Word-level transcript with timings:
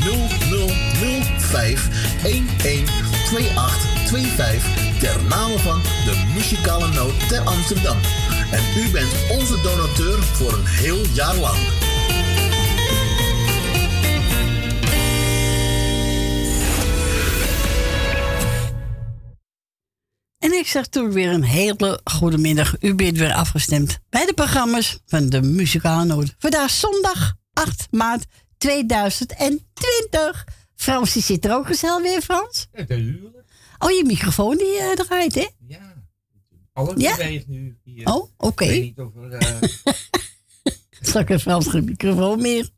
0005 0.00 1.88
112825 2.22 4.98
ter 4.98 5.22
name 5.28 5.58
van 5.58 5.82
de 5.82 6.30
muzikale 6.34 6.88
noot 6.88 7.28
ter 7.28 7.40
Amsterdam. 7.40 7.98
En 8.50 8.62
u 8.76 8.90
bent 8.90 9.12
onze 9.30 9.60
donateur 9.60 10.22
voor 10.22 10.52
een 10.52 10.66
heel 10.66 11.06
jaar 11.12 11.36
lang. 11.36 11.58
En 20.38 20.52
ik 20.52 20.66
zeg 20.66 20.86
toen 20.86 21.12
weer 21.12 21.32
een 21.32 21.44
hele 21.44 22.00
goede 22.04 22.38
middag. 22.38 22.74
U 22.80 22.94
bent 22.94 23.18
weer 23.18 23.32
afgestemd 23.32 23.98
bij 24.08 24.26
de 24.26 24.34
programma's 24.34 24.98
van 25.06 25.28
de 25.28 25.42
Muzikale 25.42 26.04
Noot. 26.04 26.34
Vandaag 26.38 26.70
zondag 26.70 27.34
8 27.52 27.86
maart 27.90 28.24
2020. 28.60 30.44
Frans, 30.74 31.12
die 31.12 31.22
zit 31.22 31.44
er 31.44 31.54
ook 31.54 31.66
gezellig 31.66 32.02
weer, 32.02 32.20
Frans? 32.22 32.68
Natuurlijk. 32.72 33.34
Oh, 33.78 33.90
je 33.90 34.04
microfoon 34.06 34.56
die 34.56 34.78
uh, 34.80 34.92
draait, 34.92 35.34
hè? 35.34 35.48
Ja. 35.66 35.94
Alles 36.72 37.02
Ja? 37.02 37.16
beweegt 37.16 37.46
nu. 37.48 37.78
Hier. 37.84 38.06
Oh, 38.06 38.30
oké. 38.36 38.64
Ik 38.64 38.70
weet 38.70 38.82
niet 38.82 38.98
of 38.98 39.16
er... 39.16 39.32
eh, 39.32 39.68
Straks 41.00 41.28
heeft 41.28 41.42
Frans 41.42 41.66
geen 41.66 41.84
microfoon 41.84 42.40
meer. 42.40 42.68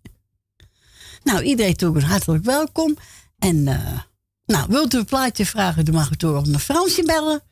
Nou, 1.23 1.43
iedereen 1.43 1.77
toe 1.77 2.01
hartelijk 2.01 2.45
welkom. 2.45 2.97
En, 3.39 3.69
eh, 3.69 3.99
nou, 4.47 4.67
wilt 4.69 4.95
u 4.95 4.99
een 4.99 5.05
plaatje 5.05 5.47
vragen, 5.47 5.85
dan 5.85 5.95
mag 5.95 6.11
u 6.11 6.17
door 6.17 6.49
naar 6.49 6.61
Fransje 6.61 7.03
bellen. 7.03 7.43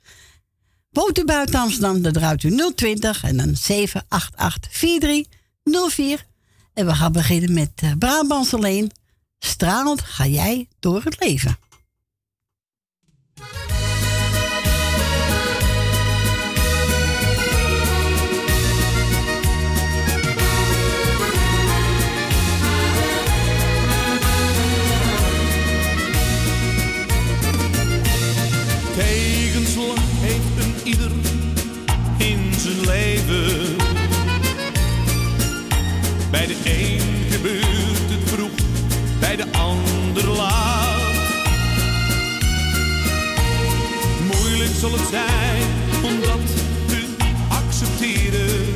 U 1.19 1.25
buiten 1.25 1.61
Amsterdam, 1.61 2.03
dan 2.03 2.13
draait 2.13 2.43
u 2.43 2.73
020 2.75 3.25
en 3.25 3.37
dan 3.37 3.57
788 3.57 4.73
4304. 4.77 6.27
En 6.75 6.87
we 6.87 6.95
gaan 6.95 7.13
beginnen 7.13 7.53
met 7.53 7.71
uh, 7.85 7.93
Brabants 7.99 8.55
alleen. 8.55 8.91
Stralend 9.39 10.01
ga 10.01 10.27
jij 10.27 10.69
door 10.79 11.03
het 11.05 11.17
leven. 11.21 11.59
Tegenslag 28.97 29.99
heeft 30.21 30.65
een 30.65 30.75
ieder 30.85 31.11
in 32.19 32.55
zijn 32.55 32.81
leven. 32.81 33.60
Bij 36.41 36.49
de 36.49 36.57
een 36.65 37.31
gebeurt 37.31 38.11
het 38.11 38.31
vroeg, 38.31 38.51
bij 39.19 39.37
de 39.37 39.45
ander 39.53 40.27
laat. 40.27 41.01
Moeilijk 44.33 44.71
zal 44.79 44.93
het 44.93 45.09
zijn 45.11 45.63
om 46.03 46.21
dat 46.21 46.47
te 46.87 47.09
accepteren. 47.49 48.75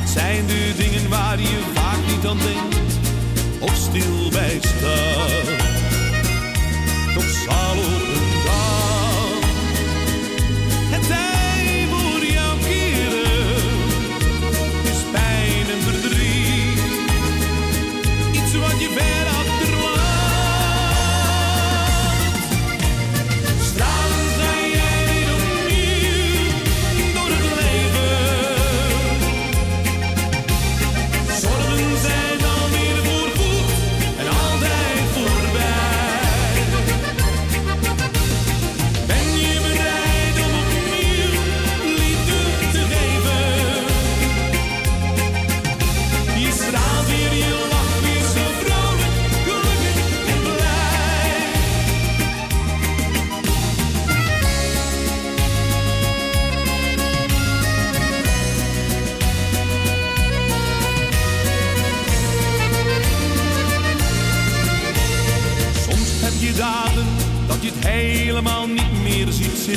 Het 0.00 0.08
zijn 0.08 0.46
de 0.46 0.74
dingen 0.76 1.08
waar 1.08 1.40
je 1.40 1.60
vaak 1.74 1.98
niet 2.06 2.26
aan 2.26 2.38
denkt 2.38 2.98
of 3.60 3.74
stil 3.74 4.30
bij 4.30 4.58
staat. 4.60 5.51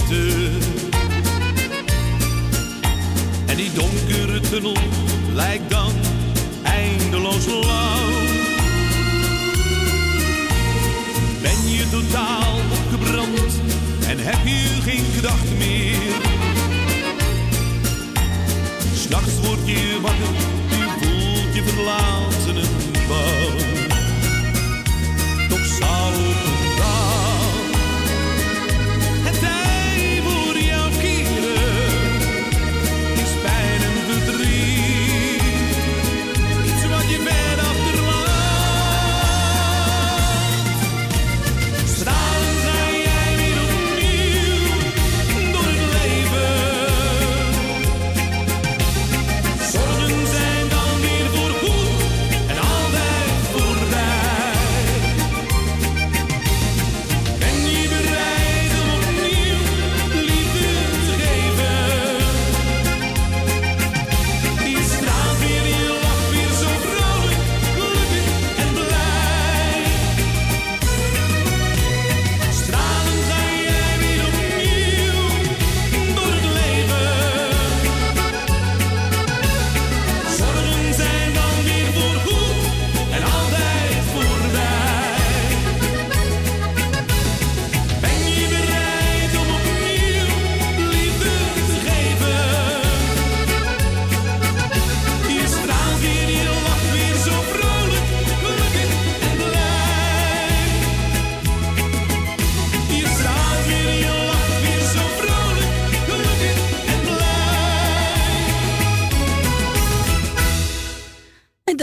Liefde. 0.09 0.49
En 3.45 3.55
die 3.55 3.71
donkere 3.73 4.39
tunnel 4.39 4.77
lijkt 5.33 5.69
dan 5.69 5.91
eindeloos 6.63 7.45
lang. 7.45 8.13
Ben 11.41 11.71
je 11.71 11.89
totaal 11.89 12.55
opgebrand 12.71 13.59
en 14.07 14.17
heb 14.19 14.45
je 14.45 14.81
geen 14.81 15.05
gedachten 15.15 15.57
meer? 15.57 16.13
S'nachts 18.95 19.39
word 19.41 19.59
je 19.65 19.99
wakker, 20.01 20.35
je 20.69 20.87
voelt 20.99 21.55
je 21.55 21.63
verlaten 21.63 22.55
en 22.57 23.07
bang. 23.07 23.89
Toch 25.49 25.65
zal 25.65 26.44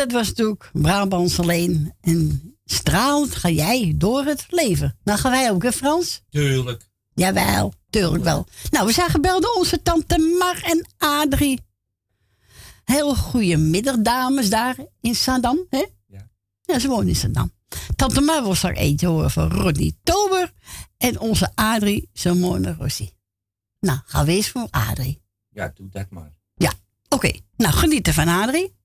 dat 0.02 0.12
was 0.12 0.28
natuurlijk 0.28 0.70
Brabants 0.72 1.40
alleen. 1.40 1.94
En 2.00 2.42
stralend 2.64 3.34
ga 3.34 3.48
jij 3.48 3.94
door 3.96 4.24
het 4.24 4.46
leven. 4.48 4.98
Nou 5.04 5.18
gaan 5.18 5.30
wij 5.30 5.50
ook, 5.50 5.62
hè 5.62 5.72
Frans? 5.72 6.22
Tuurlijk. 6.30 6.90
Jawel, 7.14 7.72
tuurlijk 7.90 8.24
wel. 8.24 8.46
Nou, 8.70 8.86
we 8.86 8.92
zijn 8.92 9.10
gebeld 9.10 9.42
door 9.42 9.54
onze 9.54 9.82
tante 9.82 10.36
Mar 10.38 10.62
en 10.62 10.86
Adrie. 10.98 11.60
Heel 12.84 13.14
goede 13.14 13.56
middag, 13.56 13.96
dames, 13.98 14.50
daar 14.50 14.76
in 15.00 15.14
Saddam, 15.14 15.66
hè? 15.68 15.86
Ja. 16.06 16.30
Ja, 16.62 16.78
ze 16.78 16.88
wonen 16.88 17.08
in 17.08 17.16
Saddam. 17.16 17.52
Tante 17.96 18.20
Mar 18.20 18.42
wil 18.42 18.54
straks 18.54 18.78
eentje 18.78 19.06
horen 19.06 19.30
van 19.30 19.50
Rodney 19.50 19.92
Tober. 20.02 20.52
En 20.96 21.20
onze 21.20 21.52
Adrie, 21.54 22.08
Simone 22.12 22.74
Rossi. 22.78 23.10
Nou, 23.80 23.98
gaan 24.04 24.24
we 24.26 24.32
eens 24.32 24.48
voor 24.48 24.66
Adrie. 24.70 25.22
Ja, 25.48 25.72
doe 25.74 25.88
dat 25.88 26.10
maar. 26.10 26.32
Ja, 26.54 26.72
oké. 27.08 27.30
Nou, 27.56 27.72
genieten 27.72 28.14
van 28.14 28.28
Adrie. 28.28 28.80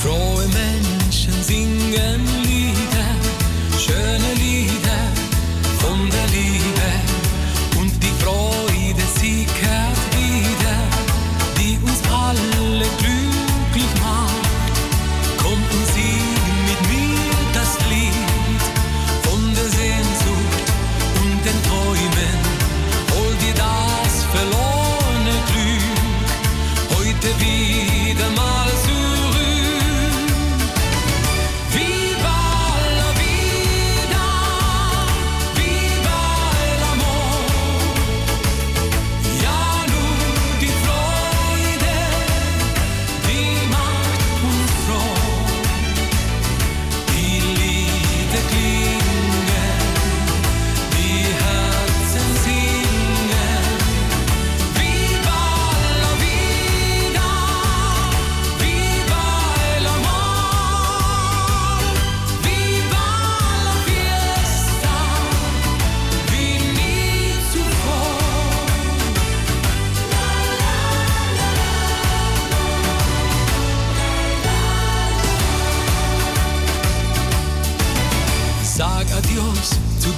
Frohe 0.00 0.46
Menschen 0.48 1.42
singen 1.42 2.20
Lieder, 2.42 3.10
schöne 3.78 4.34
Lieder 4.34 5.02
von 5.78 6.10
der 6.10 6.26
Liebe. 6.28 6.90
Und 7.80 7.92
die 8.02 8.12
Freude, 8.22 9.02
sie 9.18 9.46
kehrt 9.46 10.02
wieder, 10.14 10.76
die 11.58 11.78
uns 11.82 12.00
alle 12.12 12.38
glücklich 12.98 13.13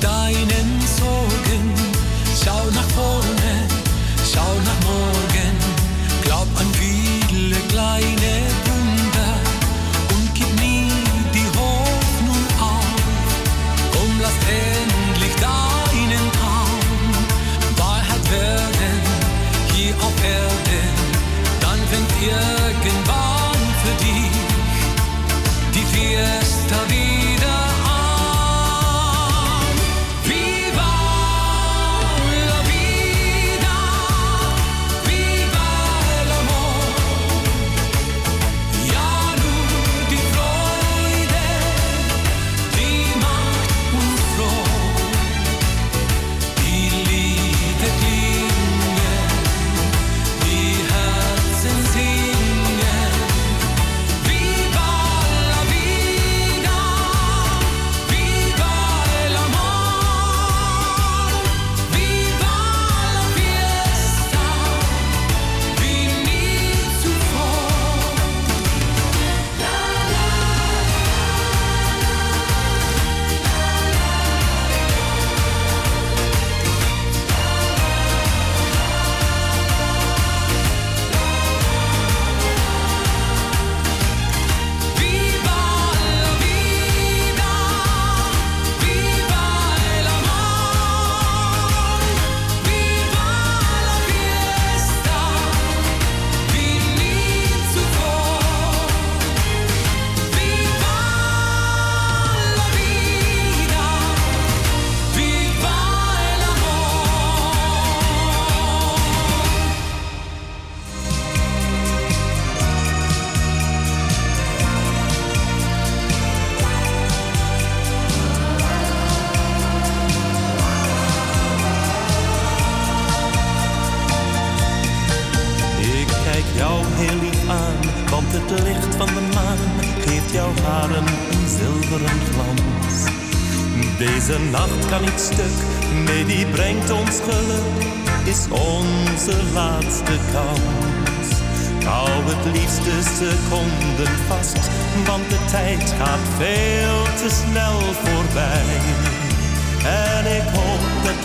deinen 0.00 0.80
Sorgen. 0.98 1.74
Schau 2.42 2.64
nach 2.74 2.88
vorne, 2.94 3.52
schau 4.32 4.52
nach 4.64 4.80
morgen. 4.88 5.54
Glaub 6.24 6.48
an 6.60 6.66
viele 6.74 7.56
kleine 7.68 8.32
Wunder 8.66 9.32
und 10.14 10.34
gib 10.34 10.50
nie 10.60 10.90
die 11.34 11.48
Hoffnung 11.58 12.44
auf. 12.60 13.02
Komm, 13.92 14.20
lass 14.20 14.38
endlich 14.48 15.34
deinen 15.36 16.32
Traum 16.38 16.86
Wahrheit 17.76 18.30
werden 18.30 19.02
hier 19.74 19.94
auf 19.96 20.16
Erden. 20.24 20.94
Dann 21.60 21.80
fängt 21.90 22.12
irgendwann 22.22 23.62
für 23.82 24.04
dich 24.04 24.36
die 25.74 25.86
Fiesta 25.92 26.76
wieder 26.88 27.15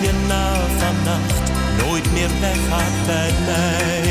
je 0.01 0.12
na 0.27 0.53
vannacht 0.77 1.51
nooit 1.77 2.12
meer 2.12 2.29
weggaat 2.39 3.05
bij 3.05 3.34
mij. 3.46 4.11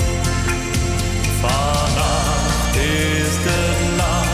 Vannacht 2.91 4.31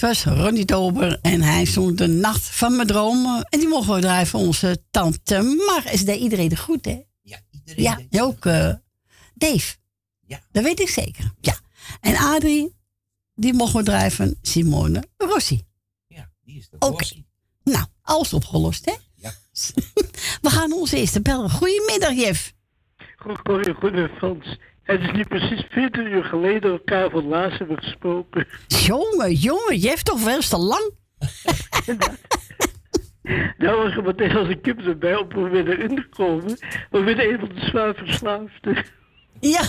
Dit 0.00 0.08
was 0.08 0.24
Ronnie 0.24 0.64
Dober 0.64 1.18
en 1.22 1.42
hij 1.42 1.66
zong 1.66 1.96
de 1.96 2.06
nacht 2.06 2.42
van 2.42 2.76
mijn 2.76 2.88
dromen. 2.88 3.46
En 3.48 3.58
die 3.58 3.68
mogen 3.68 3.94
we 3.94 4.00
draaien 4.00 4.26
voor 4.26 4.40
onze 4.40 4.82
tante 4.90 5.42
Mar. 5.42 5.92
Is 5.92 6.04
deed 6.04 6.20
iedereen 6.20 6.50
er 6.50 6.56
goed, 6.56 6.84
hè? 6.84 7.00
Ja, 7.22 7.40
iedereen. 7.50 8.06
Ja, 8.10 8.22
ook 8.22 8.46
eh, 8.46 8.72
Dave. 9.34 9.76
Ja. 10.26 10.40
Dat 10.52 10.62
weet 10.62 10.80
ik 10.80 10.88
zeker. 10.88 11.32
Ja. 11.40 11.54
En 12.00 12.16
Adrie, 12.16 12.76
die 13.34 13.52
mogen 13.52 13.76
we 13.76 13.82
draaien 13.82 14.12
van 14.12 14.34
Simone 14.42 15.04
Rossi. 15.16 15.62
Ja, 16.06 16.30
die 16.44 16.58
is 16.58 16.68
de 16.68 16.76
Oké. 16.78 16.96
Rossi. 16.96 17.24
Nou, 17.64 17.86
alles 18.02 18.32
opgelost, 18.32 18.84
hè? 18.84 18.94
Ja. 19.14 19.32
We 20.42 20.50
gaan 20.50 20.72
onze 20.72 20.96
eerste 20.96 21.20
bellen. 21.20 21.50
Goedemiddag, 21.50 22.14
Jeff. 22.14 22.52
Goeie 23.16 24.08
Frans. 24.08 24.58
Het 24.90 25.00
is 25.00 25.10
nu 25.12 25.24
precies 25.24 25.64
40 25.70 26.06
uur 26.06 26.24
geleden 26.24 26.70
elkaar 26.70 27.10
voor 27.10 27.20
het 27.20 27.28
laatst 27.28 27.58
hebben 27.58 27.78
gesproken. 27.78 28.46
Jongen, 28.66 29.32
jongen, 29.32 29.76
Jeff 29.76 30.02
toch 30.02 30.24
wel 30.24 30.34
eens 30.34 30.48
te 30.48 30.58
lang? 30.58 30.90
Nou 33.58 33.82
was 33.82 33.96
er 33.96 34.02
meteen 34.02 34.36
als 34.36 34.48
een 34.48 34.60
kip 34.60 34.80
erbij 34.80 35.16
om 35.16 35.28
we 35.28 35.48
weer 35.48 35.68
erin 35.68 35.96
te 35.96 36.08
komen. 36.08 36.58
We 36.90 37.02
werden 37.02 37.32
een 37.32 37.38
van 37.38 37.48
de 37.48 37.66
zwaar 37.66 37.94
verslaafden. 37.94 38.84
Ja. 39.40 39.62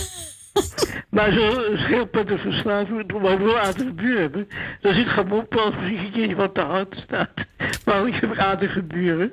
Maar 1.09 1.31
zo'n 1.31 1.77
schildpadden 1.77 2.39
verslaving, 2.39 3.11
waar 3.21 3.43
we 3.43 3.59
aardige 3.59 3.93
buren 3.93 4.21
hebben, 4.21 4.47
dan 4.81 4.93
zit 4.93 5.07
gemopper 5.07 5.59
als 5.59 5.75
misschien 5.75 6.05
een 6.05 6.11
keertje 6.11 6.35
wat 6.35 6.53
te 6.53 6.61
hard 6.61 6.95
staat. 7.05 7.29
Maar 7.85 8.07
ik 8.07 8.15
heb 8.15 8.37
aardige 8.37 8.81
buren. 8.81 9.31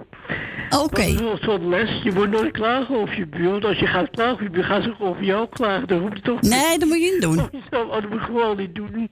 Oké. 0.70 1.14
Wel 1.14 1.38
zo'n 1.40 1.68
les. 1.68 2.02
Je 2.02 2.12
moet 2.12 2.30
nooit 2.30 2.52
klagen 2.52 2.96
over 2.96 3.16
je 3.16 3.26
buur. 3.26 3.50
Want 3.50 3.64
als 3.64 3.78
je 3.78 3.86
gaat 3.86 4.10
klagen 4.10 4.32
over 4.32 4.44
je 4.44 4.50
buur, 4.50 4.64
gaan 4.64 4.82
ze 4.82 4.94
over 4.98 5.24
jou 5.24 5.48
klagen. 5.48 5.88
Dan 5.88 5.98
hoef 5.98 6.14
je 6.14 6.20
toch 6.20 6.40
Nee, 6.40 6.78
dat 6.78 6.88
moet 6.88 7.02
je 7.02 7.10
niet 7.12 7.22
doen. 7.22 7.36
Zo, 7.70 7.82
oh, 7.82 7.92
dat 7.92 8.10
moet 8.10 8.20
je 8.20 8.24
gewoon 8.24 8.56
niet 8.56 8.74
doen. 8.74 9.10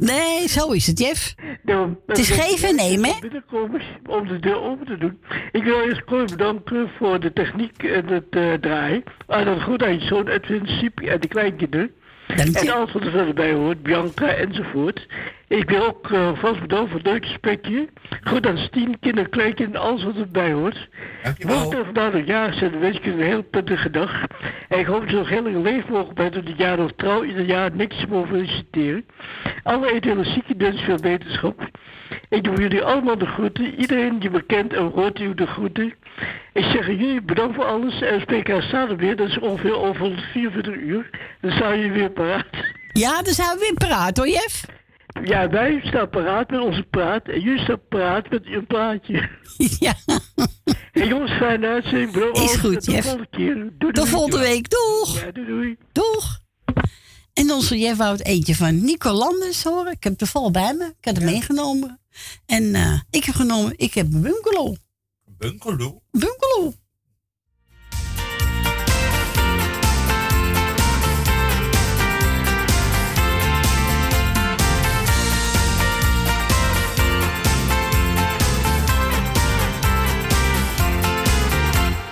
Nee, 0.00 0.48
zo 0.48 0.70
is 0.70 0.86
het, 0.86 0.98
Jeff. 0.98 1.34
Nou, 1.62 1.94
Het 2.06 2.18
is 2.18 2.30
geven 2.30 2.68
en 2.68 2.76
nemen, 2.76 3.10
hè? 3.10 3.20
Binnenkomen 3.20 3.80
om 4.08 4.28
de 4.28 4.38
deur 4.38 4.60
open 4.62 4.86
te 4.86 4.96
doen. 4.98 5.20
Ik 5.52 5.62
wil 5.62 5.80
eerst 5.82 6.04
Cor 6.04 6.24
bedanken 6.24 6.90
voor 6.98 7.20
de 7.20 7.32
techniek 7.32 7.82
en 7.82 8.06
het 8.06 8.24
eh, 8.30 8.52
draaien. 8.52 9.02
Ah, 9.26 9.44
dat 9.44 9.62
goed 9.62 9.82
aan 9.82 10.00
je 10.00 10.06
zoon 10.06 10.28
Edwin, 10.28 10.66
Siep 10.66 11.00
en 11.00 11.20
de 11.20 11.28
kleinkinderen. 11.28 11.90
Dank 12.36 12.56
En 12.56 12.68
alles 12.68 12.92
wat 12.92 13.04
er 13.04 13.10
verder 13.10 13.34
bij 13.34 13.52
hoort, 13.52 13.82
Bianca 13.82 14.28
enzovoort. 14.28 15.06
Ik 15.48 15.70
wil 15.70 15.86
ook 15.86 16.10
eh, 16.10 16.30
vast 16.34 16.60
bedanken 16.60 16.90
voor 16.90 17.12
het 17.12 17.26
gesprekje. 17.26 17.88
Goed 18.24 18.46
aan 18.46 18.58
Stien, 18.58 18.98
kinderen, 19.00 19.30
kleinkinderen, 19.30 19.86
alles 19.86 20.04
wat 20.04 20.16
erbij 20.16 20.52
hoort. 20.52 20.88
Mocht 21.46 21.74
er 21.74 21.84
vandaag 21.84 22.12
nog 22.12 22.26
jarig 22.26 22.54
zijn, 22.54 22.78
wens 22.78 22.96
ik 22.96 23.06
een 23.06 23.20
heel 23.20 23.42
prettige 23.42 23.90
dag. 23.90 24.24
En 24.68 24.78
ik 24.78 24.86
hoop 24.86 25.00
dat 25.00 25.10
je 25.10 25.16
nog 25.16 25.28
heel 25.28 25.42
lang 25.42 25.62
leven 25.62 25.92
mogen 25.92 26.14
bij 26.14 26.30
tot 26.30 26.48
het 26.48 26.58
jaar 26.58 26.76
nog 26.76 26.92
trouw 26.96 27.24
ieder 27.24 27.44
jaar 27.44 27.70
niks 27.74 28.06
mogen 28.06 28.28
feliciteren. 28.28 29.04
Alle 29.62 29.88
eventuele 29.88 30.24
zieken 30.24 30.58
wens 30.58 30.80
veel 30.80 30.98
wetenschap. 30.98 31.68
Ik 32.28 32.44
doe 32.44 32.60
jullie 32.60 32.82
allemaal 32.82 33.18
de 33.18 33.26
groeten. 33.26 33.74
Iedereen 33.74 34.18
die 34.18 34.30
me 34.30 34.42
kent 34.42 34.72
en 34.72 34.90
hoort 34.94 35.20
u 35.20 35.34
de 35.34 35.46
groeten. 35.46 35.92
Ik 36.52 36.64
zeg 36.64 36.86
jullie 36.86 37.22
bedankt 37.22 37.54
voor 37.54 37.64
alles. 37.64 38.00
En 38.00 38.20
SPK 38.20 38.62
staat 38.62 38.90
er 38.90 38.96
weer. 38.96 39.16
Dat 39.16 39.28
is 39.28 39.38
ongeveer 39.38 39.76
over 39.76 40.28
44 40.32 40.74
uur. 40.74 41.10
Dan 41.40 41.50
zijn 41.50 41.78
jullie 41.78 41.92
weer 41.92 42.10
paraat. 42.10 42.46
Ja, 42.92 43.22
dan 43.22 43.34
zijn 43.34 43.48
we 43.58 43.58
weer 43.60 43.88
paraat 43.88 44.16
hoor, 44.16 44.28
Jef. 44.28 44.64
Ja, 45.24 45.48
wij 45.48 45.80
staan 45.84 46.08
paraat 46.10 46.50
met 46.50 46.60
onze 46.60 46.82
praat. 46.90 47.28
En 47.28 47.40
jullie 47.40 47.62
staan 47.62 47.80
paraat 47.88 48.30
met 48.30 48.44
uw 48.44 48.66
plaatje. 48.66 49.28
Ja, 49.78 49.94
Hey 50.92 51.06
jongens, 51.06 51.30
fijne 51.32 51.66
uitzending. 51.68 52.10
Bro. 52.10 52.30
Is 52.32 52.56
goed, 52.56 52.72
Tot 52.74 52.84
de 52.84 52.92
Jeff. 52.92 53.06
volgende 53.06 53.28
keer. 53.30 53.54
Doei, 53.54 53.70
doei. 53.78 53.92
tot 53.92 54.08
volgende 54.08 54.38
week. 54.38 54.70
Doeg! 54.70 55.20
Ja, 55.24 55.30
doei, 55.32 55.46
doei. 55.46 55.76
Doeg! 55.92 56.38
En 57.34 57.50
onze 57.50 57.78
Jeff 57.78 57.96
wou 57.98 58.12
het 58.12 58.24
eentje 58.26 58.54
van 58.54 58.84
Nico 58.84 59.10
Landers 59.10 59.62
horen. 59.62 59.92
Ik 59.92 60.04
heb 60.04 60.18
de 60.18 60.26
val 60.26 60.50
bij 60.50 60.74
me. 60.74 60.84
Ik 60.84 61.04
heb 61.04 61.16
hem 61.16 61.24
meegenomen. 61.24 62.00
En 62.46 62.74
eh, 62.74 63.00
ik 63.10 63.24
heb 63.24 63.34
genomen, 63.34 63.72
ik 63.76 63.94
heb 63.94 64.06
een 64.12 64.22
bungalow. 64.22 64.76
Bungalow. 65.40 66.02
Bungalow. 66.10 66.72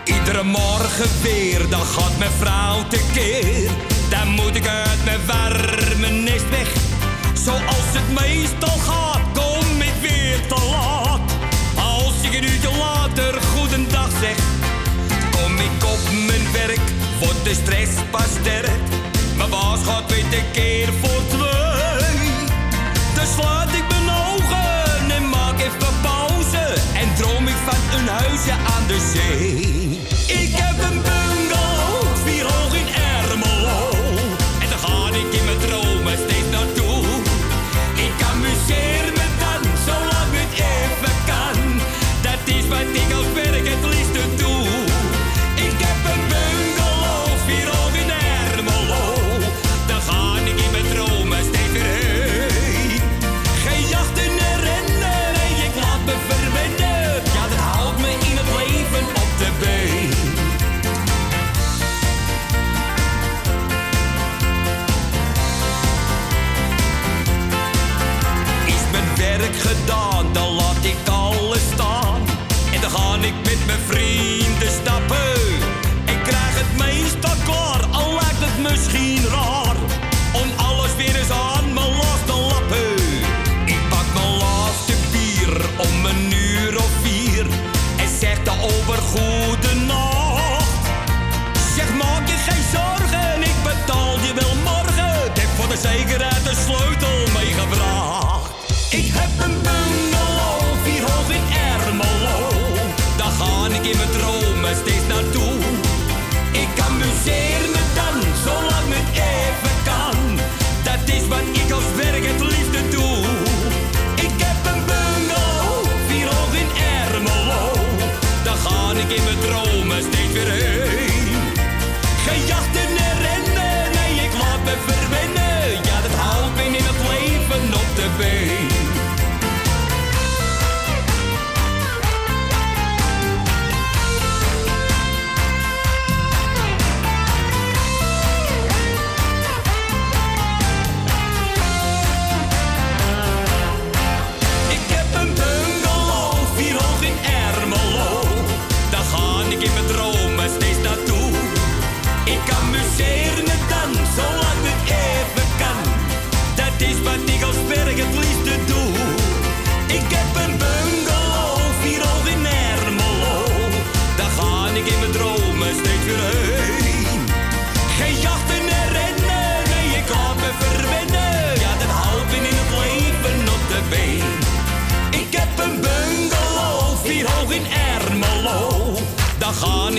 Iedere 0.04 0.42
morgen 0.42 1.22
weer, 1.22 1.68
dan 1.68 1.80
gaat 1.80 2.18
mijn 2.18 2.30
vrouw 2.30 2.88
tekeer. 2.88 3.70
Dan 4.10 4.28
moet 4.28 4.54
ik 4.56 4.66
uit 4.66 5.04
mijn 5.04 5.26
warme 5.26 6.08
nest 6.08 6.48
weg. 6.50 6.72
Zoals 7.34 7.92
het 7.92 8.20
meestal 8.20 8.78
gaat, 8.78 9.27
later 13.18 13.42
goedendag 13.42 14.10
zeg, 14.20 14.36
kom 15.30 15.56
ik 15.56 15.84
op 15.84 15.98
mijn 16.26 16.52
werk, 16.52 16.80
wordt 17.20 17.44
de 17.44 17.54
stress 17.54 17.90
pas 18.10 18.30
sterk. 18.40 18.80
Mijn 19.36 19.50
baas 19.50 19.80
gaat 19.84 20.10
weer 20.10 20.28
tekeer 20.28 20.88
voor 21.02 21.22
twee. 21.28 22.46
Dan 23.14 23.26
sluit 23.26 23.72
ik 23.74 23.84
mijn 23.88 24.16
ogen 24.16 25.10
en 25.10 25.28
maak 25.28 25.60
even 25.60 26.00
pauze. 26.02 26.80
En 26.94 27.14
droom 27.16 27.48
ik 27.48 27.56
van 27.66 27.98
een 27.98 28.08
huisje 28.08 28.52
aan 28.52 28.86
de 28.86 29.10
zee. 29.12 29.67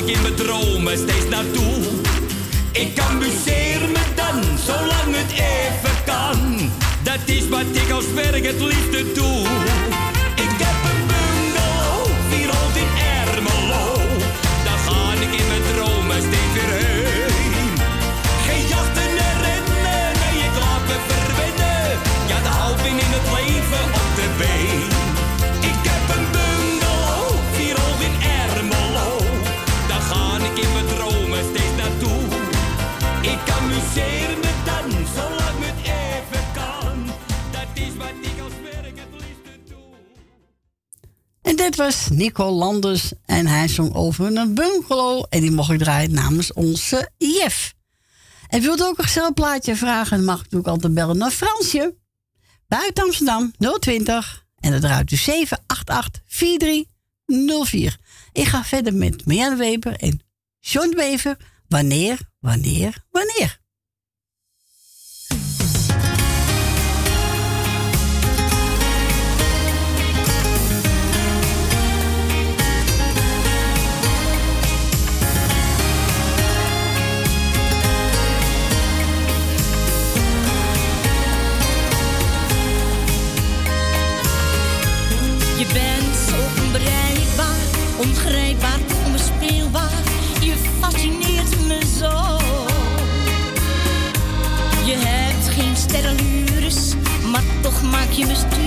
In 0.09 0.21
mijn 0.21 0.35
dromen 0.35 0.97
steeds 0.97 1.29
naartoe. 1.29 1.83
Ik 2.71 2.99
amuseer 2.99 3.81
me 3.93 4.03
dan, 4.15 4.43
zolang 4.65 5.15
het 5.15 5.31
even 5.31 6.03
kan. 6.05 6.71
Dat 7.03 7.19
is 7.25 7.47
wat 7.47 7.65
ik 7.71 7.91
als 7.91 8.11
werk 8.13 8.45
het 8.45 8.61
liefste 8.61 9.11
doe. 9.13 9.68
Dit 41.59 41.75
was 41.75 42.09
Nico 42.09 42.49
Landers. 42.49 43.11
En 43.25 43.47
hij 43.47 43.67
zong 43.67 43.93
over 43.93 44.37
een 44.37 44.53
bungalow. 44.55 45.25
En 45.29 45.41
die 45.41 45.51
mocht 45.51 45.71
ik 45.71 45.79
draaien 45.79 46.11
namens 46.11 46.53
onze 46.53 47.09
Jef. 47.17 47.73
En 48.47 48.61
wilt 48.61 48.83
ook 48.83 48.97
een 48.97 49.03
gezellig 49.03 49.33
plaatje 49.33 49.75
vragen? 49.75 50.17
Dan 50.17 50.25
mag 50.25 50.35
ik 50.35 50.43
natuurlijk 50.43 50.69
altijd 50.69 50.93
bellen 50.93 51.17
naar 51.17 51.31
Fransje. 51.31 51.95
Buiten 52.67 53.03
Amsterdam 53.03 53.53
020. 53.79 54.45
En 54.59 54.71
dan 54.71 54.79
draait 54.79 55.11
u 55.11 55.15
788 55.15 56.21
4304. 56.25 57.97
Ik 58.31 58.45
ga 58.45 58.63
verder 58.63 58.93
met 58.93 59.25
Marianne 59.25 59.55
Weber 59.55 59.95
en 59.95 60.21
John 60.59 60.95
Wever. 60.95 61.37
Wanneer, 61.67 62.19
wanneer, 62.39 63.05
wanneer? 63.09 63.59
Je 98.19 98.25
me 98.25 98.58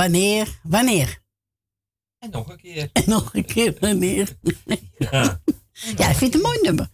Wanneer, 0.00 0.60
wanneer? 0.62 1.22
En 2.18 2.30
nog 2.30 2.50
een 2.50 2.56
keer. 2.56 2.90
En 2.92 3.02
nog 3.06 3.34
een 3.34 3.44
keer 3.44 3.76
wanneer. 3.80 4.36
Ja. 4.98 5.40
Ja, 5.96 6.08
ik 6.08 6.16
vind 6.16 6.20
het 6.20 6.34
een 6.34 6.40
mooi 6.40 6.58
nummer. 6.62 6.88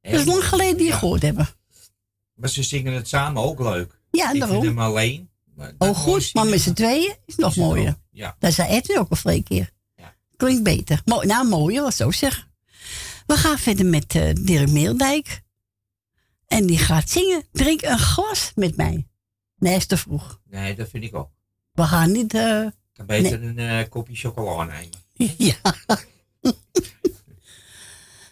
Dat 0.00 0.12
is 0.12 0.24
lang 0.24 0.44
geleden 0.44 0.76
die 0.76 0.92
gehoord 0.92 1.22
hebben. 1.22 1.48
Maar 2.34 2.48
ze 2.48 2.62
zingen 2.62 2.92
het 2.92 3.08
samen 3.08 3.42
ook 3.42 3.60
leuk. 3.60 4.00
Ja, 4.10 4.32
ik 4.32 4.40
daarom. 4.40 4.60
vind 4.62 4.74
hem 4.74 4.84
alleen. 4.84 5.30
Maar 5.54 5.74
Oh 5.78 5.96
goed, 5.96 6.34
maar 6.34 6.46
met 6.46 6.60
z'n 6.60 6.72
tweeën 6.72 7.16
is 7.26 7.36
nog 7.36 7.56
mooier. 7.56 7.96
Ja. 8.10 8.36
Dat 8.38 8.52
zei 8.52 8.68
Edwin 8.68 8.98
ook 8.98 9.10
al 9.10 9.16
twee 9.16 9.42
keer. 9.42 9.70
Klinkt 10.36 10.62
beter. 10.62 11.00
Nou, 11.04 11.48
mooier, 11.48 11.82
wat 11.82 11.94
zo 11.94 12.10
zeggen. 12.10 12.52
We 13.26 13.36
gaan 13.36 13.58
verder 13.58 13.86
met 13.86 14.14
eh, 14.14 14.30
Dirk 14.40 14.70
Meerdijk. 14.70 15.42
En 16.46 16.66
die 16.66 16.78
gaat 16.78 17.10
zingen. 17.10 17.44
Drink 17.52 17.82
een 17.82 17.98
glas 17.98 18.52
met 18.54 18.76
mij. 18.76 19.08
Nee, 19.56 19.76
is 19.76 19.86
te 19.86 19.96
vroeg. 19.96 20.40
Nee, 20.44 20.74
dat 20.74 20.88
vind 20.88 21.04
ik 21.04 21.14
ook. 21.14 21.30
We 21.74 21.82
gaan 21.82 22.12
niet... 22.12 22.34
eh, 22.34 22.60
Ik 22.64 22.72
kan 22.92 23.06
beter 23.06 23.42
een 23.42 23.58
eh, 23.58 23.88
kopje 23.88 24.14
chocola 24.14 24.64
nemen. 24.64 24.90
ja. 25.38 25.56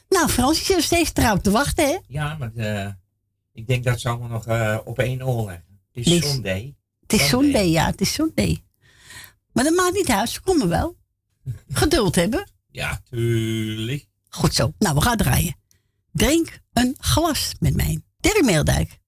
nou, 0.09 0.29
Frans, 0.29 0.59
je 0.59 0.65
zit 0.65 0.83
steeds 0.83 1.13
trouw 1.13 1.37
te 1.37 1.51
wachten, 1.51 1.87
hè? 1.87 1.99
Ja, 2.07 2.37
maar 2.37 2.53
eh, 2.55 2.89
ik 3.53 3.67
denk 3.67 3.85
dat 3.85 4.01
ze 4.01 4.09
allemaal 4.09 4.29
nog 4.29 4.47
eh, 4.47 4.79
op 4.85 4.99
één 4.99 5.27
oor 5.27 5.47
leggen. 5.47 5.81
Het 5.93 6.07
is 6.07 6.13
Niks. 6.13 6.27
zonday. 6.33 6.77
Het 7.01 7.13
is 7.13 7.29
zonday, 7.29 7.67
ja, 7.69 7.87
het 7.87 8.01
is 8.01 8.13
zonday. 8.13 8.65
Maar 9.53 9.65
dat 9.65 9.75
maakt 9.75 9.95
niet 9.95 10.09
uit, 10.11 10.29
ze 10.31 10.41
komen 10.41 10.69
wel. 10.69 10.97
Geduld 11.73 12.15
hebben. 12.15 12.51
Ja, 12.71 13.01
tuurlijk. 13.11 14.09
Goed 14.29 14.55
zo. 14.55 14.73
Nou, 14.79 14.95
we 14.95 15.01
gaan 15.01 15.17
draaien. 15.17 15.57
Drink 16.13 16.59
een 16.73 16.97
glas 16.99 17.55
met 17.61 17.75
mij. 17.75 18.01
Dirk 18.21 18.45
Meeldijk. 18.45 18.99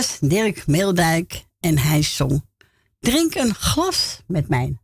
Was 0.00 0.18
Dirk 0.18 0.66
Meeldijk 0.66 1.44
en 1.60 1.78
hij 1.78 2.02
zong 2.02 2.44
Drink 2.98 3.34
een 3.34 3.54
glas 3.54 4.20
met 4.26 4.48
mij. 4.48 4.78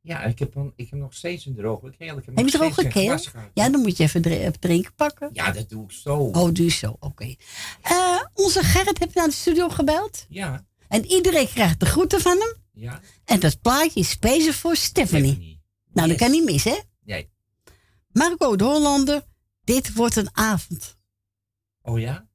Ja, 0.00 0.22
ik 0.22 0.38
heb, 0.38 0.54
een, 0.54 0.72
ik 0.76 0.90
heb 0.90 0.98
nog 0.98 1.14
steeds 1.14 1.46
een 1.46 1.54
droge 1.54 1.90
keel. 1.98 2.18
Ik 2.18 2.24
heb, 2.24 2.36
Heb 2.36 2.44
je 2.48 2.58
gehad. 2.90 3.50
Ja, 3.54 3.68
dan 3.68 3.80
moet 3.80 3.96
je 3.96 4.02
even 4.02 4.22
dri- 4.22 4.38
even 4.38 4.60
drinken 4.60 4.94
pakken. 4.94 5.30
Ja, 5.32 5.50
dat 5.52 5.68
doe 5.68 5.84
ik 5.84 5.92
zo. 5.92 6.16
Oh, 6.18 6.52
doe 6.52 6.64
je 6.64 6.70
zo, 6.70 6.96
oké. 7.00 7.34
Eh, 7.82 8.22
onze 8.34 8.62
Gerrit 8.62 8.98
heeft 8.98 9.14
naar 9.14 9.26
de 9.26 9.32
studio 9.32 9.68
gebeld. 9.68 10.26
Ja, 10.28 10.64
En 10.88 11.04
iedereen 11.04 11.48
krijgt 11.48 11.80
de 11.80 11.86
groeten 11.86 12.20
van 12.20 12.38
hem. 12.38 12.54
ja. 12.72 13.00
En 13.24 13.40
dat 13.40 13.60
plaatje 13.60 14.00
is 14.00 14.10
speciaal 14.10 14.52
voor 14.52 14.76
Stephanie. 14.76 15.60
Nou, 15.92 16.08
dat 16.08 16.16
kan 16.16 16.30
niet 16.30 16.44
mis, 16.44 16.64
hè? 16.64 16.78
Nee. 17.04 17.30
Marco 18.12 18.56
de 18.56 18.64
Hollander, 18.64 19.22
dit 19.64 19.92
wordt 19.94 20.16
een 20.16 20.28
avond. 20.32 20.96
Oh 21.82 21.98
ja? 21.98 22.25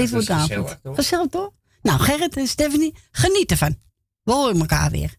Dit 0.00 0.10
wordt 0.10 0.26
gezellig, 0.26 0.50
avond. 0.50 0.78
toch? 0.82 0.94
Gezellig, 0.94 1.26
toch? 1.26 1.50
Nou, 1.82 2.00
Gerrit 2.00 2.36
en 2.36 2.46
Stephanie, 2.46 2.94
geniet 3.10 3.50
ervan. 3.50 3.78
We 4.22 4.32
horen 4.32 4.60
elkaar 4.60 4.90
weer. 4.90 5.18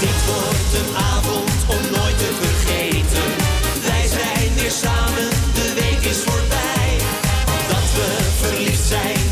Dit 0.00 0.18
wordt 0.26 0.72
een 0.80 0.96
avond 0.96 1.50
om 1.68 1.82
nooit 1.96 2.18
te 2.18 2.30
vergeten. 2.40 3.26
Wij 3.86 4.06
zijn 4.06 4.54
weer 4.54 4.70
samen, 4.70 5.28
de 5.54 5.72
week 5.74 6.10
is 6.10 6.18
voorbij. 6.18 6.96
Dat 7.68 7.86
we 7.96 8.08
verliefd 8.40 8.86
zijn, 8.88 9.27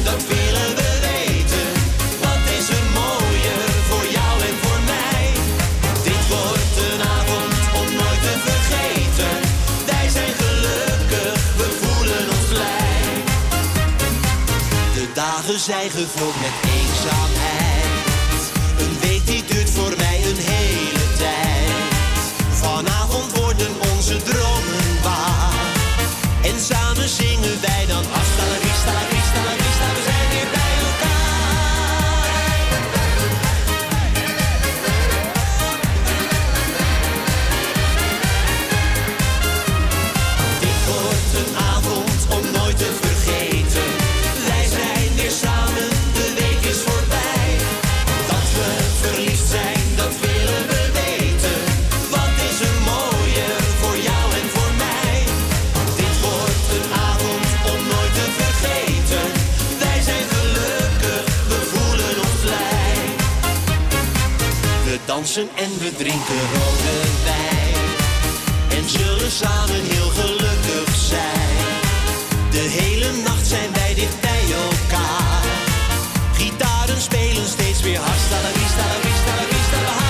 zijn 15.67 15.91
gevuld 15.91 16.35
met 16.41 16.55
eenzaamheid. 16.79 18.53
Een 18.79 18.99
week 19.01 19.27
die 19.27 19.45
duurt 19.45 19.71
voor 19.71 19.93
mij 19.97 20.21
een 20.25 20.37
hele 20.39 21.17
tijd. 21.17 22.23
Vanavond 22.51 23.39
worden 23.39 23.73
onze 23.93 24.17
dromen 24.23 25.03
waar. 25.03 25.73
En 26.43 26.61
samen 26.61 27.09
zingen 27.09 27.61
wij 27.61 27.76
dansen 65.17 65.49
en 65.55 65.79
we 65.79 65.91
drinken 65.97 66.43
rode 66.55 66.97
wijn. 67.25 67.85
En 68.77 68.89
zullen 68.89 69.31
samen 69.31 69.83
heel 69.93 70.09
gelukkig 70.09 70.97
zijn. 70.97 71.67
De 72.51 72.67
hele 72.81 73.23
nacht 73.23 73.47
zijn 73.47 73.73
wij 73.73 73.95
dicht 73.95 74.21
bij 74.21 74.45
elkaar. 74.53 75.45
Gitaren 76.33 77.01
spelen 77.01 77.47
steeds 77.47 77.81
weer 77.83 77.99
hasta 77.99 78.37
la 78.43 78.53
vista, 78.61 78.85
la 78.93 78.99
vista, 79.09 80.06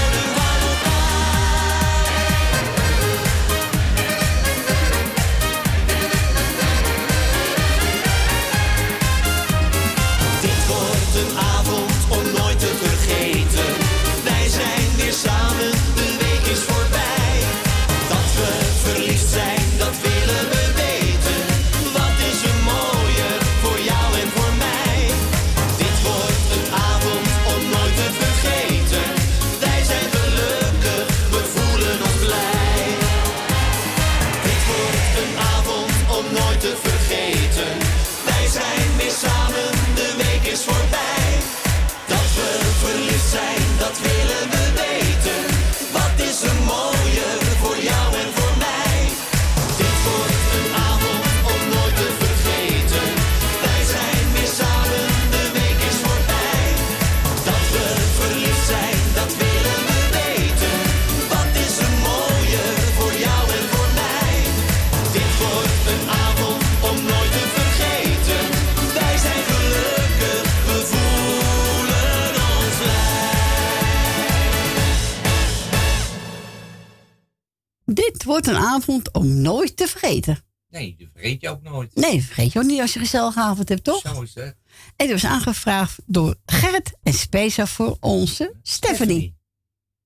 wordt 78.27 78.47
een 78.47 78.57
avond 78.57 79.13
om 79.13 79.41
nooit 79.41 79.77
te 79.77 79.87
vergeten. 79.87 80.45
Nee, 80.71 80.97
dat 80.99 81.09
vergeet 81.13 81.41
je 81.41 81.49
ook 81.49 81.63
nooit. 81.63 81.95
Nee, 81.95 82.23
vergeet 82.23 82.53
je 82.53 82.59
ook 82.59 82.65
niet 82.65 82.81
als 82.81 82.93
je 82.93 82.99
een 82.99 83.05
gezellige 83.05 83.41
avond 83.41 83.69
hebt, 83.69 83.85
toch? 83.85 84.01
Zo 84.01 84.23
is 84.23 84.35
het. 84.35 84.57
En 84.97 85.07
die 85.07 85.13
was 85.15 85.25
aangevraagd 85.25 85.99
door 86.07 86.37
Gerrit 86.47 86.93
en 87.03 87.13
speciaal 87.13 87.67
voor 87.67 87.97
onze 88.01 88.55
Stephanie. 88.63 89.35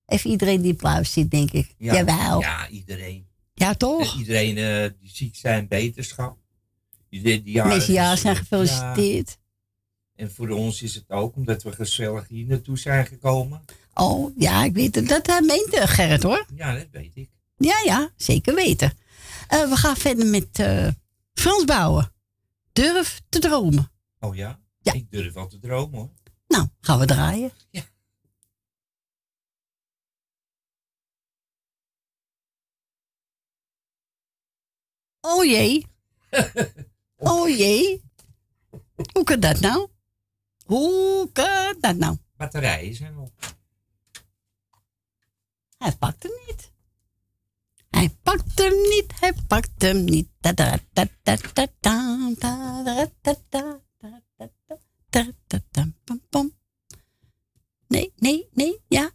Even 0.06 0.30
iedereen 0.30 0.62
die 0.62 0.72
applaus 0.72 1.12
ziet, 1.12 1.30
denk 1.30 1.50
ik. 1.50 1.74
Ja, 1.78 1.94
Jawel. 1.94 2.40
Ja, 2.40 2.68
iedereen. 2.68 3.26
Ja, 3.54 3.74
toch? 3.74 4.12
En 4.14 4.18
iedereen 4.18 4.56
eh, 4.58 4.90
die 5.00 5.10
ziek 5.12 5.36
zijn, 5.36 5.68
beterschap. 5.68 6.36
Die 7.08 7.22
meeste 7.22 7.92
jaren 7.92 8.18
zijn 8.18 8.34
Ja. 8.34 8.40
gefeliciteerd. 8.40 9.38
En 10.16 10.32
voor 10.32 10.48
ons 10.48 10.82
is 10.82 10.94
het 10.94 11.10
ook 11.10 11.36
omdat 11.36 11.62
we 11.62 11.72
gezellig 11.72 12.28
hier 12.28 12.46
naartoe 12.46 12.78
zijn 12.78 13.06
gekomen. 13.06 13.64
Oh, 13.94 14.32
ja, 14.36 14.64
ik 14.64 14.72
weet 14.74 14.94
het. 14.94 15.08
Dat 15.08 15.28
uh, 15.28 15.40
meent 15.40 15.74
eh, 15.74 15.86
Gerrit, 15.88 16.22
hoor. 16.22 16.46
Ja, 16.56 16.74
dat 16.74 16.86
weet 16.90 17.10
ik. 17.14 17.28
Ja, 17.62 17.80
ja, 17.84 18.10
zeker 18.16 18.54
weten. 18.54 18.98
Eh, 19.48 19.68
we 19.68 19.76
gaan 19.76 19.96
verder 19.96 20.26
met 20.26 20.58
eh, 20.58 20.88
Frans 21.32 21.64
Bouwen. 21.64 22.12
Durf 22.72 23.20
te 23.28 23.38
dromen. 23.38 23.92
Oh 24.20 24.34
ja? 24.36 24.60
Ja. 24.80 24.92
Ik 24.92 25.10
durf 25.10 25.32
wel 25.32 25.46
te 25.46 25.58
dromen 25.58 25.98
hoor. 25.98 26.10
Nou, 26.48 26.68
gaan 26.80 26.98
we 26.98 27.06
draaien. 27.06 27.52
Ja. 27.70 27.82
Oh 35.20 35.44
jee. 35.44 35.86
Oh 37.22 37.48
jee. 37.48 38.02
Hoe 39.12 39.24
kan 39.24 39.40
dat 39.40 39.60
nou? 39.60 39.88
Hoe 40.64 41.32
kan 41.32 41.76
dat 41.80 41.96
nou? 41.96 42.16
Batterijen 42.36 42.94
zijn 42.94 43.18
op. 43.18 43.56
Hij 45.78 45.96
pakt 45.96 46.22
hem 46.22 46.32
niet. 46.46 46.69
Hij 48.00 48.16
pakt 48.22 48.58
hem 48.58 48.72
niet, 48.72 49.20
hij 49.20 49.34
pakt 49.46 49.82
hem 49.82 50.04
niet. 50.04 50.28
Nee, 57.86 58.12
nee, 58.16 58.48
nee, 58.52 58.84
ja. 58.88 59.10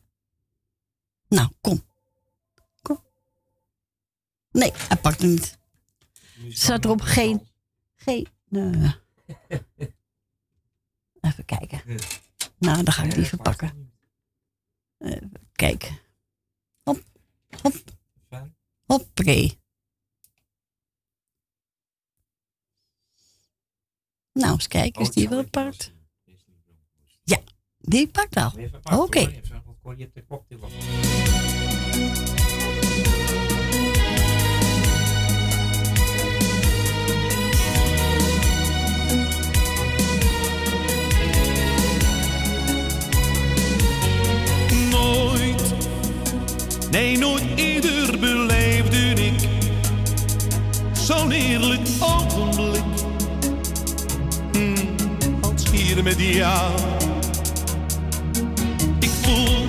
Nou, 1.28 1.50
kom. 1.62 1.86
Kom. 2.82 3.04
Nee, 4.52 4.72
hij 4.74 4.98
pakt 4.98 5.22
hem 5.22 5.30
niet. 5.30 5.58
Zat 6.50 6.86
erop 6.86 7.02
geen. 7.02 7.48
Geen. 7.96 8.28
Even 11.22 11.46
kijken. 11.46 11.82
Nou, 12.58 12.84
dan 12.84 12.92
ga 12.94 13.04
ik 13.04 13.16
die 13.16 13.26
verpakken. 13.26 13.94
Even 14.98 15.50
kijken. 15.52 16.00
Hop, 16.84 17.04
hop. 17.62 17.95
Hoppakee. 18.86 19.60
Nou, 24.32 24.54
eens 24.54 24.68
kijken, 24.68 25.02
is 25.02 25.10
die 25.10 25.30
wel 25.30 25.50
pakt? 25.50 25.94
Ja, 27.24 27.40
die 27.78 28.08
pakt 28.08 28.36
al. 28.36 28.52
Oké. 29.00 29.42
Met 56.06 56.20
jou. 56.20 56.72
Ik 59.00 59.10
voel, 59.22 59.66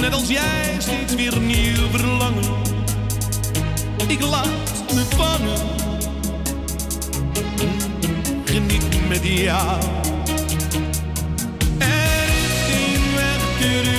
net 0.00 0.12
als 0.12 0.28
jij, 0.28 0.76
steeds 0.78 1.14
weer 1.14 1.40
nieuw 1.40 1.88
verlangen. 1.90 2.54
Ik 4.06 4.20
laat 4.20 4.84
me 4.94 5.04
vangen, 5.16 5.58
geniet 8.44 9.08
met 9.08 9.24
jou. 9.24 9.80
Er 11.78 12.28
is 12.28 12.62
geen 12.68 13.14
weg 13.14 13.58
terug 13.58 13.95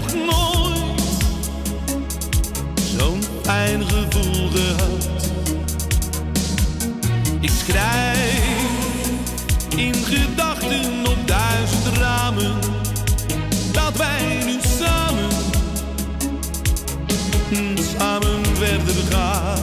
nog 0.00 0.14
nooit 0.14 1.02
zo'n 2.96 3.22
fijn 3.42 3.84
gevoel 3.84 4.48
gehad. 4.50 5.30
Ik 7.40 7.50
schrijf 7.50 8.42
in 9.76 9.94
gedachten 9.94 11.06
op 11.06 11.26
duizend 11.26 11.96
ramen 11.96 12.58
dat 13.72 13.96
wij 13.96 14.42
nu 14.44 14.58
samen, 14.78 15.30
samen 17.98 18.44
verder 18.56 19.02
gaan. 19.10 19.57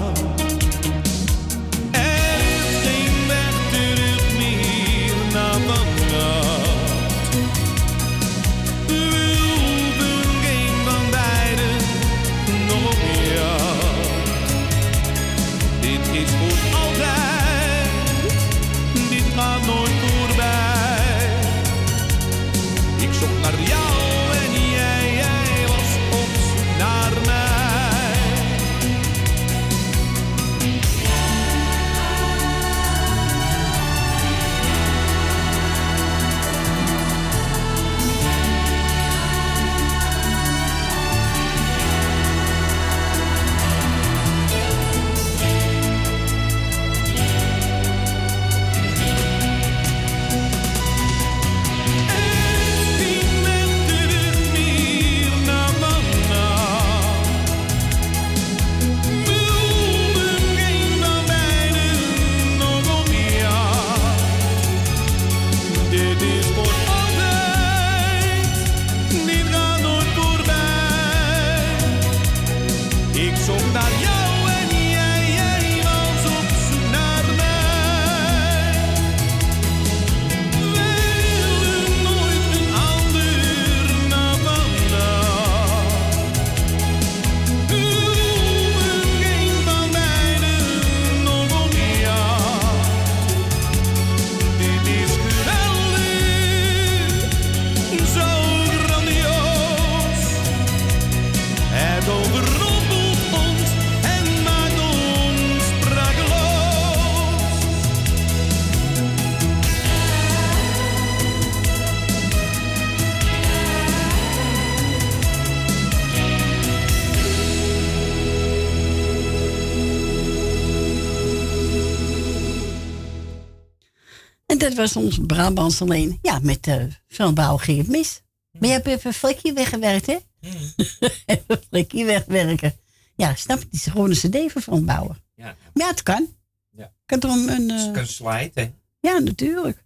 Dat 124.66 124.78
was 124.78 124.96
ons 124.96 125.20
Brabants 125.26 125.82
alleen. 125.82 126.20
Ja, 126.22 126.40
met 126.42 126.68
uh, 126.68 126.84
Van 127.08 127.34
Bouw 127.34 127.58
ging 127.58 127.78
het 127.78 127.88
mis. 127.88 128.22
Maar 128.52 128.70
je 128.70 128.76
hebt 128.76 128.88
even 128.88 129.14
Flikkie 129.14 129.54
weggewerkt, 129.54 130.06
hè? 130.06 130.18
even 131.26 131.62
Flikkie 131.70 132.06
wegwerken. 132.06 132.76
Ja, 133.16 133.36
snap 133.36 133.58
je? 133.58 133.66
Het 133.66 133.74
is 133.74 133.86
gewoon 133.86 134.10
een 134.10 134.16
cd 134.16 134.52
van 134.52 134.62
Van 134.62 134.86
Bouwen. 134.86 135.24
Ja. 135.36 135.44
Maar 135.46 135.84
ja, 135.84 135.88
het 135.88 136.04
kan. 136.04 136.28
Ja. 136.72 136.92
Kan 137.06 137.20
er 137.22 137.30
een... 137.30 137.50
een, 137.50 137.70
Het 137.70 137.88
eh, 137.88 137.94
kan 137.94 138.08
slide, 138.08 138.52
hè? 138.54 138.72
ja, 139.00 139.20
natuurlijk. 139.20 139.84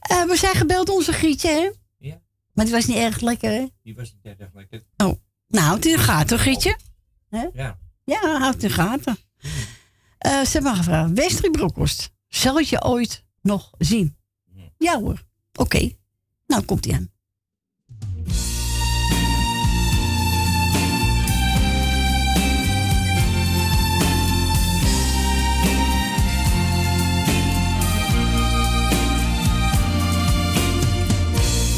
Eh, 0.00 0.24
we 0.24 0.36
zijn 0.36 0.54
gebeld 0.54 0.88
onze 0.88 1.12
Grietje, 1.12 1.48
hè? 1.48 1.70
Ja. 2.08 2.20
Maar 2.52 2.64
het 2.64 2.74
was 2.74 2.86
niet 2.86 2.96
erg 2.96 3.20
lekker, 3.20 3.50
hè? 3.50 3.66
Die 3.82 3.94
was 3.94 4.14
niet 4.22 4.38
erg 4.38 4.50
lekker. 4.54 4.82
Oh, 4.96 5.12
nou, 5.48 5.66
houd 5.66 5.84
in 5.84 5.92
de 5.92 5.98
gaten, 5.98 6.38
Grietje. 6.38 6.76
Hè? 7.28 7.46
Ja. 7.52 7.78
Ja, 8.04 8.38
houd 8.38 8.62
in 8.62 8.68
de 8.68 8.74
gaten. 8.74 9.16
Eh, 10.18 10.40
ze 10.40 10.52
hebben 10.52 10.76
gevraagd, 10.76 11.12
Westrie 11.12 11.50
zal 12.28 12.58
je 12.58 12.84
ooit 12.84 13.24
nog 13.42 13.70
zien? 13.78 14.17
Ja 14.78 15.00
hoor. 15.00 15.22
Oké. 15.54 15.90
Nou, 16.46 16.64
komt 16.64 16.86
ie 16.86 16.94
aan. 16.94 17.10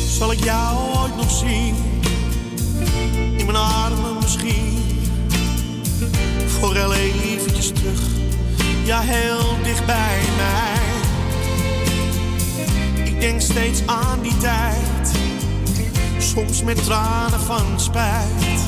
Zal 0.09 0.33
ik 0.33 0.45
jou 0.45 0.99
ooit 0.99 1.17
nog 1.17 1.31
zien? 1.31 1.75
In 3.37 3.47
mijn 3.47 3.57
armen 3.57 4.15
misschien. 4.15 4.79
Voor 6.47 6.75
heel 6.75 6.95
eventjes 6.95 7.69
terug. 7.69 8.01
Ja, 8.85 9.01
heel 9.01 9.63
dicht 9.63 9.87
bij 9.87 10.21
mij. 10.37 11.00
Ik 13.21 13.27
denk 13.27 13.41
steeds 13.41 13.87
aan 13.87 14.21
die 14.23 14.37
tijd. 14.37 15.13
Soms 16.19 16.63
met 16.63 16.85
tranen 16.85 17.41
van 17.41 17.81
spijt. 17.81 18.61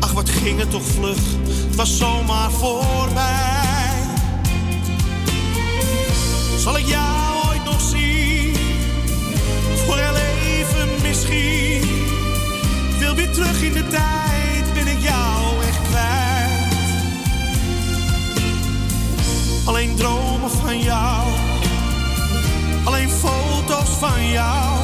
Ach, 0.00 0.12
wat 0.12 0.30
ging 0.30 0.58
het 0.58 0.70
toch 0.70 0.82
vlug. 0.82 1.18
Het 1.66 1.74
was 1.74 1.96
zomaar 1.96 2.50
voorbij. 2.50 3.92
Zal 6.58 6.78
ik 6.78 6.86
jou 6.86 7.46
ooit 7.48 7.64
nog 7.64 7.80
zien? 7.80 8.56
voor 9.86 9.96
heel 9.96 10.16
even 10.46 10.88
misschien. 11.02 11.88
Wil 12.98 13.14
weer 13.14 13.32
terug 13.32 13.62
in 13.62 13.72
de 13.72 13.86
tijd, 13.88 14.74
ben 14.74 14.86
ik 14.86 15.02
jou 15.02 15.64
echt 15.66 15.82
kwijt. 15.88 16.74
Alleen 19.64 19.96
dromen 19.96 20.50
van 20.50 20.78
jou, 20.78 21.41
alleen 22.84 23.10
foto's 23.10 23.88
van 23.88 24.28
jou. 24.28 24.78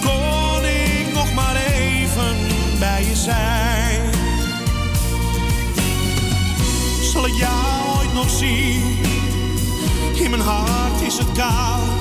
Kon 0.00 0.64
ik 0.64 1.12
nog 1.12 1.34
maar 1.34 1.56
even 1.56 2.36
bij 2.78 3.04
je 3.04 3.16
zijn. 3.16 4.12
Zal 7.12 7.26
ik 7.26 7.34
jou 7.34 7.98
ooit 7.98 8.12
nog 8.12 8.30
zien? 8.30 8.82
In 10.14 10.30
mijn 10.30 10.42
hart 10.42 11.00
is 11.00 11.18
het 11.18 11.32
koud. 11.32 11.94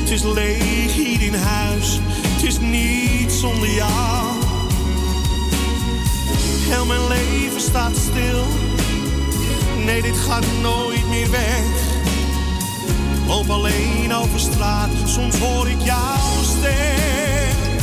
Het 0.00 0.10
is 0.10 0.22
leeg 0.22 0.92
hier 0.92 1.22
in 1.22 1.34
huis, 1.34 2.00
het 2.02 2.42
is 2.42 2.58
niet 2.58 3.32
zonder 3.32 3.70
jou. 3.70 4.26
Heel 6.68 6.86
mijn 6.86 7.08
leven 7.08 7.60
staat 7.60 7.96
stil, 7.96 8.44
nee 9.84 10.02
dit 10.02 10.16
gaat 10.16 10.44
nooit 10.62 11.08
meer 11.08 11.30
weg. 11.30 11.89
Loop 13.30 13.50
alleen 13.50 14.14
over 14.14 14.40
straat, 14.40 14.88
soms 15.04 15.38
hoor 15.38 15.68
ik 15.68 15.80
jouw 15.82 16.42
stem. 16.42 17.78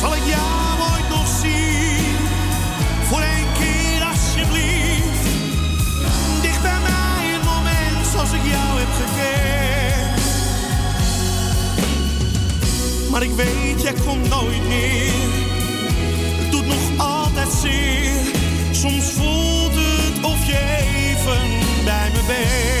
Zal 0.00 0.14
ik 0.14 0.22
jou 0.26 0.92
ooit 0.92 1.08
nog 1.08 1.26
zien, 1.42 2.16
voor 3.08 3.20
één 3.20 3.46
keer 3.58 4.02
alsjeblieft. 4.04 5.28
Dicht 6.42 6.62
bij 6.62 6.80
mij 6.80 7.34
een 7.34 7.44
moment 7.44 8.06
zoals 8.12 8.32
ik 8.32 8.44
jou 8.44 8.78
heb 8.78 8.92
gekend. 9.00 10.22
Maar 13.10 13.22
ik 13.22 13.32
weet, 13.32 13.82
jij 13.82 13.94
komt 14.06 14.28
nooit 14.28 14.68
meer. 14.68 15.12
Het 16.40 16.50
doet 16.50 16.66
nog 16.66 17.06
altijd 17.06 17.48
zeer. 17.62 18.12
Soms 18.70 19.04
voelt 19.04 19.74
het 19.74 20.24
of 20.24 20.46
je 20.46 20.58
even 20.96 21.48
bij 21.84 22.10
me 22.12 22.22
bent. 22.26 22.79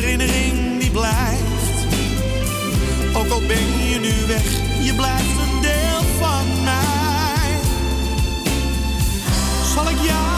Herinnering 0.00 0.80
die 0.80 0.90
blijft. 0.90 1.86
Ook 3.14 3.28
al 3.28 3.40
ben 3.46 3.88
je 3.88 3.98
nu 4.00 4.26
weg, 4.26 4.44
je 4.82 4.94
blijft 4.94 5.38
een 5.44 5.60
deel 5.60 6.02
van 6.18 6.64
mij. 6.64 7.58
Zal 9.74 9.90
ik 9.90 9.96
jou 9.96 10.29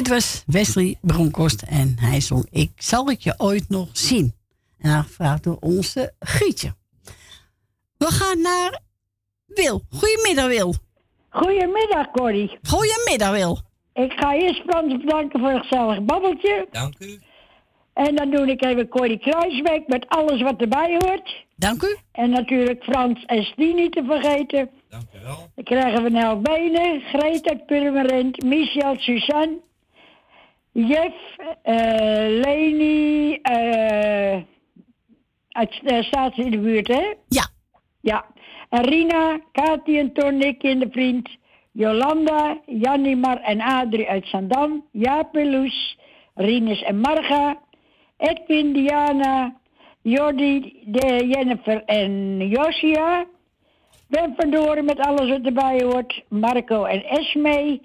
dit 0.00 0.08
was 0.08 0.44
Wesley 0.46 0.98
Bronkhorst 1.00 1.62
en 1.62 1.96
hij 1.98 2.20
zong 2.20 2.46
Ik 2.50 2.70
zal 2.76 3.06
het 3.06 3.22
je 3.22 3.34
ooit 3.36 3.68
nog 3.68 3.88
zien. 3.92 4.34
En 4.78 4.90
aangevraagd 4.90 5.44
door 5.44 5.56
onze 5.60 6.12
Gietje. 6.20 6.74
We 7.96 8.06
gaan 8.06 8.40
naar 8.40 8.80
Wil. 9.46 9.82
Goedemiddag 9.90 10.46
Wil. 10.46 10.74
Goedemiddag, 11.28 12.10
Corrie. 12.10 12.58
Goedemiddag 12.62 13.30
Wil. 13.30 13.58
Ik 13.92 14.12
ga 14.12 14.34
eerst 14.34 14.62
Frans 14.62 14.96
bedanken 14.96 15.40
voor 15.40 15.50
een 15.50 15.62
gezellig 15.62 16.02
babbeltje. 16.02 16.68
Dank 16.70 16.94
u. 16.98 17.20
En 17.92 18.16
dan 18.16 18.30
doe 18.30 18.46
ik 18.46 18.64
even 18.64 18.88
Corrie 18.88 19.18
Kruisbeek 19.18 19.86
met 19.86 20.08
alles 20.08 20.42
wat 20.42 20.60
erbij 20.60 20.96
hoort. 20.98 21.44
Dank 21.56 21.82
u. 21.82 21.96
En 22.12 22.30
natuurlijk 22.30 22.82
Frans 22.82 23.24
en 23.24 23.42
Stien 23.42 23.76
niet 23.76 23.92
te 23.92 24.04
vergeten. 24.04 24.70
Dank 24.88 25.04
u 25.14 25.24
wel. 25.24 25.48
Dan 25.54 25.64
krijgen 25.64 26.02
we 26.02 26.10
Nel 26.10 26.40
Benen, 26.40 27.00
Greet 27.00 27.48
uit 27.48 27.66
Purmerend, 27.66 28.44
Michel, 28.44 28.96
Suzanne, 28.98 29.58
Jeff, 30.72 31.14
eh 31.62 32.26
Leni, 32.28 33.38
eh 33.42 34.42
uit 35.50 35.80
uh, 35.82 36.02
staat 36.02 36.34
ze 36.34 36.42
in 36.42 36.50
de 36.50 36.58
buurt, 36.58 36.88
hè? 36.88 37.14
Ja. 37.28 37.48
Ja. 38.00 38.24
En 38.68 38.84
Rina, 38.84 39.40
Kati 39.52 39.98
en 39.98 40.12
Ton, 40.12 40.36
Nicky 40.36 40.68
en 40.68 40.78
de 40.78 40.88
vriend, 40.90 41.28
Jolanda, 41.72 42.58
Janimar 42.66 43.40
en 43.40 43.60
Adrie 43.60 44.08
uit 44.08 44.26
Zandam, 44.26 44.84
Jaap 44.92 45.36
en 45.36 45.50
Loes, 45.50 45.98
Rinus 46.34 46.82
en 46.82 47.00
Marga, 47.00 47.58
Edwin, 48.16 48.72
Diana, 48.72 49.54
Jordi, 50.02 50.82
de 50.84 51.26
Jennifer 51.28 51.82
en 51.84 52.38
Josia, 52.48 53.26
Ben 54.10 54.34
van 54.36 54.50
Doren 54.50 54.84
met 54.84 54.98
alles 54.98 55.28
wat 55.28 55.44
erbij 55.44 55.82
hoort, 55.82 56.22
Marco 56.28 56.84
en 56.84 57.04
Esme, 57.04 57.80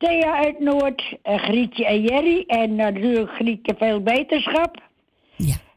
Thea 0.00 0.34
uit 0.36 0.58
Noord, 0.60 1.16
eh, 1.22 1.38
Grietje 1.42 1.86
en 1.86 2.02
Jerry 2.02 2.44
en 2.46 2.74
natuurlijk 2.74 3.30
Grietje 3.30 3.74
veel 3.78 4.02
beterschap. 4.02 4.76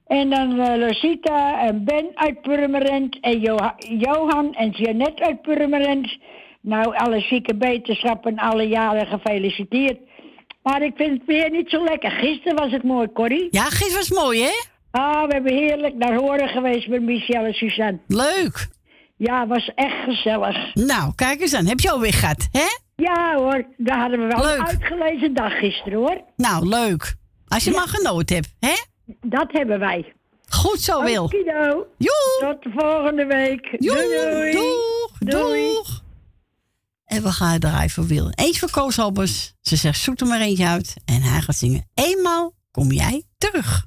En 0.08 0.30
dan 0.30 0.60
eh, 0.60 0.76
Lucita 0.76 1.68
en 1.68 1.84
Ben 1.86 2.06
uit 2.14 2.42
Purmerend 2.42 3.18
en 3.22 3.40
Joha- 3.40 3.76
Johan 3.78 4.54
en 4.54 4.70
Jeannette 4.70 5.24
uit 5.24 5.42
Purmerend. 5.42 6.18
Nou, 6.62 6.96
alle 6.96 7.20
zieke 7.20 7.56
beterschap 7.56 8.26
en 8.26 8.38
alle 8.38 8.68
jaren 8.68 9.08
gefeliciteerd. 9.08 9.98
Maar 10.64 10.82
ik 10.82 10.94
vind 10.96 11.12
het 11.12 11.26
weer 11.26 11.50
niet 11.50 11.70
zo 11.70 11.84
lekker. 11.84 12.12
Gisteren 12.12 12.58
was 12.58 12.72
het 12.72 12.84
mooi, 12.84 13.08
Corrie. 13.14 13.48
Ja, 13.52 13.62
gisteren 13.64 13.96
was 13.96 14.10
mooi, 14.24 14.42
hè? 14.42 14.52
Ah, 14.92 15.28
we 15.28 15.34
hebben 15.34 15.54
heerlijk 15.54 15.96
naar 15.96 16.16
horen 16.16 16.48
geweest 16.48 16.88
met 16.88 17.02
Michel 17.02 17.44
en 17.44 17.54
Suzanne. 17.54 18.00
Leuk. 18.08 18.68
Ja, 19.24 19.48
was 19.48 19.72
echt 19.76 20.04
gezellig. 20.04 20.74
Nou, 20.74 21.16
kijk 21.16 21.42
eens 21.42 21.54
aan. 21.54 21.66
Heb 21.66 21.80
je 21.80 21.92
alweer 21.92 22.14
gehad, 22.14 22.48
hè? 22.52 22.66
Ja 22.96 23.36
hoor, 23.36 23.66
daar 23.78 24.00
hadden 24.00 24.20
we 24.20 24.26
wel 24.36 24.46
Leuk. 24.46 24.58
een 24.58 24.66
uitgelezen 24.68 25.34
dag 25.34 25.58
gisteren 25.60 26.00
hoor. 26.00 26.22
Nou, 26.36 26.68
leuk. 26.68 27.16
Als 27.48 27.64
je 27.64 27.72
maar 27.72 27.88
genoten 27.88 28.36
hebt, 28.36 28.54
hè? 28.60 28.74
Dat 29.22 29.52
hebben 29.52 29.80
wij. 29.80 30.14
Goed 30.50 30.80
zo, 30.80 31.04
Wil. 31.04 31.30
Joe. 31.36 31.86
Tot 32.40 32.64
de 32.64 32.72
volgende 32.76 33.26
week. 33.26 33.76
Joe. 33.80 33.96
Doei. 33.96 34.52
Doeg. 34.52 35.18
Doei. 35.20 35.74
Doeg. 35.74 36.02
En 37.06 37.24
we 37.24 37.32
gaan 37.32 37.60
draaien 37.60 37.90
voor 37.90 38.06
Wil. 38.08 38.30
Eens 38.36 38.60
voor 38.60 38.70
Koos 38.70 39.00
Albers. 39.00 39.54
Ze 39.62 39.76
zegt, 39.76 40.00
zoek 40.00 40.20
er 40.20 40.28
maar 40.28 40.42
eentje 40.42 40.68
uit. 40.68 40.94
En 41.06 41.22
hij 41.22 41.42
gaat 41.42 41.56
zingen. 41.56 41.90
Eenmaal 41.94 42.54
kom 42.72 42.92
jij 42.92 43.24
terug. 43.38 43.86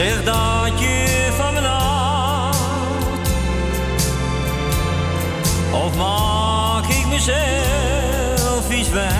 Dat 0.00 0.80
je 0.80 1.28
van 1.36 1.54
me 1.54 1.60
houdt? 1.60 3.28
Of 5.72 5.96
maak 5.96 6.86
ik 6.86 7.06
mezelf 7.06 8.70
iets 8.70 8.90
wijs? 8.90 9.10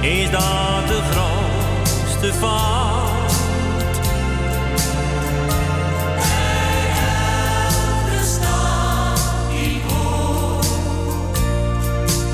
Is 0.00 0.30
dat 0.30 0.86
de 0.86 1.00
grootste 1.10 2.32
fout? 2.32 2.78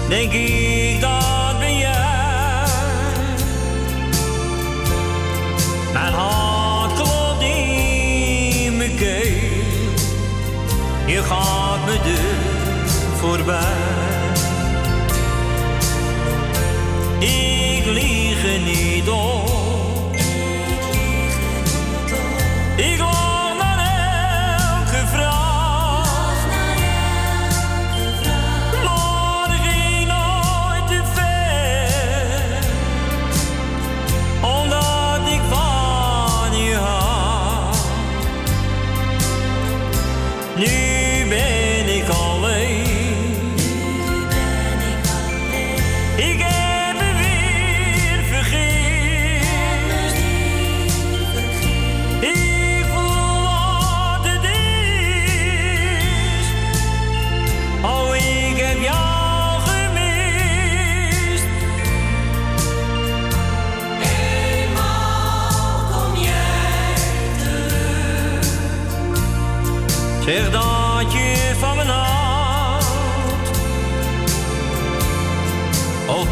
Denk 0.09 0.33
ik 0.33 0.66
Ik 17.19 17.85
lieg 17.85 18.43
niet 18.65 19.09
op. 19.09 20.15
Ik 22.77 22.99
loop 22.99 23.11
naar 23.11 23.26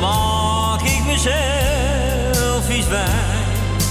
Maak 0.01 0.83
ik 0.83 1.05
mezelf 1.07 2.71
iets 2.71 2.89
wijs? 2.89 3.85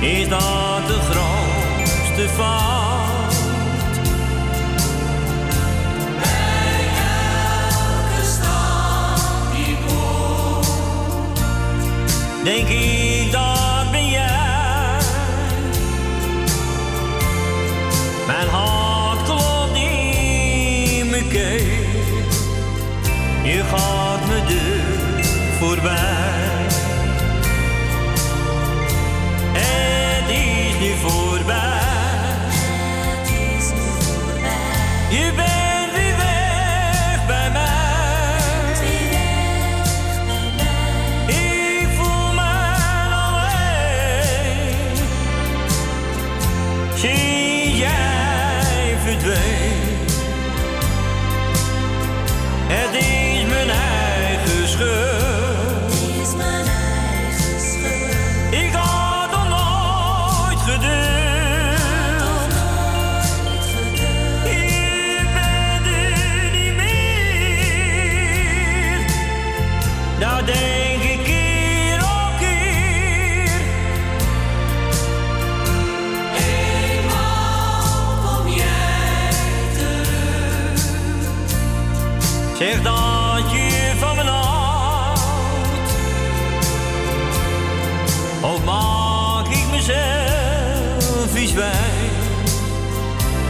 Is 0.00 0.28
dat 0.28 0.86
de 0.86 0.98
grootste 1.10 2.28
fout? 2.34 2.88
Denk 12.44 12.68
ik 12.68 13.32
dat 13.32 13.90
ben 13.90 14.08
jij 14.10 14.98
Mijn 18.26 18.48
hart 18.48 19.22
klopt 19.24 19.76
in 19.76 21.10
mijn 21.10 21.28
keel 21.28 21.66
Je 23.42 23.64
gaat 23.70 23.97
voorbij. 25.80 26.66
Het 29.52 30.28
is 30.28 30.78
nu 30.78 30.96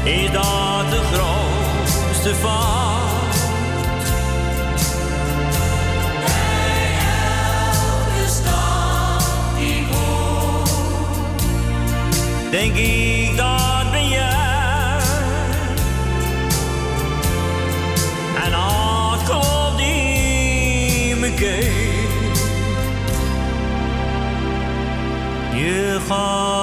Is 0.09 0.33
dat 0.33 0.91
de 0.91 1.01
grootste 1.13 2.35
fout? 2.35 2.89
Denk 12.51 12.77
ik 12.77 13.37
dat 13.37 13.91
ben 13.91 14.09
jij 14.09 14.99
En 18.45 18.53
hart 18.53 19.23
klopt 19.23 19.81
in 19.81 21.19
mijn 21.21 21.35
keel 21.35 21.87
Je 25.55 26.01
gaat 26.09 26.58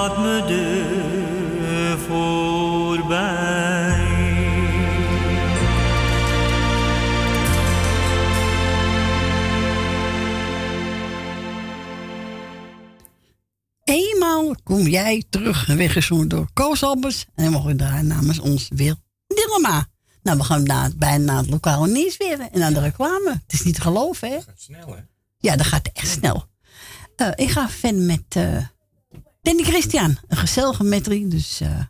kom 14.76 14.86
jij 14.86 15.24
terug 15.30 15.68
en 15.68 15.76
weggezongen 15.76 16.28
door 16.28 16.48
Koos 16.52 16.82
Albers. 16.82 17.26
En 17.34 17.44
we 17.44 17.50
mogen 17.50 17.76
daar 17.76 18.04
namens 18.04 18.38
ons 18.38 18.68
weer 18.74 18.94
Dilma. 19.26 19.86
Nou, 20.22 20.38
we 20.38 20.44
gaan 20.44 20.62
na, 20.62 20.90
bijna 20.96 21.24
naar 21.24 21.36
het 21.36 21.50
lokale 21.50 21.88
nieuws 21.88 22.16
weer 22.16 22.40
en 22.40 22.58
naar 22.58 22.72
de 22.72 22.80
reclame. 22.80 23.30
Het 23.30 23.52
is 23.52 23.62
niet 23.62 23.74
te 23.74 23.80
geloven, 23.80 24.30
hè? 24.30 24.38
Snel, 24.56 24.94
hè? 24.94 25.00
Ja, 25.38 25.56
dat 25.56 25.66
gaat 25.66 25.90
echt 25.92 26.08
snel. 26.08 26.46
Eh, 27.16 27.30
ik 27.34 27.50
ga 27.50 27.68
verder 27.68 28.00
met 28.00 28.24
eh 28.28 28.64
Danny 29.42 29.62
Christian. 29.62 30.18
Een 30.28 30.36
gezellige 30.36 30.84
metrie, 30.84 31.28
dus 31.28 31.60
eh, 31.60 31.80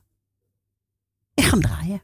ik 1.35 1.45
ga 1.45 1.51
hem 1.51 1.61
draaien. 1.61 2.03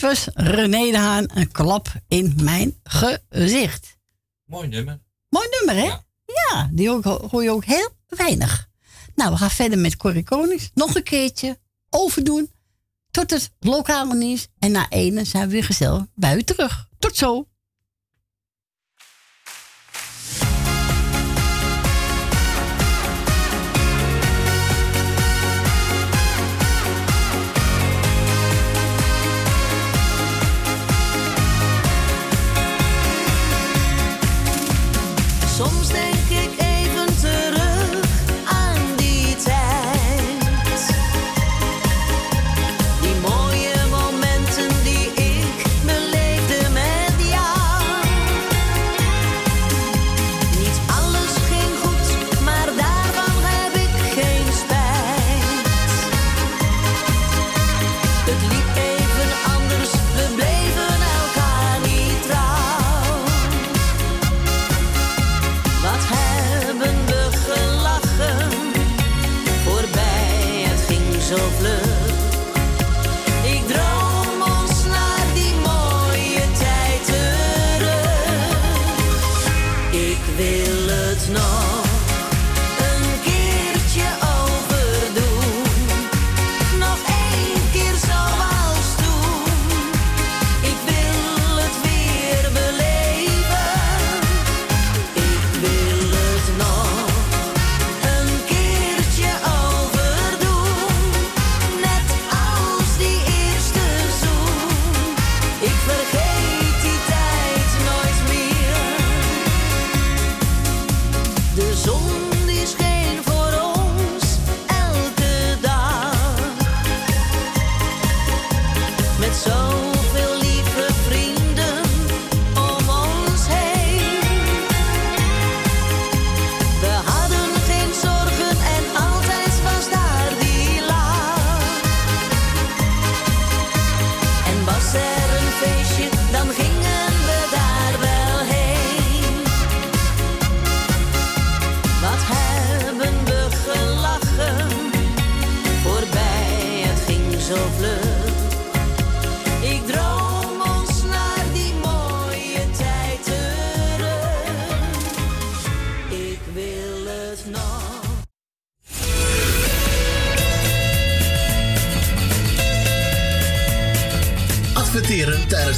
Dit 0.00 0.08
was 0.08 0.28
René 0.34 0.90
de 0.90 0.98
Haan, 0.98 1.30
een 1.34 1.52
klap 1.52 1.88
in 2.08 2.34
mijn 2.42 2.80
gezicht. 2.82 3.96
Mooi 4.44 4.68
nummer. 4.68 5.00
Mooi 5.28 5.46
nummer, 5.50 5.84
hè? 5.84 5.96
Ja, 6.24 6.70
die 6.72 6.88
hoor, 6.88 7.28
hoor 7.30 7.42
je 7.42 7.50
ook 7.50 7.64
heel 7.64 7.90
weinig. 8.08 8.68
Nou, 9.14 9.30
we 9.30 9.36
gaan 9.36 9.50
verder 9.50 9.78
met 9.78 9.96
Corrie 9.96 10.22
Konings. 10.22 10.70
Nog 10.74 10.94
een 10.94 11.02
keertje 11.02 11.58
overdoen 11.90 12.50
tot 13.10 13.30
het 13.30 13.50
lokale 13.58 14.14
nieuws. 14.14 14.48
En 14.58 14.72
na 14.72 14.88
ene 14.88 15.24
zijn 15.24 15.46
we 15.46 15.52
weer 15.52 15.64
gezellig 15.64 16.06
bij 16.14 16.36
u 16.36 16.42
terug. 16.42 16.88
Tot 16.98 17.16
zo. 17.16 17.48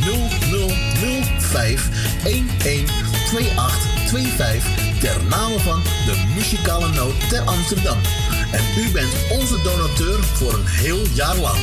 0005 0.00 1.88
112825 2.22 5.00
ter 5.00 5.24
name 5.24 5.58
van 5.58 5.82
de 5.82 6.32
muzikale 6.34 6.88
noot 6.88 7.28
ter 7.28 7.40
Amsterdam. 7.40 7.98
En 8.52 8.64
u 8.78 8.90
bent 8.90 9.12
onze 9.30 9.62
donateur 9.62 10.24
voor 10.24 10.54
een 10.54 10.66
heel 10.66 11.06
jaar 11.06 11.36
lang. 11.36 11.58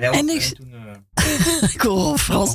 En 0.00 0.28
ik... 0.28 0.52
ik 1.74 1.80
hoor 1.80 2.04
al 2.04 2.16
Frans. 2.16 2.54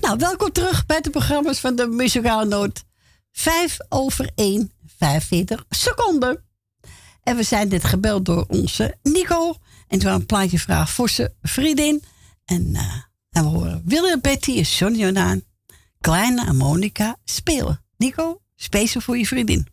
Nou, 0.00 0.18
welkom 0.18 0.52
terug 0.52 0.86
bij 0.86 1.00
de 1.00 1.10
programma's 1.10 1.60
van 1.60 1.76
de 1.76 1.86
Muzikale 1.86 2.44
Noot. 2.44 2.84
5 3.32 3.76
over 3.88 4.30
1, 4.34 4.72
45 4.98 5.64
seconden. 5.68 6.49
En 7.22 7.36
we 7.36 7.42
zijn 7.42 7.68
dit 7.68 7.84
gebeld 7.84 8.24
door 8.24 8.44
onze 8.48 8.96
Nico. 9.02 9.54
En 9.88 9.98
toen 9.98 10.12
een 10.12 10.26
plaatje 10.26 10.58
vragen 10.58 10.94
voor 10.94 11.08
zijn 11.08 11.32
vriendin. 11.42 12.02
En, 12.44 12.74
eh, 12.74 13.02
en 13.30 13.42
we 13.42 13.48
horen 13.48 13.82
Willem 13.84 14.20
Betty 14.20 14.58
en 14.58 14.66
Sonny 14.66 14.98
Jordaan. 14.98 15.42
Kleine 16.00 16.46
en 16.46 16.56
Monica 16.56 17.16
spelen. 17.24 17.84
Nico, 17.96 18.40
speciaal 18.56 19.02
voor 19.02 19.18
je 19.18 19.26
vriendin. 19.26 19.66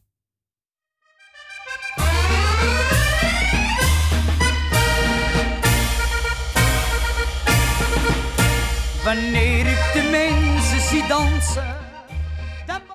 Wanneer 9.03 9.67
ik 9.67 9.91
de 9.93 10.07
mensen 10.11 10.89
zie 10.89 11.07
dansen. 11.07 11.75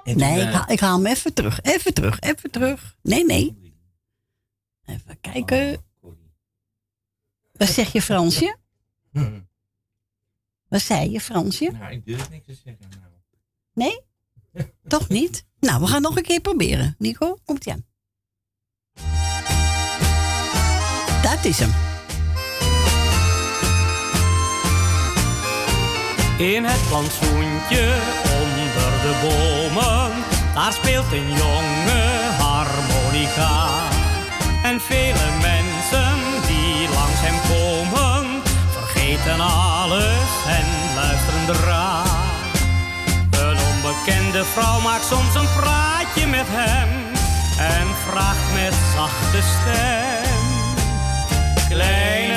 Nee, 0.04 0.40
ik 0.40 0.52
haal, 0.52 0.64
ik 0.68 0.80
haal 0.80 0.96
hem 0.96 1.06
even 1.06 1.34
terug. 1.34 1.60
Even 1.62 1.94
terug, 1.94 2.20
even 2.20 2.50
terug. 2.50 2.96
Nee, 3.02 3.24
nee. 3.24 3.61
Even 4.84 5.20
kijken. 5.20 5.84
Wat 7.52 7.68
zeg 7.68 7.92
je, 7.92 8.02
Fransje? 8.02 8.56
Wat 10.68 10.80
zei 10.80 11.10
je, 11.10 11.20
Fransje? 11.20 11.70
Nou, 11.72 11.92
ik 11.92 12.06
durf 12.06 12.30
niks 12.30 12.46
te 12.46 12.54
zeggen. 12.54 12.88
Nou. 13.00 13.12
Nee? 13.74 14.00
Toch 14.88 15.08
niet? 15.08 15.44
Nou, 15.60 15.80
we 15.80 15.86
gaan 15.86 16.02
nog 16.02 16.16
een 16.16 16.22
keer 16.22 16.40
proberen. 16.40 16.94
Nico, 16.98 17.38
komt 17.44 17.66
ie 17.66 17.72
aan. 17.72 17.84
Dat 21.22 21.44
is 21.44 21.58
hem. 21.58 21.70
In 26.38 26.64
het 26.64 26.88
plantsoentje 26.88 28.00
onder 28.40 28.92
de 29.02 29.14
bomen, 29.22 30.24
daar 30.54 30.72
speelt 30.72 31.12
een 31.12 31.28
jonge 31.28 32.00
harmonica. 32.38 33.91
En 34.62 34.80
vele 34.80 35.28
mensen 35.40 36.18
die 36.46 36.88
langs 36.88 37.20
hem 37.26 37.38
komen, 37.52 38.42
vergeten 38.70 39.40
alles 39.40 40.30
en 40.58 40.66
luisteren 40.94 41.46
draag. 41.46 42.20
Een 43.30 43.58
onbekende 43.72 44.44
vrouw 44.44 44.80
maakt 44.80 45.04
soms 45.04 45.34
een 45.34 45.48
praatje 45.60 46.26
met 46.26 46.46
hem 46.48 46.88
en 47.58 47.86
vraagt 48.08 48.52
met 48.54 48.74
zachte 48.94 49.42
stem. 49.54 50.30
Kleine 51.68 52.31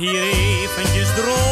hier 0.00 0.22
eventjes 0.22 1.14
dromen 1.14 1.49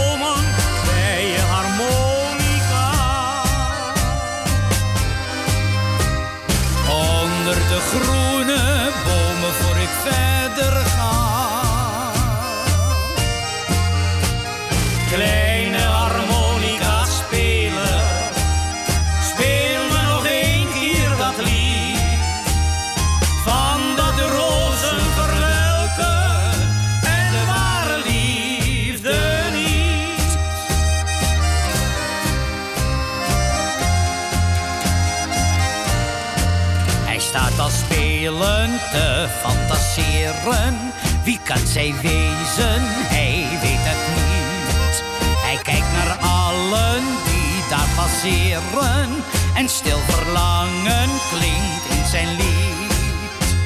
kan 41.48 41.66
zij 41.66 41.94
wezen? 42.02 42.82
Hij 43.14 43.58
weet 43.62 43.84
het 43.90 44.02
niet. 44.16 45.02
Hij 45.46 45.58
kijkt 45.62 45.92
naar 45.92 46.16
allen 46.16 47.02
die 47.24 47.68
daar 47.68 47.88
passeren. 47.96 49.10
En 49.54 49.68
stil 49.68 49.98
verlangen 50.08 51.10
klinkt 51.30 51.84
in 51.88 52.06
zijn 52.10 52.28
lied. 52.36 53.56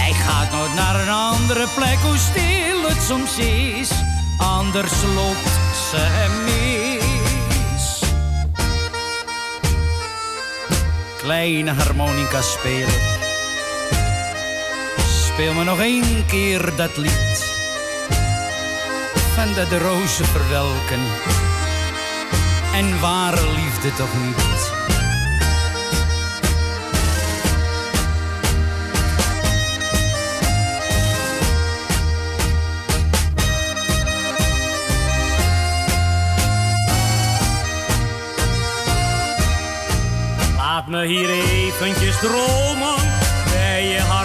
Hij 0.00 0.12
gaat 0.12 0.52
nooit 0.52 0.74
naar 0.74 1.00
een 1.00 1.12
andere 1.12 1.66
plek, 1.76 1.98
hoe 1.98 2.16
stil 2.16 2.88
het 2.88 3.02
soms 3.02 3.38
is. 3.38 3.90
Anders 4.38 5.02
loopt 5.14 5.52
ze 5.90 5.96
hem 5.98 6.44
mis. 6.44 8.00
Kleine 11.18 11.72
harmonica 11.72 12.40
spelen. 12.40 13.11
Speel 15.42 15.54
me 15.54 15.64
nog 15.64 15.80
één 15.80 16.26
keer 16.26 16.76
dat 16.76 16.96
lied. 16.96 17.54
Van 19.34 19.52
de 19.68 19.78
rozen 19.78 20.24
verwelken. 20.24 21.00
En 22.74 23.00
ware 23.00 23.46
liefde 23.52 23.94
toch 23.96 24.14
niet. 24.24 24.70
Laat 40.56 40.86
me 40.86 41.06
hier 41.06 41.30
eventjes 41.30 42.18
dromen 42.18 42.94
bij 43.52 43.84
je. 43.84 44.21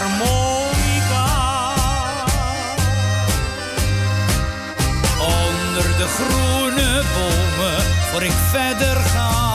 Groene 6.18 7.01
bomen 7.13 7.82
voor 8.11 8.24
ik 8.24 8.32
verder 8.51 8.95
ga. 8.95 9.47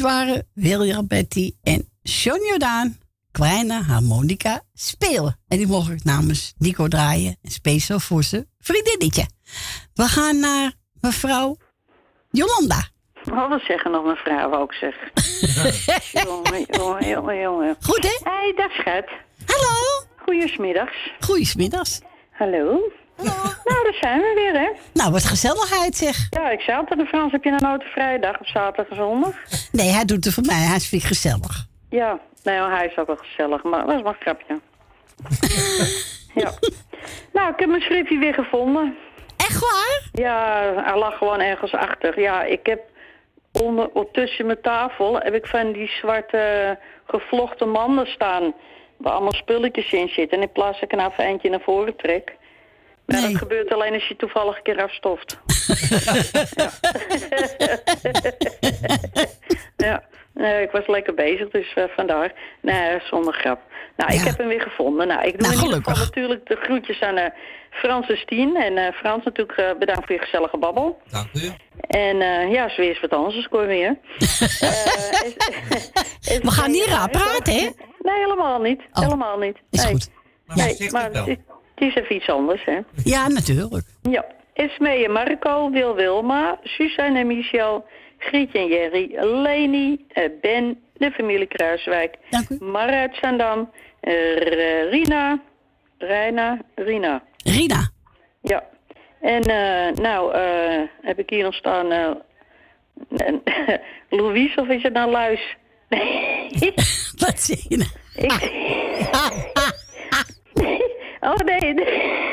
Waren 0.00 0.48
William 0.54 1.06
Betty 1.06 1.52
en 1.62 1.88
John 2.02 2.46
Jordaan 2.48 2.96
kleine 3.32 3.82
harmonica 3.82 4.60
spelen. 4.74 5.38
En 5.48 5.58
die 5.58 5.66
mocht 5.66 5.90
ik 5.90 6.04
namens 6.04 6.54
Nico 6.58 6.88
draaien. 6.88 7.36
En 7.42 7.50
speciaal 7.50 8.00
voor 8.00 8.22
zijn 8.22 8.46
vriendinnetje. 8.60 9.26
We 9.94 10.02
gaan 10.02 10.40
naar 10.40 10.72
mevrouw 11.00 11.56
Jolanda. 12.30 12.90
Wat 13.24 13.60
zeggen 13.60 13.90
nog 13.90 14.04
mevrouw 14.04 14.52
ook 14.52 14.74
zeg. 14.74 14.94
jongen, 16.24 16.66
jongen, 16.70 17.08
jongen, 17.08 17.40
jongen. 17.40 17.76
Goed 17.80 18.02
hè? 18.02 18.30
Hé, 18.30 18.52
dag 18.56 18.72
schat. 18.72 19.08
Hallo. 19.46 20.06
Goedemiddags. 20.16 21.12
Goedemiddags. 21.20 22.00
Hallo. 22.30 22.92
Nou, 23.16 23.84
daar 23.84 23.96
zijn 24.00 24.20
we 24.20 24.32
weer, 24.34 24.60
hè? 24.60 24.70
Nou, 24.92 25.12
wat 25.12 25.24
gezelligheid 25.24 25.96
zeg. 25.96 26.26
Ja, 26.30 26.50
ik 26.50 26.60
zei 26.60 26.78
altijd 26.78 27.00
aan 27.00 27.06
Frans, 27.06 27.32
heb 27.32 27.44
je 27.44 27.50
nou 27.50 27.62
nooit 27.62 27.82
een 27.82 27.88
vrije 27.88 28.18
dag 28.18 28.40
op 28.40 28.46
zaterdag 28.46 28.88
en 28.88 28.96
zondag? 28.96 29.34
Nee, 29.72 29.88
hij 29.88 30.04
doet 30.04 30.24
het 30.24 30.34
voor 30.34 30.44
mij. 30.46 30.56
Hij 30.56 30.80
vind 30.80 31.02
ik 31.02 31.08
gezellig. 31.08 31.66
Ja, 31.90 32.18
nee, 32.42 32.60
hij 32.60 32.86
is 32.86 32.96
ook 32.96 33.06
wel 33.06 33.16
gezellig, 33.16 33.62
maar 33.62 33.86
dat 33.86 33.96
is 33.96 34.02
maar 34.02 34.16
een 34.18 34.20
grapje. 34.20 34.60
ja. 36.42 36.50
Nou, 37.32 37.52
ik 37.52 37.58
heb 37.58 37.68
mijn 37.68 37.80
schriftje 37.82 38.18
weer 38.18 38.34
gevonden. 38.34 38.96
Echt 39.36 39.60
waar? 39.60 40.08
Ja, 40.12 40.72
hij 40.76 40.98
lag 40.98 41.18
gewoon 41.18 41.40
ergens 41.40 41.72
achter. 41.72 42.20
Ja, 42.20 42.44
ik 42.44 42.66
heb 42.66 42.80
onder, 43.52 43.90
tussen 44.12 44.46
mijn 44.46 44.60
tafel 44.60 45.18
heb 45.18 45.34
ik 45.34 45.46
van 45.46 45.72
die 45.72 45.88
zwarte 45.88 46.78
gevlochten 47.06 47.68
manden 47.70 48.06
staan. 48.06 48.54
Waar 48.96 49.12
allemaal 49.12 49.32
spulletjes 49.32 49.92
in 49.92 50.08
zitten. 50.08 50.36
En 50.36 50.42
in 50.42 50.52
plaats 50.52 50.80
dat 50.80 50.82
ik 50.82 50.90
er 50.90 50.96
nou 50.96 51.10
even 51.10 51.24
eentje 51.24 51.50
naar 51.50 51.60
voren 51.60 51.96
trek. 51.96 52.36
Maar 53.06 53.20
dat 53.20 53.36
gebeurt 53.36 53.72
alleen 53.72 53.94
als 53.94 54.08
je 54.08 54.16
toevallig 54.16 54.56
een 54.56 54.62
keer 54.62 54.82
afstoft. 54.82 55.38
ja. 59.86 60.02
Nee, 60.34 60.62
ik 60.62 60.70
was 60.70 60.86
lekker 60.86 61.14
bezig, 61.14 61.50
dus 61.50 61.74
eh, 61.74 61.84
vandaar. 61.96 62.32
Nee, 62.60 63.00
zonder 63.00 63.34
grap. 63.34 63.60
Nou, 63.96 64.12
ik 64.12 64.20
heb 64.20 64.38
hem 64.38 64.48
weer 64.48 64.60
gevonden. 64.60 65.08
Nou, 65.08 65.26
ik 65.26 65.38
doe 65.38 65.52
in 65.52 65.62
ieder 65.62 65.76
geval 65.76 66.04
natuurlijk 66.04 66.46
de 66.46 66.56
groetjes 66.56 67.00
aan 67.00 67.16
eh 67.16 67.30
Frans 67.70 68.08
en 68.08 68.16
Stien. 68.16 68.56
En 68.56 68.76
eh, 68.76 68.92
Frans 68.92 69.24
natuurlijk 69.24 69.58
eh, 69.58 69.78
bedankt 69.78 70.06
voor 70.06 70.14
je 70.14 70.20
gezellige 70.20 70.58
babbel. 70.58 71.00
Dank 71.10 71.28
u. 71.32 71.50
En 71.86 72.20
eh 72.20 72.52
ja, 72.52 72.68
ze 72.68 72.90
is 72.90 73.00
wat 73.00 73.10
anders, 73.10 73.34
dus 73.34 73.44
scoor 73.44 73.66
weer. 73.66 73.98
We 76.42 76.50
gaan 76.50 76.70
niet 76.70 76.84
raar 76.84 77.10
praten, 77.10 77.54
hè? 77.54 77.70
Nee, 77.98 78.18
helemaal 78.22 78.60
niet. 78.60 78.80
Helemaal 78.92 79.38
niet. 79.38 79.56
Is 79.70 79.84
nee. 79.84 79.92
goed. 79.92 80.10
Nee, 80.46 80.90
maar 80.90 81.10
is 81.82 81.94
even 81.94 82.16
iets 82.16 82.28
anders, 82.28 82.64
hè? 82.64 82.78
Ja, 83.04 83.28
natuurlijk. 83.28 83.84
Ja. 84.10 84.24
Esmee 84.54 85.04
en 85.04 85.12
Marco, 85.12 85.70
Wil 85.70 85.94
Wilma, 85.94 86.58
Suzanne 86.62 87.18
en 87.18 87.26
Michel, 87.26 87.84
Grietje 88.18 88.58
en 88.58 88.66
Jerry, 88.66 89.16
Leni, 89.20 90.04
eh, 90.08 90.24
Ben, 90.40 90.80
de 90.96 91.10
familie 91.10 91.46
Kruiswijk, 91.46 92.16
Mar 92.60 92.88
uit 92.88 93.16
Zandam, 93.20 93.70
eh, 94.00 94.36
R- 94.36 94.88
Rina, 94.90 95.40
Reina, 95.98 96.58
Rina. 96.74 97.22
Rina. 97.44 97.88
Ja. 98.42 98.64
En 99.20 99.42
eh, 99.42 99.94
nou, 100.02 100.34
eh, 100.34 100.80
heb 101.02 101.18
ik 101.18 101.30
hier 101.30 101.44
nog 101.44 101.54
staan 101.54 101.92
eh, 101.92 102.10
en- 103.16 103.42
Louise 104.20 104.60
of 104.60 104.68
is 104.68 104.82
het 104.82 104.92
nou 104.92 105.10
Luis? 105.10 105.56
Nee. 105.88 106.72
Wat 107.24 107.40
zeg 107.40 107.58
je 107.68 107.76
nou? 107.76 107.90
Oh 111.22 111.36
nee. 111.36 111.74
nee. 111.74 112.30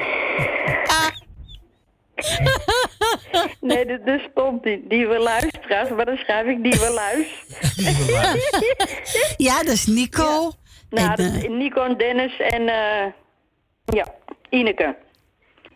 Nee, 3.62 3.86
er, 3.86 4.02
er 4.06 4.28
stond 4.32 4.64
die, 4.64 4.86
die 4.88 5.08
we 5.08 5.18
luisteraars, 5.18 5.90
maar 5.90 6.06
dan 6.06 6.18
schrijf 6.18 6.48
ik 6.48 6.64
die 6.64 6.80
we 6.80 6.92
luis. 6.94 7.28
Ja, 9.38 9.58
dat 9.58 9.74
is 9.74 9.86
Nico. 9.86 10.52
Nou, 10.90 11.08
En, 11.08 11.16
dat 11.16 11.44
is 11.44 11.48
Nico 11.48 11.84
en 11.84 11.98
Dennis 11.98 12.40
en 12.40 12.68
eh, 12.68 13.06
ja, 13.86 14.06
Ineke. 14.50 14.96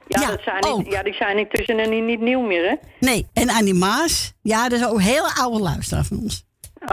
Ja, 0.08 0.28
dat 0.28 0.42
zijn 0.42 0.78
niet, 0.78 0.92
ja, 0.92 1.04
die 1.04 1.14
zijn 1.14 1.38
intussen 1.38 1.80
en 1.80 1.90
niet, 1.90 2.04
niet 2.04 2.20
nieuw 2.20 2.42
meer, 2.42 2.70
hè? 2.70 2.76
Nee, 3.00 3.28
en 3.34 3.50
Animaas. 3.50 4.34
Ja, 4.42 4.70
dat 4.70 4.80
is 4.80 4.86
ook 4.86 4.94
een 4.94 5.02
hele 5.02 5.32
oude 5.36 5.60
luisteraar 5.60 6.04
van 6.04 6.20
ons. 6.20 6.46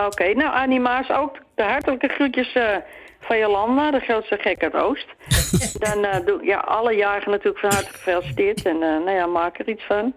Oké, 0.07 0.33
nou 0.35 0.55
Anima's 0.55 1.11
ook 1.11 1.39
de 1.55 1.63
hartelijke 1.63 2.09
groetjes 2.09 2.53
eh, 2.53 2.77
van 3.21 3.39
Jolanda, 3.39 3.91
de 3.91 4.01
grootste 4.01 4.39
gek 4.41 4.63
uit 4.63 4.75
Oost. 4.75 5.07
Dan 5.85 6.05
eh, 6.05 6.27
doe 6.27 6.45
ja, 6.45 6.59
alle 6.59 6.93
jaren 6.93 7.31
natuurlijk 7.31 7.59
van 7.59 7.73
harte 7.73 7.93
gefeliciteerd 7.93 8.67
en 8.67 8.83
eh, 8.83 8.89
nou 8.89 9.11
ja, 9.11 9.27
maak 9.27 9.59
er 9.59 9.69
iets 9.69 9.85
van. 9.87 10.15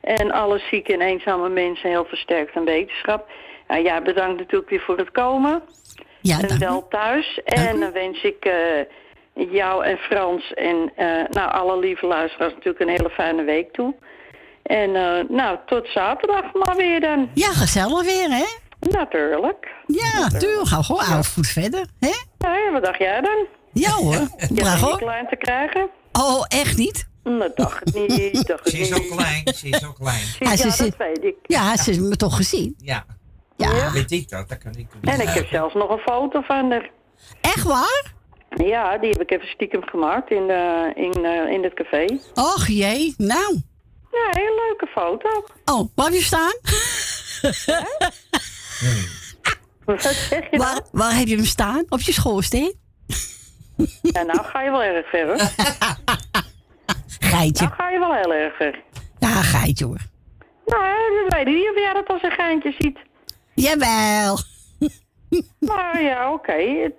En 0.00 0.30
alle 0.30 0.58
zieke 0.58 0.92
en 0.92 1.00
eenzame 1.00 1.48
mensen 1.48 1.90
heel 1.90 2.04
versterkt 2.04 2.56
aan 2.56 2.64
wetenschap. 2.64 3.30
Nou 3.68 3.82
ja, 3.82 4.00
bedankt 4.00 4.38
natuurlijk 4.38 4.70
weer 4.70 4.80
voor 4.80 4.98
het 4.98 5.10
komen. 5.10 5.62
Ja, 6.20 6.40
en 6.40 6.58
wel 6.58 6.88
thuis. 6.88 7.40
En 7.44 7.80
dan 7.80 7.92
wens 7.92 8.22
ik 8.22 8.44
eh, 8.44 9.52
jou 9.52 9.84
en 9.84 9.96
Frans 9.96 10.52
en 10.54 10.92
eh, 10.96 11.06
nou, 11.30 11.52
alle 11.52 11.78
lieve 11.78 12.06
luisteraars 12.06 12.52
natuurlijk 12.52 12.80
een 12.80 12.96
hele 12.96 13.10
fijne 13.10 13.42
week 13.42 13.72
toe. 13.72 13.94
En 14.62 14.92
nou, 15.28 15.58
tot 15.66 15.86
zaterdag 15.86 16.52
maar 16.52 16.76
weer 16.76 17.00
dan. 17.00 17.30
Ja, 17.34 17.48
gezellig 17.48 18.02
weer, 18.04 18.30
hè? 18.30 18.44
Natuurlijk. 18.90 19.68
Ja, 19.86 20.28
natuurlijk. 20.28 20.68
Ga 20.68 20.82
gewoon 20.82 21.04
oude 21.04 21.24
voet 21.28 21.46
verder, 21.46 21.86
hè? 22.00 22.12
Ja, 22.38 22.72
wat 22.72 22.84
dacht 22.84 22.98
jij 22.98 23.20
dan? 23.20 23.46
Ja 23.72 23.90
hoor. 23.90 24.28
Niet 24.48 24.96
klein 24.96 25.26
te 25.28 25.36
krijgen? 25.36 25.88
Oh, 26.12 26.44
echt 26.48 26.76
niet? 26.76 27.08
Dat 27.22 27.56
dacht 27.56 27.96
ik 27.96 28.08
niet. 28.08 28.46
Dacht 28.48 28.68
Ze 28.68 28.78
is 28.78 28.88
zo 28.88 29.00
klein, 29.16 29.42
ze 29.54 29.68
is 29.68 29.78
zo 29.78 29.92
klein. 29.92 30.20
Ja, 30.38 30.56
ze 30.56 30.70
zit- 30.70 30.98
dat 30.98 31.06
weet 31.08 31.24
ik. 31.24 31.34
Ja, 31.42 31.76
ze 31.76 31.90
heeft 31.90 32.02
me 32.02 32.16
toch 32.16 32.36
gezien. 32.36 32.74
Ja. 32.78 33.04
Ja. 33.56 33.92
Weet 33.92 34.10
ik 34.10 34.28
dat, 34.28 34.48
dat 34.48 34.58
kan 34.58 34.72
ik 34.76 34.86
En 35.00 35.20
ik 35.20 35.28
heb 35.28 35.46
zelfs 35.46 35.74
nog 35.74 35.90
een 35.90 35.98
foto 35.98 36.40
van 36.40 36.70
haar. 36.70 36.90
Echt 37.40 37.62
waar? 37.62 38.12
Ja, 38.56 38.98
die 38.98 39.10
heb 39.10 39.20
ik 39.20 39.30
even 39.30 39.48
stiekem 39.48 39.82
gemaakt 39.82 40.30
in, 40.30 40.46
de, 40.46 40.92
in, 40.94 41.24
eh, 41.24 41.52
in 41.52 41.62
het 41.62 41.74
café. 41.74 42.18
Och 42.34 42.66
jee, 42.66 43.14
nou. 43.16 43.60
Ja, 44.10 44.28
een 44.30 44.38
hele 44.40 44.62
leuke 44.68 44.86
foto. 44.86 45.28
Oh, 45.64 45.88
waar 45.94 46.06
heb 46.06 46.14
je 46.14 46.22
staan? 46.22 46.52
Wat 49.84 50.02
zeg 50.02 50.50
je 50.50 50.56
waar, 50.58 50.80
waar 50.92 51.16
heb 51.16 51.26
je 51.26 51.36
hem 51.36 51.44
staan? 51.44 51.84
Op 51.88 52.00
je 52.00 52.12
schoorsteen? 52.12 52.74
Ja, 54.02 54.22
nou 54.22 54.44
ga 54.44 54.62
je 54.62 54.70
wel 54.70 54.82
erg 54.82 55.08
ver, 55.08 55.26
hoor. 55.26 55.36
Geitje. 57.30 57.64
Nou 57.64 57.76
ga 57.76 57.90
je 57.90 57.98
wel 57.98 58.14
heel 58.14 58.34
erg 58.34 58.56
ver. 58.56 58.82
Ja, 59.18 59.28
geitje 59.28 59.84
hoor. 59.84 60.00
Nou, 60.66 60.84
ik 61.26 61.32
weet 61.34 61.46
niet 61.46 61.68
of 61.70 61.74
jij 61.76 61.92
dat 61.92 62.06
als 62.08 62.22
een 62.22 62.30
geintje 62.30 62.74
ziet. 62.78 62.98
Jawel. 63.54 64.38
Nou 65.60 65.98
ja, 66.00 66.32
oké. 66.32 66.90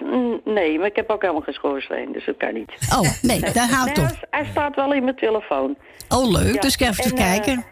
Mm, 0.00 0.40
Nee, 0.44 0.78
maar 0.78 0.86
ik 0.86 0.96
heb 0.96 1.10
ook 1.10 1.20
helemaal 1.22 1.42
geen 1.42 1.54
schoorsteen, 1.54 2.12
dus 2.12 2.24
dat 2.26 2.36
kan 2.36 2.54
niet. 2.54 2.72
Oh, 2.92 3.08
nee, 3.22 3.40
daar 3.40 3.70
houdt 3.70 3.96
Nee, 3.96 4.04
op. 4.06 4.10
hij, 4.10 4.26
hij 4.30 4.46
staat 4.50 4.74
wel 4.76 4.92
in 4.94 5.04
mijn 5.04 5.16
telefoon. 5.16 5.76
Oh, 6.08 6.30
leuk. 6.30 6.54
Ja, 6.54 6.60
Dus 6.60 6.74
ik 6.74 6.80
even 6.80 7.04
en, 7.04 7.14
kijken. 7.14 7.52
eh, 7.52 7.64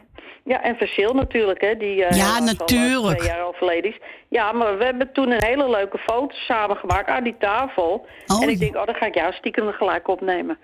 ja, 0.49 0.63
en 0.63 0.77
Verschil 0.77 1.13
natuurlijk, 1.15 1.61
hè. 1.61 1.77
Die, 1.77 2.05
eh, 2.05 2.17
Ja, 2.19 2.37
eh, 2.37 2.43
natuurlijk. 2.45 3.19
twee 3.19 3.31
jaar 3.31 3.47
overleden 3.47 3.91
is. 3.91 3.99
Ja, 4.29 4.53
maar 4.53 4.79
we 4.79 4.85
hebben 4.85 5.13
toen 5.13 5.31
een 5.31 5.45
hele 5.45 5.71
leuke 5.71 5.99
foto 5.99 6.35
samen 6.35 6.77
gemaakt 6.77 7.09
aan 7.09 7.25
die 7.25 7.37
tafel. 7.39 8.07
Oh. 8.27 8.43
En 8.43 8.49
ik 8.49 8.59
denk, 8.59 8.77
oh, 8.77 8.87
dan 8.87 8.95
ga 8.95 9.07
ik 9.07 9.15
jou 9.15 9.33
stiekem 9.33 9.73
gelijk 9.73 10.09
opnemen. 10.09 10.59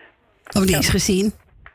Of 0.56 0.61
niet 0.65 0.74
eens 0.74 0.89
gezien. 0.89 1.32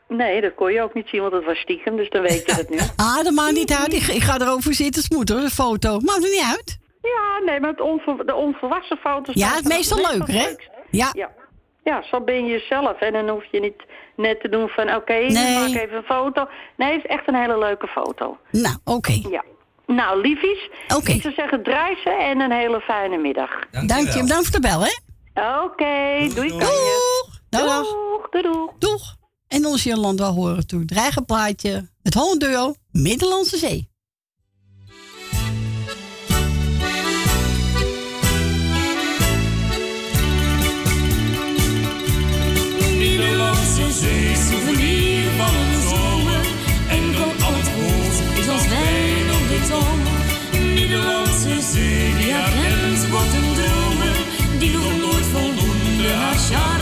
Nee, 0.08 0.40
dat 0.40 0.54
kon 0.54 0.72
je 0.72 0.82
ook 0.82 0.94
niet 0.94 1.08
zien, 1.08 1.20
want 1.20 1.32
het 1.32 1.44
was 1.44 1.58
stiekem, 1.58 1.96
dus 1.96 2.10
dan 2.10 2.22
weet 2.22 2.42
je 2.46 2.52
het 2.54 2.68
nu. 2.70 2.78
Ah, 3.06 3.24
dat 3.24 3.32
maakt 3.32 3.52
niet 3.52 3.72
uit. 3.72 3.92
Ik, 3.92 4.02
ik 4.02 4.22
ga 4.22 4.38
erover 4.40 4.74
zitten 4.74 5.02
smoeten 5.02 5.34
hoor, 5.36 5.44
de 5.44 5.50
foto. 5.50 5.98
Maakt 6.00 6.24
er 6.24 6.30
niet 6.30 6.46
uit. 6.50 6.78
Ja, 7.02 7.44
nee, 7.44 7.60
maar 7.60 7.70
het 7.70 7.80
onver- 7.80 8.26
de 8.26 8.34
onvolwassen 8.34 8.96
foto's... 8.96 9.34
Ja, 9.34 9.54
het 9.54 9.64
meestal 9.68 9.96
meestal 9.96 10.16
leuker, 10.16 10.34
hè? 10.34 10.48
Ja. 10.90 11.08
Ja. 11.12 11.30
ja, 11.84 12.02
zo 12.02 12.20
ben 12.20 12.44
je 12.44 12.50
jezelf. 12.50 13.00
En 13.00 13.12
dan 13.12 13.28
hoef 13.28 13.44
je 13.50 13.60
niet 13.60 13.82
net 14.20 14.40
te 14.40 14.48
doen 14.48 14.68
van, 14.68 14.94
oké, 14.94 15.12
Nee. 15.12 15.54
maak 15.58 15.82
even 15.82 15.96
een 15.96 16.02
foto. 16.02 16.46
Nee, 16.76 16.92
het 16.92 17.04
is 17.04 17.10
echt 17.10 17.28
een 17.28 17.34
hele 17.34 17.58
leuke 17.58 17.86
foto. 17.86 18.38
Nou, 18.50 18.76
oké. 18.84 19.20
Ja. 19.30 19.44
Nou, 19.86 20.20
liefies. 20.20 20.70
Oké. 20.96 21.10
Ik 21.10 21.22
zou 21.22 21.34
zeggen, 21.34 21.62
draai 21.62 21.96
ze 22.04 22.10
en 22.10 22.40
een 22.40 22.52
hele 22.52 22.80
fijne 22.80 23.16
middag. 23.16 23.50
Dank 23.70 24.08
je. 24.08 24.20
Bedankt 24.20 24.46
voor 24.46 24.60
de 24.60 24.68
bel, 24.68 24.80
hè? 24.80 24.92
Oké, 25.64 26.34
doei 26.34 26.48
Doeg. 26.48 26.60
Dag, 27.48 27.64
dag. 27.66 27.82
Doeg, 27.86 28.28
doei, 28.30 28.42
doeg. 28.42 28.70
Doeg. 28.78 29.16
En 29.48 29.66
ons 29.66 29.82
Jolanda 29.82 30.30
horen 30.30 30.66
toe. 30.66 30.84
Dreigenplaatje. 30.84 31.88
Het 32.02 32.14
Hollanduo. 32.14 32.74
Middellandse 32.90 33.56
Zee. 33.56 33.89
Middellandse 43.20 43.92
Zee, 43.92 44.36
souvenir 44.48 45.30
van 45.36 45.54
een 45.54 45.82
zomer. 45.88 46.44
En 46.88 47.02
het 47.08 47.16
rood 47.18 48.38
is 48.40 48.48
als 48.48 48.68
wijn 48.68 49.26
op 49.38 49.44
de 49.52 49.60
tong. 49.70 50.02
Middellandse 50.74 51.60
Zee, 51.72 52.16
die 52.16 52.32
haar 52.32 52.52
grens 52.58 53.08
wordt 53.08 53.34
een 53.38 53.54
dromen. 53.60 54.16
Die 54.58 54.72
nog 54.72 54.96
nooit 55.04 55.26
voldoende 55.34 56.08
haar 56.20 56.38
charme 56.48 56.79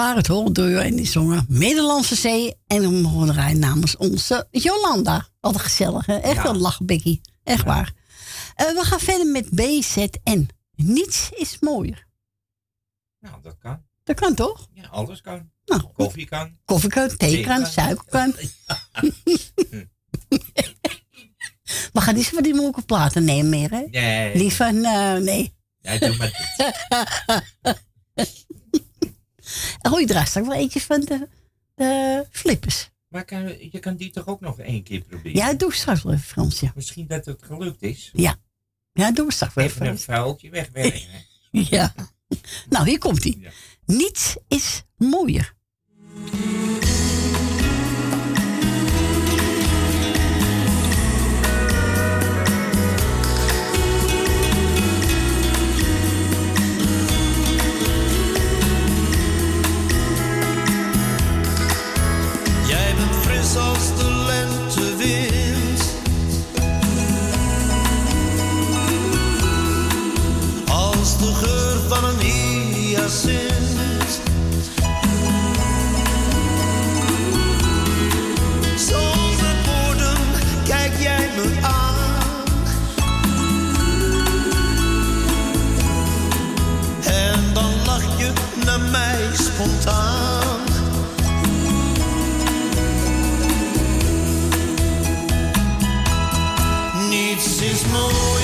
waren 0.00 0.16
het 0.16 0.26
Holduo 0.26 0.78
en 0.78 0.96
die 0.96 1.06
zongen 1.06 1.46
Middellandse 1.48 2.14
Zee. 2.14 2.54
En 2.66 3.00
mogen 3.00 3.26
draaien 3.26 3.58
namens 3.58 3.96
onze 3.96 4.46
Jolanda. 4.50 5.28
Wat 5.40 5.54
een 5.54 5.60
gezellig, 5.60 6.06
hè? 6.06 6.16
Echt 6.16 6.42
Ja. 6.42 6.48
een 6.48 6.58
lachbekkie. 6.58 7.20
Echt 7.42 7.64
waar. 7.64 7.92
Eh, 8.54 8.66
we 8.66 8.84
gaan 8.84 9.00
verder 9.00 9.26
met 9.26 9.50
BZN. 9.50 10.48
Niets 10.74 11.28
is 11.30 11.56
mooier. 11.60 12.06
Nou, 13.20 13.42
dat 13.42 13.56
kan. 13.58 13.82
Dat 14.04 14.16
kan 14.20 14.34
toch? 14.34 14.68
Ja, 14.72 14.88
alles 14.88 15.20
kan. 15.20 15.50
Nou, 15.64 15.82
Koffie 15.92 16.26
kan. 16.26 16.58
Koffie 16.64 16.90
kan, 16.90 17.16
thee 17.16 17.44
kan, 17.44 17.66
suiker 17.66 18.04
kan. 18.08 18.34
We 21.92 22.00
gaan 22.00 22.14
niet 22.14 22.24
zo 22.24 22.34
van 22.34 22.42
die 22.42 22.54
moeilijke 22.54 22.82
platen 22.82 23.24
nemen 23.24 23.48
meer, 23.48 23.70
hè? 23.70 23.82
Nee. 24.34 24.52
Van, 24.52 24.84
eh, 24.84 25.16
nee. 25.16 25.54
Ja, 25.80 25.98
doe 25.98 26.16
maar 26.16 26.58
En 29.80 29.90
gooi 29.90 30.02
je 30.02 30.08
draait 30.08 30.28
straks 30.28 30.46
wel 30.46 30.56
eentje 30.56 30.80
van 30.80 31.00
de, 31.00 31.28
de 31.74 32.24
flippers. 32.30 32.90
Maar 33.08 33.24
kan, 33.24 33.70
je 33.70 33.78
kan 33.78 33.96
die 33.96 34.10
toch 34.10 34.26
ook 34.26 34.40
nog 34.40 34.58
één 34.58 34.82
keer 34.82 35.00
proberen? 35.00 35.36
Ja, 35.36 35.52
doe 35.52 35.74
straks 35.74 36.02
wel 36.02 36.12
even, 36.12 36.24
Fransje. 36.24 36.70
Misschien 36.74 37.06
dat 37.06 37.24
het 37.24 37.42
gelukt 37.42 37.82
is. 37.82 38.10
Ja. 38.12 38.36
Ja, 38.92 39.12
doe 39.12 39.32
straks 39.32 39.54
wel 39.54 39.64
Even 39.64 39.80
een 39.80 39.86
even. 39.92 39.98
vuiltje 40.04 40.50
wegwerken. 40.50 41.00
Ja. 41.50 41.94
Nou, 42.68 42.88
hier 42.88 42.98
komt 42.98 43.24
hij. 43.24 43.52
Niets 43.86 44.36
is 44.48 44.82
mooier. 44.96 45.54
Geur 72.00 72.08
van 72.08 72.08
een 72.08 72.20
hyacint. 72.74 74.20
Zonder 78.76 79.54
woorden 79.66 80.18
kijk 80.64 80.92
jij 80.98 81.28
me 81.36 81.58
aan. 81.62 82.54
En 87.04 87.54
dan 87.54 87.72
lach 87.86 88.18
je 88.18 88.32
naar 88.64 88.80
mij 88.80 89.20
spontaan. 89.32 90.58
Niets 97.08 97.60
is 97.60 97.82
mooier 97.92 98.39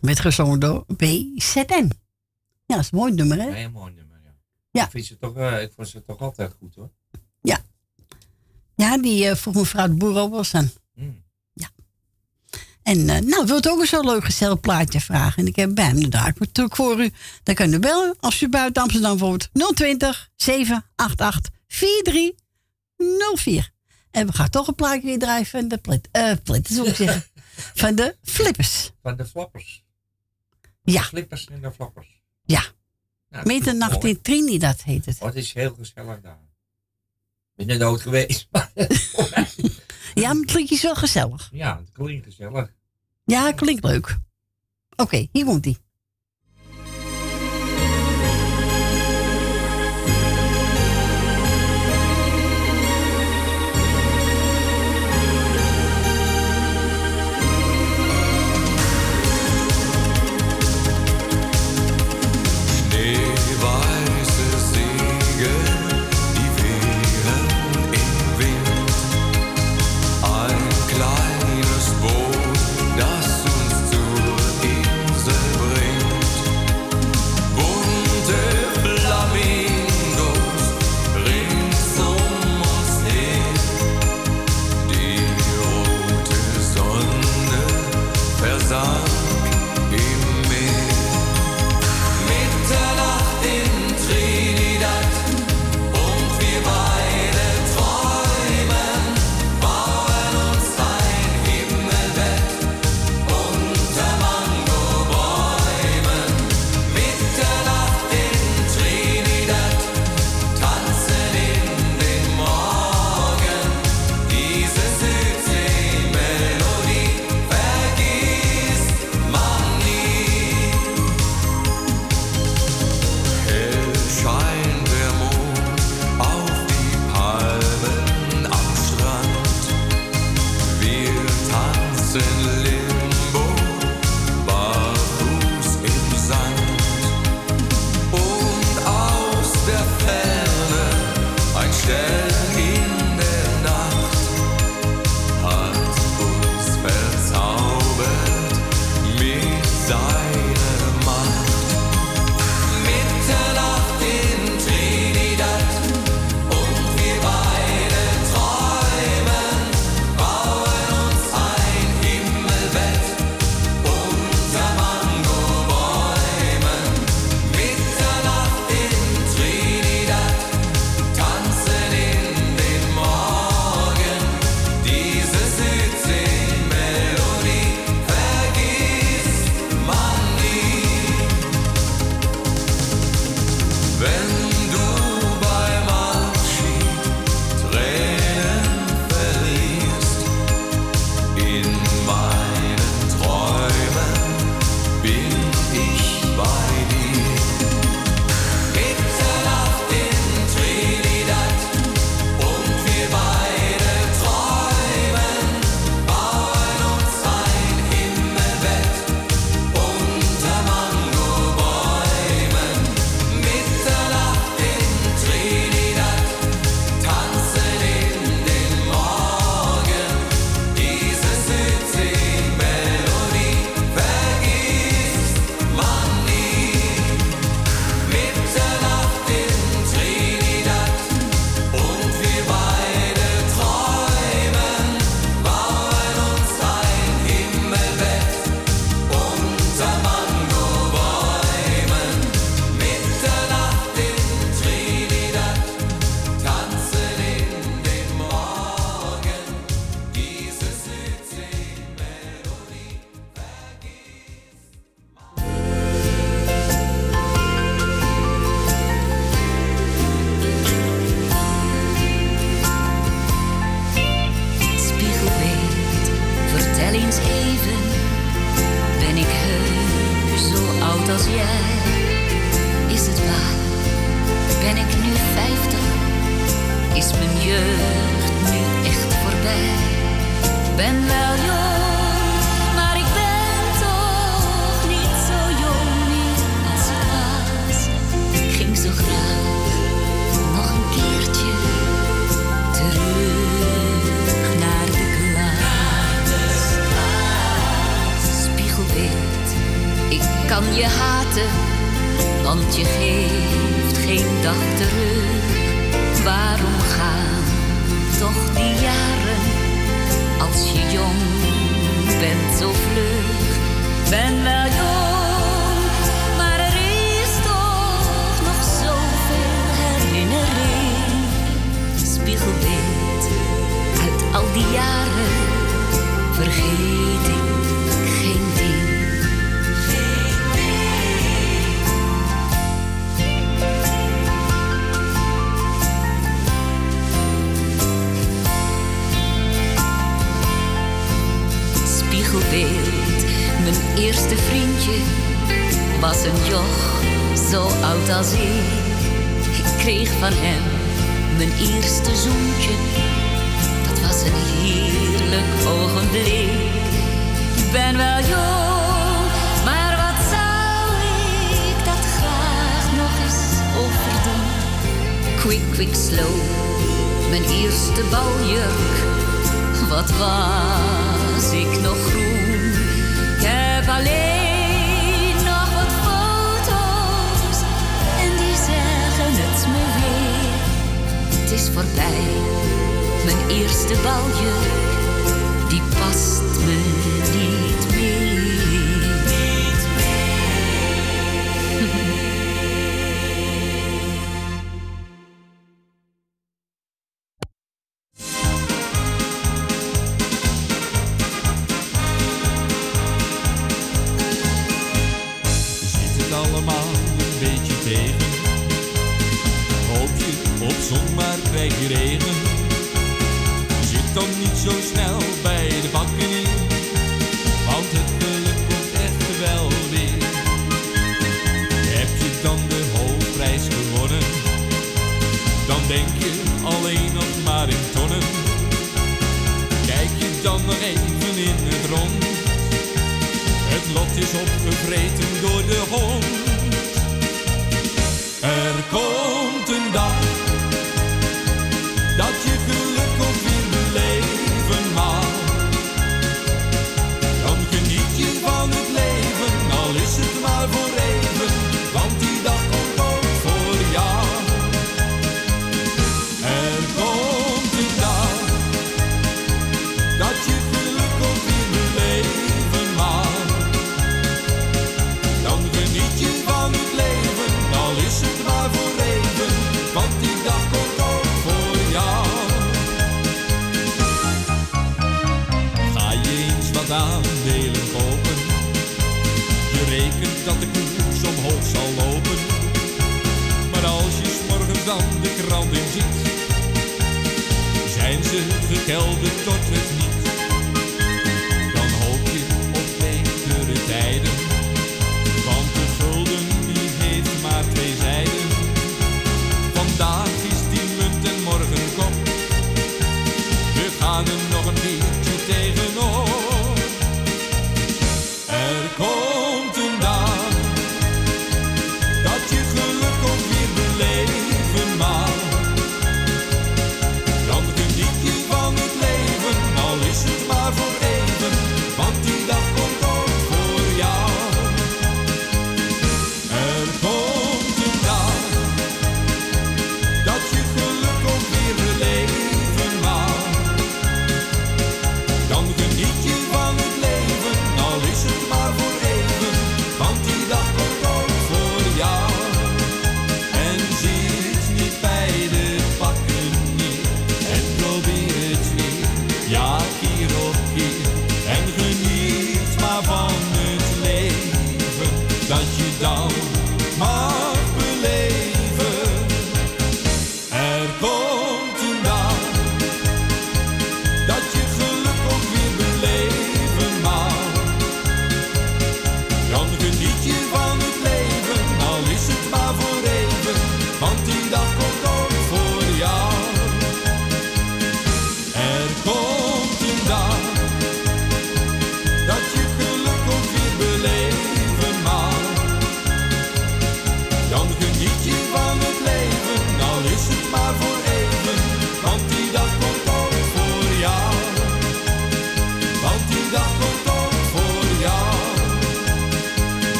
werd 0.00 0.20
gezongen 0.20 0.60
door 0.60 0.84
BZN. 0.86 1.90
Ja, 2.66 2.76
dat 2.76 2.78
is 2.78 2.90
een 2.90 2.98
mooi 2.98 3.12
nummer, 3.12 3.38
hè? 3.38 3.46
Een 3.46 3.54
heel 3.54 3.70
mooi 3.70 3.92
nummer, 3.92 4.20
ja. 4.24 4.34
Ja. 4.70 4.84
Ik, 4.84 4.90
vind 4.90 5.06
ze 5.06 5.16
toch, 5.16 5.36
eh, 5.36 5.62
ik 5.62 5.72
vond 5.76 5.88
ze 5.88 6.02
toch 6.02 6.18
altijd 6.18 6.52
goed 6.58 6.74
hoor. 6.74 6.90
Ja. 7.42 7.58
Ja, 8.76 8.98
die 8.98 9.28
eh 9.28 9.36
vroeg 9.36 9.54
mevrouw 9.54 9.86
de 9.86 9.94
Boer 9.94 10.16
ook 10.16 10.30
wel 10.30 10.38
eens 10.38 10.54
aan. 10.54 10.70
Mm. 10.94 11.22
Ja. 11.52 11.70
En 12.82 13.08
eh 13.08 13.20
nou, 13.20 13.46
wilt 13.46 13.68
ook 13.68 13.80
een 13.80 13.86
zo'n 13.86 14.06
leuk 14.06 14.24
gezellig 14.24 14.60
plaatje 14.60 15.00
vragen? 15.00 15.42
En 15.42 15.46
ik 15.46 15.56
heb 15.56 15.74
bij 15.74 15.84
hem 15.84 16.10
de 16.10 16.32
natuurlijk 16.38 16.76
voor 16.76 17.04
u. 17.04 17.12
Dan 17.42 17.54
kunt 17.54 17.74
u 17.74 17.78
bellen 17.78 18.14
als 18.18 18.42
u 18.42 18.48
buiten 18.48 18.82
Amsterdam 18.82 19.18
woont. 19.18 19.50
020 19.74 20.30
788 20.36 21.52
4304. 21.66 23.70
En 24.10 24.26
we 24.26 24.32
gaan 24.32 24.50
toch 24.50 24.68
een 24.68 24.74
plaatje 24.74 25.02
weer 25.02 25.18
draaien 25.18 25.46
van 25.46 25.68
de 25.68 25.78
plit, 25.78 26.08
eh 26.10 26.32
moet 26.44 26.86
ik 26.86 26.94
zeggen. 26.94 27.24
van 27.82 27.94
de 27.94 28.16
flippers. 28.22 28.90
Van 29.02 29.16
de 29.16 29.26
flappers. 29.26 29.84
Ja. 30.92 31.00
De 31.00 31.06
flippers 31.06 31.46
en 31.48 31.60
de 31.60 31.72
flappers. 31.72 32.22
Ja. 32.44 32.62
Nou, 33.28 33.46
Middernacht 33.46 34.04
in 34.04 34.20
Trinidad 34.20 34.82
heet 34.82 35.06
het. 35.06 35.20
Oh, 35.20 35.26
het 35.26 35.34
is 35.36 35.52
heel 35.52 35.74
gezellig 35.74 36.20
daar. 36.20 36.38
Ik 37.56 37.66
ben 37.66 37.68
er 37.68 37.78
nooit 37.78 38.00
geweest. 38.00 38.48
Ja, 40.14 40.32
maar 40.32 40.42
het 40.42 40.50
klinkt 40.52 40.70
is 40.70 40.82
wel 40.82 40.94
gezellig. 40.94 41.48
ja, 41.52 41.78
het 41.78 41.90
klinkt 41.92 42.24
gezellig. 42.24 42.72
Ja, 43.24 43.46
het 43.46 43.54
klinkt 43.56 43.84
leuk. 43.84 44.18
Oké, 44.96 45.28
hier 45.32 45.44
komt 45.44 45.66
ie. 45.66 45.78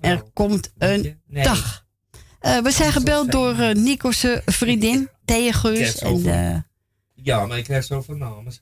Er 0.00 0.22
komt 0.32 0.72
een 0.78 1.20
Nee. 1.26 1.44
dag. 1.44 1.86
Eh, 2.40 2.58
we 2.58 2.70
zijn 2.70 2.92
gebeld 2.92 3.32
door 3.32 3.58
eh, 3.58 3.74
Nico's 3.74 4.26
vriendin, 4.46 5.08
Thea 5.24 5.52
Geus. 5.52 5.78
Kerst 5.78 6.00
En 6.02 6.08
over. 6.12 6.30
eh 6.30 6.56
Ja, 7.14 7.46
maar 7.46 7.58
ik 7.58 7.64
krijg 7.64 7.84
zoveel 7.84 8.16
namen. 8.16 8.52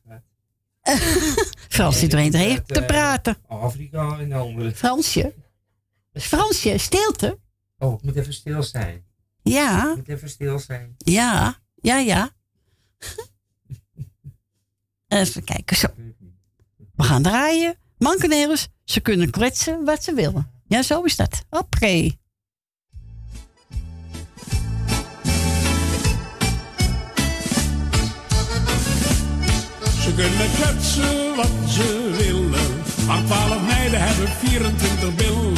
Frans 1.69 1.99
zit 1.99 2.13
Het, 2.13 2.69
te 2.69 2.81
eh, 2.81 2.87
praten. 2.87 3.37
Afrika 3.49 4.19
en 4.19 4.33
andere. 4.33 4.75
Fransje. 4.75 5.35
Fransje, 6.13 6.79
stilte. 6.79 7.39
Oh, 7.79 7.95
ik 7.95 8.03
moet 8.03 8.17
even 8.17 8.33
stil 8.33 8.63
zijn. 8.63 9.05
Ja, 9.43 9.91
Ik 9.91 9.97
moet 9.97 10.09
even 10.09 10.29
stil 10.31 10.59
zijn. 10.59 10.95
ja, 10.97 11.59
ja, 11.83 11.99
ja. 11.99 12.31
Even 15.09 15.45
kijken, 15.45 15.77
zo. 15.77 15.87
We 16.95 17.03
gaan 17.03 17.23
draaien. 17.23 17.75
Mankenelers, 17.99 18.69
ze 18.85 19.01
kunnen 19.01 19.31
kletsen 19.31 19.85
wat 19.85 20.05
ze 20.05 20.15
willen. 20.15 20.51
Ja, 20.71 20.83
zo 20.83 21.03
is 21.03 21.17
dat. 21.17 21.45
Oké. 21.51 22.11
Ze 30.03 30.15
kunnen 30.15 30.51
kletsen 30.55 31.37
wat 31.37 31.51
ze 31.69 32.15
willen. 32.17 32.83
Maar 33.07 33.25
twaalf 33.25 33.63
meiden 33.67 34.01
hebben 34.01 34.29
24 34.29 35.15
billen. 35.15 35.55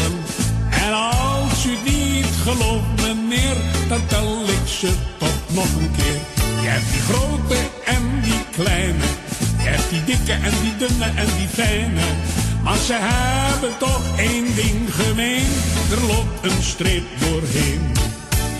En 0.70 0.92
als 0.92 1.66
u 1.66 1.76
niet 1.84 2.26
gelooft, 2.42 3.02
meneer, 3.02 3.56
dan 3.88 4.06
tel 4.06 4.42
ik 4.42 4.66
ze 4.66 4.92
toch 5.18 5.54
nog 5.54 5.74
een 5.74 5.90
keer. 5.96 6.20
Je 6.62 6.68
hebt 6.68 6.92
die 6.92 7.00
grote 7.00 7.56
en 7.84 8.20
die 8.22 8.44
kleine. 8.50 9.04
Je 9.62 9.68
hebt 9.68 9.90
die 9.90 10.04
dikke 10.04 10.32
en 10.32 10.54
die 10.62 10.76
dunne 10.76 11.04
en 11.04 11.26
die 11.38 11.48
fijne. 11.48 12.02
Maar 12.62 12.76
ze 12.76 12.96
hebben 12.98 13.78
toch 13.78 14.18
één 14.18 14.54
ding 14.54 14.94
gemeen. 14.94 15.46
Er 15.90 16.06
loopt 16.06 16.44
een 16.44 16.62
streep 16.62 17.04
doorheen. 17.20 17.80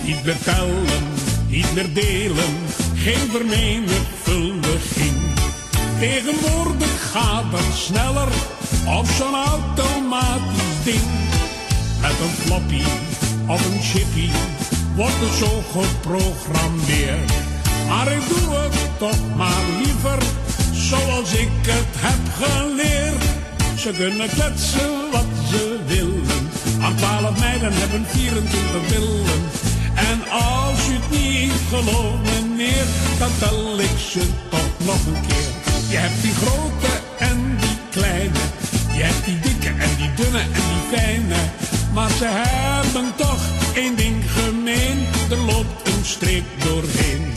Niet 0.05 0.23
meer 0.23 0.37
tellen, 0.43 1.03
niet 1.47 1.73
meer 1.73 1.93
delen. 1.93 2.55
Geen 2.95 3.29
vermenigvuldiging. 3.31 5.33
Tegenwoordig 5.99 7.11
gaat 7.11 7.51
dat 7.51 7.73
sneller 7.75 8.27
op 8.97 9.05
zo'n 9.05 9.35
automatisch 9.35 10.83
ding. 10.83 11.01
Met 12.01 12.11
een 12.11 12.35
floppy 12.45 12.83
of 13.47 13.65
een 13.65 13.81
chippy 13.81 14.29
wordt 14.95 15.19
het 15.19 15.33
zo 15.33 15.63
geprogrammeerd. 15.71 17.31
Maar 17.87 18.11
ik 18.11 18.27
doe 18.27 18.55
het 18.55 18.75
toch 18.97 19.35
maar 19.35 19.63
liever 19.83 20.17
zoals 20.71 21.33
ik 21.33 21.49
het 21.61 21.85
heb 21.95 22.47
geleerd. 22.47 23.22
Ze 23.83 23.91
kunnen 23.91 24.29
kletsen 24.29 25.11
wat 25.11 25.25
ze 25.49 25.79
willen, 25.87 26.49
maar 26.79 26.95
twaalf 26.95 27.39
meiden 27.39 27.73
hebben 27.73 28.05
24 28.05 28.87
billen. 28.89 29.41
En 29.95 30.19
als 30.31 30.87
u 30.89 30.93
het 30.93 31.09
niet 31.09 31.61
gelooft, 31.69 32.23
meneer, 32.23 32.85
dan 33.19 33.29
tel 33.39 33.79
ik 33.79 33.97
ze 34.11 34.21
toch 34.49 34.71
nog 34.85 35.05
een 35.05 35.21
keer. 35.27 35.51
Je 35.89 35.97
hebt 35.97 36.21
die 36.21 36.33
grote 36.33 36.93
en 37.17 37.57
die 37.59 37.77
kleine, 37.89 38.43
je 38.95 39.03
hebt 39.03 39.25
die 39.25 39.39
dikke 39.39 39.67
en 39.67 39.95
die 39.97 40.11
dunne 40.15 40.39
en 40.39 40.65
die 40.71 40.97
fijne. 40.97 41.41
Maar 41.93 42.09
ze 42.09 42.25
hebben 42.25 43.15
toch 43.15 43.43
één 43.75 43.95
ding 43.95 44.23
gemeen, 44.31 44.97
er 45.29 45.37
loopt 45.37 45.87
een 45.87 46.05
streep 46.05 46.45
doorheen. 46.63 47.33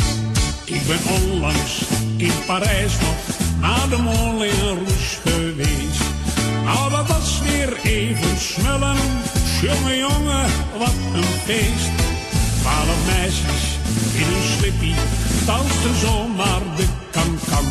Ik 0.64 0.86
ben 0.86 1.02
onlangs 1.22 1.80
in 2.16 2.32
Parijs 2.46 2.92
nog 3.00 3.18
naar 3.60 3.88
de 3.88 3.96
Moulin 3.96 4.60
Rouge 4.60 5.20
geweest. 5.24 6.05
Nou, 6.66 6.90
dat 6.90 7.06
was 7.06 7.40
weer 7.40 7.76
even 7.82 8.38
smullen. 8.38 8.96
Jongen, 9.62 9.98
jongen, 9.98 10.46
wat 10.78 10.98
een 11.14 11.32
feest. 11.44 11.90
Twaalf 12.60 13.06
meisjes 13.06 13.62
in 14.14 14.26
een 14.34 14.48
slippie 14.58 14.94
dansten 15.46 15.94
zomaar 16.06 16.62
de 16.76 16.86
kan-kan. 17.10 17.66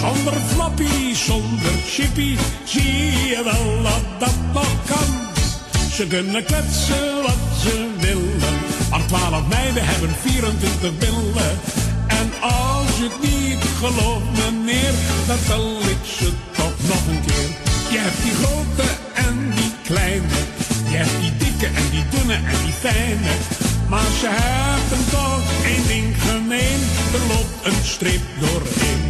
Zonder 0.00 0.40
flappy, 0.46 1.14
zonder 1.14 1.72
chippy, 1.86 2.36
zie 2.64 3.12
je 3.12 3.40
wel 3.44 3.82
dat 3.82 4.04
dat 4.18 4.38
nog 4.52 4.84
kan. 4.86 5.10
Ze 5.90 6.06
kunnen 6.06 6.44
kletsen 6.44 7.22
wat 7.22 7.60
ze 7.62 7.90
willen, 7.98 8.58
maar 8.90 9.06
twaalf 9.06 9.48
meiden 9.48 9.86
hebben 9.86 10.10
24 10.22 10.98
billen. 10.98 11.58
En 12.06 12.32
als 12.40 12.96
je 12.96 13.08
het 13.10 13.20
niet 13.22 13.64
gelooft, 13.78 14.24
meneer, 14.38 14.92
dan 15.26 15.38
tel 15.46 15.80
ik 15.80 16.02
ze 16.18 16.32
toch 16.56 16.88
nog 16.88 17.06
een 17.06 17.24
keer. 17.26 17.67
Je 17.90 17.98
hebt 17.98 18.22
die 18.22 18.34
grote 18.42 18.88
en 19.14 19.34
die 19.54 19.72
kleine, 19.82 20.38
je 20.90 20.96
hebt 20.96 21.20
die 21.20 21.36
dikke 21.36 21.66
en 21.66 21.88
die 21.90 22.04
dunne 22.10 22.34
en 22.34 22.58
die 22.64 22.76
fijne. 22.84 23.34
Maar 23.88 24.10
ze 24.20 24.28
hebben 24.28 25.02
toch 25.10 25.46
één 25.64 25.86
ding 25.86 26.08
gemeen, 26.28 26.80
er 27.16 27.24
loopt 27.32 27.56
een 27.68 27.84
streep 27.84 28.24
doorheen. 28.40 29.04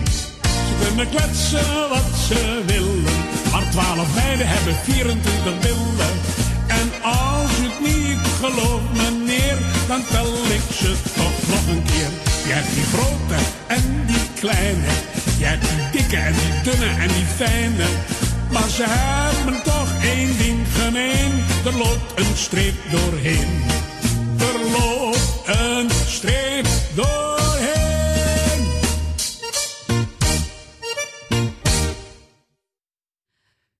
Ze 0.67 0.75
kunnen 0.85 1.09
kletsen 1.09 1.89
wat 1.89 2.11
ze 2.29 2.63
willen, 2.67 3.03
maar 3.53 3.67
twaalf 3.71 4.15
meiden 4.15 4.49
hebben 4.49 4.77
24 4.85 5.59
billen. 5.67 6.15
En 6.67 6.87
als 7.03 7.51
u 7.61 7.65
het 7.69 7.81
niet 7.89 8.25
gelooft, 8.43 8.91
meneer, 9.01 9.59
dan 9.89 10.03
tel 10.11 10.33
ik 10.59 10.67
ze 10.81 10.91
toch 11.21 11.39
nog 11.53 11.65
een 11.75 11.85
keer. 11.91 12.11
Je 12.47 12.53
hebt 12.59 12.75
die 12.75 12.89
grote 12.95 13.39
en 13.67 13.85
die 14.07 14.27
kleine, 14.41 14.93
je 15.39 15.45
hebt 15.45 15.67
die 15.69 16.01
dikke 16.01 16.17
en 16.17 16.35
die 16.43 16.55
dunne 16.67 16.91
en 17.05 17.09
die 17.09 17.29
fijne. 17.37 17.87
Maar 18.53 18.69
ze 18.69 18.85
hebben 18.87 19.63
toch 19.63 20.03
één 20.03 20.39
ding 20.39 20.67
gemeen, 20.69 21.45
er 21.65 21.77
loopt 21.77 22.19
een 22.19 22.37
streep 22.37 22.75
doorheen. 22.91 23.63
Er 24.39 24.71
loopt 24.71 25.43
een 25.47 25.91
streep 25.91 26.67
doorheen. 26.95 27.39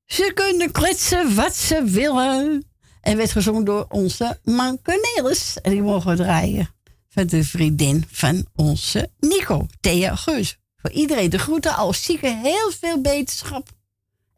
Ze 0.07 0.31
kunnen 0.35 0.73
kletsen 0.73 1.35
wat 1.35 1.57
ze 1.57 1.85
willen. 1.85 2.67
En 3.01 3.17
werd 3.17 3.33
gezongen 3.33 3.65
door 3.65 3.87
onze 3.89 4.39
Mankenelis. 4.45 5.57
En 5.63 5.71
die 5.71 5.83
mogen 5.83 6.17
draaien. 6.17 6.69
Van 7.09 7.27
de 7.27 7.45
vriendin 7.45 8.05
van 8.11 8.47
onze 8.55 9.11
Nico, 9.21 9.67
Thea 9.81 10.17
Geus. 10.17 10.59
Voor 10.77 10.91
iedereen 10.91 11.31
de 11.31 11.39
groeten 11.39 11.77
als 11.77 12.03
zieken 12.03 12.41
heel 12.41 12.71
veel 12.81 13.01
beterschap. 13.01 13.77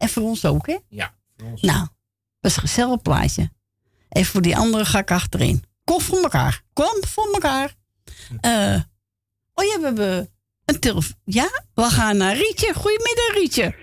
En 0.01 0.09
voor 0.09 0.23
ons 0.23 0.45
ook, 0.45 0.67
hè? 0.67 0.77
Ja, 0.89 1.15
voor 1.37 1.47
ons. 1.51 1.63
Nou, 1.63 1.87
dat 2.41 2.51
is 2.51 2.57
een 2.57 2.63
gezellig 2.63 3.03
plaatje. 3.03 3.51
En 4.09 4.25
voor 4.25 4.43
die 4.43 4.57
andere 4.57 4.85
ga 4.85 4.99
ik 4.99 5.11
achterin. 5.11 5.65
Kom 5.85 6.01
voor 6.01 6.19
elkaar. 6.23 6.63
Kom 6.73 7.05
voor 7.07 7.33
elkaar. 7.33 7.75
Eh, 8.41 8.81
oh 9.55 9.65
ja, 9.65 9.79
we 9.79 9.83
hebben 9.83 10.31
een 10.65 10.81
telefoon. 10.81 11.17
Ja, 11.25 11.49
we 11.75 11.83
gaan 11.83 12.17
naar 12.17 12.37
Rietje. 12.37 12.75
Goedemiddag, 12.75 13.33
Rietje. 13.35 13.75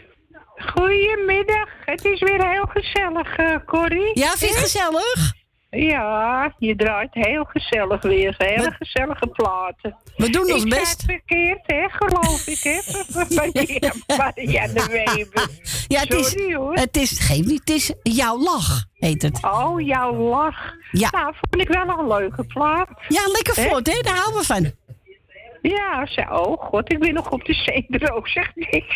Goedemiddag. 0.74 1.70
Het 1.86 2.06
is 2.06 2.20
weer 2.20 2.50
heel 2.50 2.66
gezellig, 2.66 3.36
eh 3.36 3.66
Corrie. 3.66 4.20
Ja, 4.20 4.30
vind 4.30 4.40
je 4.40 4.48
het 4.48 4.58
gezellig? 4.58 5.34
Ja, 5.80 6.54
je 6.58 6.76
draait 6.76 7.10
heel 7.14 7.44
gezellig 7.44 8.02
weer. 8.02 8.36
Hele 8.38 8.72
gezellige 8.80 9.28
platen. 9.28 9.96
We 10.16 10.30
doen 10.30 10.42
ons 10.52 10.64
ik 10.64 10.72
zei 10.72 10.82
best. 10.82 10.92
het 11.02 11.04
verkeerd, 11.12 11.60
hè, 11.66 11.88
geloof 11.90 12.48
ik, 12.48 12.60
hè? 12.64 12.80
Marianne- 13.36 13.94
Marianne 14.18 14.88
Weber. 15.16 15.48
Ja, 15.88 16.00
het 16.00 16.14
is, 16.14 16.54
hoor. 16.54 16.74
het 16.74 16.98
is, 16.98 17.20
geef 17.20 17.46
niet, 17.46 17.60
het 17.60 17.70
is 17.70 17.94
jouw 18.04 18.40
lach, 18.40 18.86
heet 18.94 19.22
het. 19.22 19.40
Oh, 19.44 19.82
jouw 19.82 20.14
lach. 20.16 20.74
Ja. 20.92 21.10
Nou, 21.12 21.34
vond 21.50 21.62
ik 21.70 21.74
wel 21.76 22.00
een 22.00 22.08
leuke 22.08 22.44
plaat. 22.44 22.90
Ja, 23.08 23.22
lekker 23.32 23.54
voort, 23.54 23.88
hè? 23.88 24.02
Daar 24.02 24.16
houden 24.16 24.40
we 24.40 24.46
van. 24.46 24.72
Ja, 25.62 26.06
zo. 26.06 26.22
Oh, 26.22 26.64
god, 26.64 26.92
ik 26.92 27.00
ben 27.00 27.14
nog 27.14 27.30
op 27.32 27.46
de 27.46 27.54
zedrook, 27.54 28.28
zeg 28.28 28.52
niks. 28.56 28.96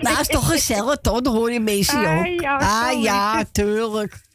Nou, 0.00 0.20
is 0.20 0.26
toch 0.26 0.48
gezellig, 0.50 0.96
toch? 0.96 1.20
Dan 1.20 1.34
hoor 1.36 1.52
je 1.52 1.60
mensen 1.60 1.98
Ah, 2.06 2.18
ook. 2.18 2.40
ja, 2.40 2.56
ah, 2.56 3.02
ja, 3.02 3.44
tuurlijk. 3.52 4.28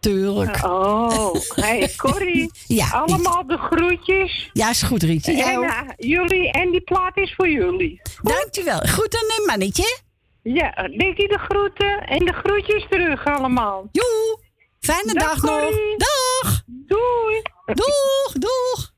Tuurlijk. 0.00 0.64
Oh, 0.64 1.34
hey, 1.54 1.92
Corrie. 1.96 2.50
Ja, 2.66 2.88
Allemaal 2.88 3.46
de 3.46 3.56
groetjes. 3.58 4.50
Ja, 4.52 4.70
is 4.70 4.82
goed, 4.82 5.02
Rietje. 5.02 5.42
En, 5.42 5.58
ook. 5.58 5.64
eh, 5.64 5.80
jullie, 5.96 6.50
en 6.52 6.70
die 6.70 6.80
plaat 6.80 7.16
is 7.16 7.34
voor 7.34 7.48
jullie. 7.48 8.00
Dankjewel. 8.22 8.78
Goed 8.78 9.14
aan 9.16 9.38
een 9.38 9.46
mannetje. 9.46 9.98
Ja, 10.42 10.70
denk 10.98 11.16
je 11.16 11.28
de 11.28 11.38
groeten 11.38 12.00
en 12.00 12.18
de 12.18 12.32
groetjes 12.32 12.86
terug 12.90 13.24
allemaal. 13.24 13.88
Joe, 13.92 14.40
fijne 14.80 15.12
dag, 15.12 15.42
nog. 15.42 15.70
Dag. 15.96 16.62
Doei. 16.66 17.42
Doeg, 17.64 18.32
doeg. 18.32 18.94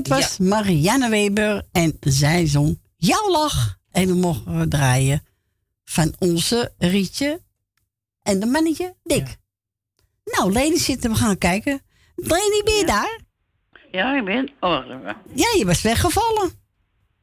Dit 0.00 0.08
was 0.08 0.38
Marianne 0.38 1.08
Weber 1.08 1.62
en 1.72 1.96
zij 2.00 2.46
zong 2.46 2.80
Jouw 2.96 3.30
Lach. 3.30 3.76
En 3.92 4.06
dan 4.08 4.18
mogen 4.20 4.58
we 4.58 4.68
draaien 4.68 5.22
van 5.84 6.14
onze 6.18 6.72
Rietje 6.78 7.40
en 8.22 8.40
de 8.40 8.46
mannetje 8.46 8.94
Dick. 9.02 9.36
Nou, 10.24 10.52
Leni 10.52 10.76
zitten, 10.76 11.10
we 11.10 11.16
gaan 11.16 11.38
kijken. 11.38 11.80
Leni, 12.14 12.62
ben 12.64 12.74
je 12.74 12.84
daar? 12.86 13.18
Ja, 13.90 14.16
ik 14.16 14.24
ben. 14.24 14.48
Oh, 14.60 14.70
wacht 14.70 14.86
even. 14.88 15.16
Ja, 15.34 15.48
je 15.58 15.64
was 15.66 15.82
weggevallen. 15.82 16.50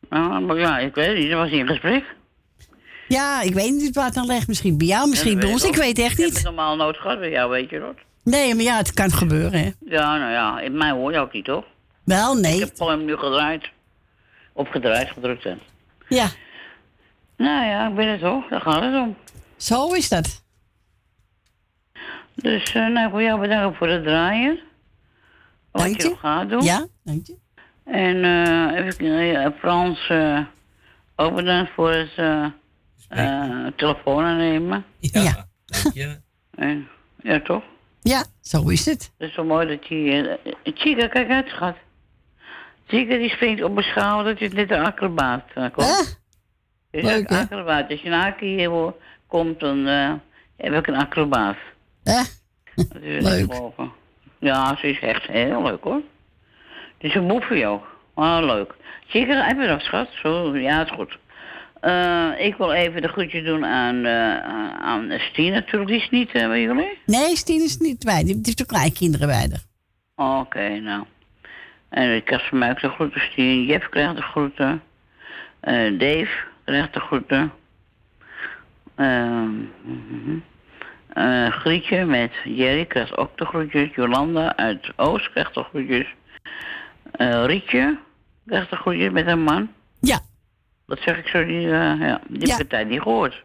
Ah, 0.09 0.39
maar 0.45 0.57
ja, 0.59 0.79
ik 0.79 0.95
weet 0.95 1.17
niet, 1.17 1.29
dat 1.29 1.39
was 1.39 1.51
in 1.51 1.67
gesprek. 1.67 2.03
Ja, 3.07 3.41
ik 3.41 3.53
weet 3.53 3.71
niet 3.73 3.95
waar 3.95 4.05
het 4.05 4.17
aan 4.17 4.25
ligt. 4.27 4.47
Misschien 4.47 4.77
bij 4.77 4.87
jou, 4.87 5.09
misschien 5.09 5.31
Ja, 5.33 5.37
bij 5.39 5.51
ons. 5.51 5.63
Ik 5.63 5.75
weet 5.75 5.99
echt 5.99 6.11
Ik 6.11 6.17
heb 6.17 6.25
niet. 6.25 6.35
het 6.35 6.43
normaal 6.43 6.75
nooit 6.75 6.97
gehad 6.97 7.19
bij 7.19 7.29
jou, 7.29 7.49
weet 7.49 7.69
je 7.69 7.79
dat? 7.79 7.95
Nee, 8.23 8.55
maar 8.55 8.63
ja, 8.63 8.77
het 8.77 8.93
kan 8.93 9.11
gebeuren, 9.11 9.59
hè. 9.59 9.71
Ja, 9.85 10.17
nou 10.17 10.31
ja, 10.31 10.59
in 10.59 10.77
mij 10.77 10.91
hoor 10.91 11.11
je 11.11 11.19
ook 11.19 11.33
niet, 11.33 11.45
toch? 11.45 11.65
Wel, 12.07 12.35
nee. 12.35 12.53
Ik 12.55 12.59
heb 12.59 12.77
hem 12.87 13.05
nu 13.05 13.17
gedraaid. 13.17 13.69
Opgedraaid, 14.53 15.09
gedrukt 15.09 15.45
en. 15.45 15.59
Ja. 16.09 16.27
Nou 17.37 17.65
ja, 17.65 17.87
ik 17.87 17.95
ben 17.95 18.07
het 18.07 18.19
toch, 18.19 18.47
daar 18.49 18.61
gaat 18.61 18.81
het 18.83 18.93
om. 18.93 19.17
Zo 19.57 19.93
is 19.93 20.09
dat. 20.09 20.43
Dus, 22.33 22.73
eh 22.73 22.87
nou, 22.87 23.09
voor 23.09 23.21
jou 23.21 23.39
bedankt 23.39 23.77
voor 23.77 23.87
het 23.87 24.03
draaien. 24.03 24.59
Wat 25.71 25.81
Dank 25.81 25.95
je 25.97 26.03
je. 26.03 26.09
nog 26.09 26.19
gaat 26.19 26.49
doen. 26.49 26.61
Ja, 26.63 26.87
dank 27.03 27.27
je. 27.27 27.35
En 27.83 28.23
eh 28.23 28.85
even 28.85 29.35
eh, 29.43 29.51
Frans, 29.59 30.07
eh 30.09 30.39
ook 31.15 31.35
bedankt 31.35 31.71
voor 31.75 31.91
het 31.93 33.77
telefoon 33.77 34.23
aannemen. 34.23 34.85
Ja, 34.99 35.47
dank 35.65 35.93
je. 35.93 36.19
En, 36.55 36.87
ja, 37.21 37.41
toch? 37.41 37.63
Ja, 38.01 38.25
zo 38.41 38.69
is 38.69 38.85
het. 38.85 39.11
Het 39.17 39.29
is 39.29 39.35
wel 39.35 39.45
mooi 39.45 39.67
dat 39.67 39.87
je... 39.87 40.39
Chica, 40.63 41.07
kijk 41.07 41.29
uit, 41.29 41.47
schat. 41.47 41.75
Chica 42.87 43.17
die 43.17 43.29
springt 43.29 43.63
op 43.63 43.73
mijn 43.73 43.85
schouder, 43.85 44.33
dat 44.33 44.41
is 44.41 44.53
net 44.53 44.71
een 44.71 44.85
acrobaat. 44.85 45.43
Uh, 45.57 45.65
komt. 45.73 46.19
Dus 46.91 47.03
Leuk, 47.03 47.29
een 47.29 47.35
hè? 47.35 47.41
acrobaat. 47.41 47.89
Als 47.89 48.01
je 48.01 48.07
een 48.07 48.19
haakje 48.19 48.45
hier 48.45 48.93
komt, 49.27 49.59
dan 49.59 49.87
eh, 49.87 50.13
heb 50.57 50.73
ik 50.73 50.87
een 50.87 50.95
acrobaat. 50.95 51.57
Hè? 52.03 52.21
Dat 52.75 53.01
is 53.01 53.23
Leuk. 53.23 53.53
Ja, 54.39 54.75
ze 54.75 54.87
is 54.87 54.99
echt 54.99 55.27
heel 55.27 55.63
leuk 55.63 55.83
hoor. 55.83 56.01
Het 56.97 57.09
is 57.09 57.15
een 57.15 57.25
moefie 57.25 57.67
ook. 57.67 57.85
Ah, 58.13 58.45
leuk. 58.45 58.73
Chica, 59.07 59.45
heb 59.45 59.59
je 59.61 59.67
nog 59.67 59.81
schat? 59.81 60.07
Zo, 60.21 60.57
ja, 60.57 60.77
het 60.77 60.89
is 60.89 60.95
goed. 60.95 61.17
Eh, 61.79 62.29
ik 62.37 62.55
wil 62.57 62.71
even 62.71 63.01
de 63.01 63.07
groetjes 63.07 63.43
doen 63.43 63.65
aan, 63.65 64.05
eh 64.05 64.37
aan 64.81 65.13
Stien 65.31 65.51
natuurlijk. 65.51 65.91
Die 65.91 66.01
is 66.01 66.09
niet 66.09 66.31
eh, 66.31 66.47
bij 66.47 66.61
jullie? 66.61 66.97
Nee, 67.05 67.35
Stien 67.35 67.63
is 67.63 67.77
niet 67.77 68.03
bij. 68.03 68.23
Die 68.23 68.39
heeft 68.41 68.61
ook 68.61 68.67
kleinkinderen 68.67 69.27
bij. 69.27 69.49
Oké, 70.15 70.79
nou. 70.79 71.05
En 71.89 72.23
mij 72.51 72.69
ook 72.69 72.81
de 72.81 72.89
groeten. 72.89 73.21
Stien, 73.21 73.65
Jeff 73.65 73.89
krijgt 73.89 74.15
de 74.15 74.21
groeten. 74.21 74.81
Eh, 75.59 75.99
Dave 75.99 76.29
krijgt 76.65 76.93
de 76.93 76.99
groeten. 76.99 77.51
Ehm. 78.95 79.49
Eh, 81.07 81.51
Grietje 81.51 82.05
met 82.05 82.31
Jerry 82.43 82.85
krijgt 82.85 83.17
ook 83.17 83.37
de 83.37 83.45
groetjes. 83.45 83.95
Jolanda 83.95 84.55
uit 84.55 84.91
Oost 84.95 85.31
krijgt 85.31 85.53
de 85.53 85.63
groetjes. 85.63 86.07
Eh, 87.11 87.45
Rietje 87.45 87.97
krijgt 88.45 88.69
de 88.69 88.75
groetjes 88.75 89.11
met 89.11 89.25
haar 89.25 89.37
man. 89.37 89.69
Ja. 89.99 90.19
Dat 90.85 90.99
zeg 90.99 91.17
ik 91.17 91.27
zo, 91.27 91.45
die, 91.45 91.65
eh, 91.65 91.99
ja, 91.99 92.21
die 92.27 92.67
tijd 92.67 92.89
niet 92.89 93.01
gehoord. 93.01 93.43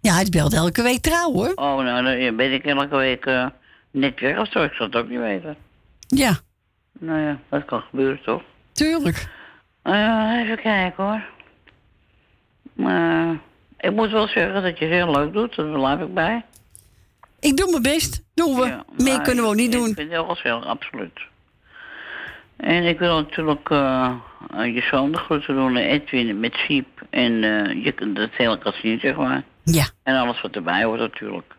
Ja, 0.00 0.12
hij 0.12 0.26
belt 0.30 0.54
elke 0.54 0.82
week 0.82 1.00
trouw, 1.00 1.32
hoor. 1.32 1.52
Oh, 1.54 1.76
nou, 1.76 2.04
dan 2.04 2.36
ben 2.36 2.52
ik 2.52 2.64
elke 2.64 2.96
week 2.96 3.24
net 3.90 4.20
weg 4.20 4.38
of 4.38 4.50
zo. 4.50 4.62
Ik 4.62 4.72
zal 4.72 4.86
het 4.86 4.96
ook 4.96 5.08
niet 5.08 5.18
weten. 5.18 5.56
Ja. 6.06 6.38
Nou 6.98 7.20
ja, 7.20 7.38
dat 7.48 7.64
kan 7.64 7.80
gebeuren 7.80 8.22
toch? 8.22 8.42
Tuurlijk. 8.72 9.28
Eh, 9.82 10.40
even 10.42 10.56
kijken 10.60 11.04
hoor. 11.04 11.22
Eh, 12.88 13.30
Ik 13.78 13.92
moet 13.92 14.10
wel 14.10 14.28
zeggen 14.28 14.62
dat 14.62 14.78
je 14.78 14.84
het 14.84 14.94
heel 14.94 15.10
leuk 15.10 15.32
doet, 15.32 15.56
daar 15.56 15.66
blijf 15.66 16.00
ik 16.00 16.14
bij. 16.14 16.44
Ik 17.40 17.56
doe 17.56 17.70
mijn 17.70 17.82
best. 17.82 18.22
Doen 18.34 18.54
we. 18.54 18.64
Meer 18.96 19.14
Maar 19.16 19.22
kunnen 19.22 19.44
we 19.44 19.50
ook 19.50 19.56
niet 19.56 19.74
ik- 19.74 19.80
doen. 19.80 19.88
Ik 19.88 19.94
vind 19.96 20.10
het 20.12 20.18
heel 20.24 20.34
gezellig, 20.34 20.64
absoluut. 20.66 21.20
En 22.56 22.84
ik 22.84 22.98
wil 22.98 23.14
natuurlijk 23.16 23.70
eh, 23.70 24.12
eh, 24.56 24.74
je 24.74 24.80
zoon 24.80 25.12
de 25.12 25.18
groeten 25.18 25.54
doen, 25.54 25.76
Edwin 25.76 26.40
met 26.40 26.54
Siep. 26.54 26.86
En 27.10 27.44
eh, 27.44 27.84
je 27.84 27.92
kunt 27.92 28.18
het 28.18 28.32
hele 28.36 28.58
casino, 28.58 28.98
zeg 28.98 29.16
maar. 29.16 29.42
Ja. 29.62 29.84
En 30.02 30.16
alles 30.16 30.40
wat 30.40 30.54
erbij 30.54 30.84
hoort 30.84 31.00
natuurlijk. 31.00 31.54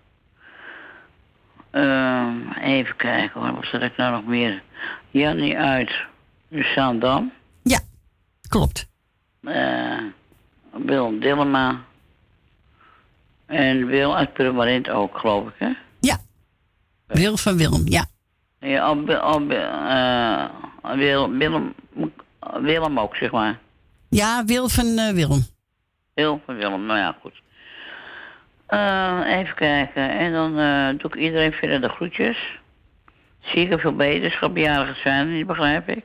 Even 2.64 2.96
kijken, 2.96 3.42
hoor. 3.42 3.54
wat 3.54 3.66
zat 3.66 3.82
ik 3.82 3.98
nou 3.98 4.12
nog 4.12 4.26
meer? 4.26 4.62
Jannie 5.10 5.58
uit 5.58 5.92
Zaandam. 6.50 7.32
Ja, 7.64 7.80
klopt. 8.48 8.88
Eh 9.44 9.98
Wil 10.72 11.20
Dillema. 11.20 11.82
En 13.46 13.86
Wil 13.86 14.16
uit 14.18 14.34
Purmerend 14.34 14.90
ook, 14.90 15.18
geloof 15.18 15.48
ik, 15.48 15.54
hè? 15.58 15.72
Wil 17.14 17.38
van 17.38 17.58
Willem, 17.58 17.82
ja. 17.86 18.06
Ja, 18.60 18.82
al, 18.82 19.16
al, 19.16 19.50
eh, 19.50 20.46
Wil, 20.96 21.30
Willem, 21.30 21.74
Willem 22.62 23.00
ook, 23.00 23.16
zeg 23.16 23.32
maar. 23.32 23.60
Ja, 24.10 24.46
Wil 24.46 24.70
van 24.70 24.98
eh, 24.98 25.14
Willem. 25.14 25.46
Wil 26.14 26.42
van 26.46 26.56
Willem, 26.56 26.86
nou 26.86 27.00
ja, 27.00 27.18
goed. 27.22 27.42
Eh, 28.68 29.22
even 29.28 29.56
kijken. 29.56 30.10
En 30.10 30.32
dan 30.32 30.54
doe 30.98 31.12
ik 31.12 31.16
iedereen 31.16 31.52
verder 31.52 31.82
de 31.82 31.90
groetjes. 31.90 32.60
Zie 33.42 33.66
ik 33.66 33.72
er 33.72 33.80
veel 33.80 33.96
beterschapjarigen 33.96 34.96
zijn, 35.04 35.34
niet 35.34 35.48
begrijp 35.48 35.90
ik. 35.90 36.04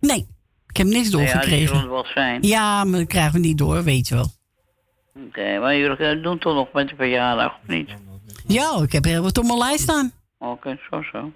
Nee, 0.00 0.26
ik 0.68 0.76
heb 0.76 0.86
niks 0.86 1.08
Ja, 1.08 1.16
die 1.18 1.26
doorgekregen. 1.26 1.76
er 1.76 1.90
wel 1.90 2.06
zijn. 2.14 2.42
Ja, 2.42 2.84
maar 2.84 2.98
dat 2.98 3.08
krijgen 3.08 3.32
we 3.32 3.38
niet 3.38 3.58
door, 3.58 3.84
weet 3.84 4.08
je 4.08 4.14
wel. 4.14 4.26
Oké, 5.26 5.58
maar 5.58 5.76
jullie 5.76 5.96
eh, 5.96 6.22
doen 6.22 6.38
toch 6.38 6.54
nog 6.54 6.68
met 6.72 6.88
de 6.88 6.94
verjaardag, 6.96 7.52
of 7.62 7.68
niet? 7.68 7.90
Ja, 8.46 8.78
ik 8.82 8.92
heb 8.92 9.04
heel 9.04 9.22
wat 9.22 9.38
op 9.38 9.44
mijn 9.44 9.58
lijst 9.58 9.80
staan. 9.82 10.12
Oké, 10.38 10.78
zo 10.90 11.02
zo. 11.12 11.32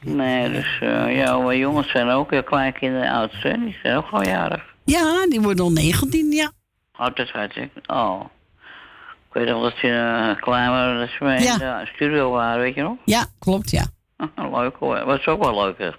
Nee, 0.00 0.50
dus 0.50 0.78
eh 0.80 1.16
ja, 1.16 1.38
mijn 1.38 1.58
jongens 1.58 1.90
zijn 1.90 2.08
ook 2.08 2.30
heel 2.30 2.42
kleinkinderen 2.42 3.10
ouders, 3.10 3.42
hè? 3.42 3.52
Die 3.58 3.76
zijn 3.82 3.96
ook 3.96 4.06
gewoon 4.06 4.24
jarig. 4.26 4.64
Ja, 4.84 5.26
die 5.28 5.40
worden 5.40 5.64
al 5.64 5.72
19, 5.72 6.32
ja. 6.32 6.52
Altijd 6.92 7.32
uit, 7.32 7.56
ik. 7.56 7.70
Oh. 7.86 8.20
Ik 9.28 9.34
weet 9.34 9.48
nog 9.48 9.62
dat 9.62 9.74
ze 9.80 9.86
uh, 9.86 10.42
klaar 10.42 10.70
waren, 10.70 10.98
dat 10.98 11.08
ze 11.18 11.24
mee 11.24 11.42
Ja. 11.42 11.52
in 11.52 11.84
de 11.84 11.90
studio 11.94 12.30
waren, 12.30 12.60
weet 12.60 12.74
je 12.74 12.82
nog? 12.82 12.96
Ja, 13.04 13.26
klopt, 13.38 13.70
ja. 13.70 13.84
leuk 14.52 14.76
hoor. 14.76 15.04
Was 15.04 15.26
ook 15.26 15.44
wel 15.44 15.64
leuk, 15.64 15.78
hè? 15.78 15.90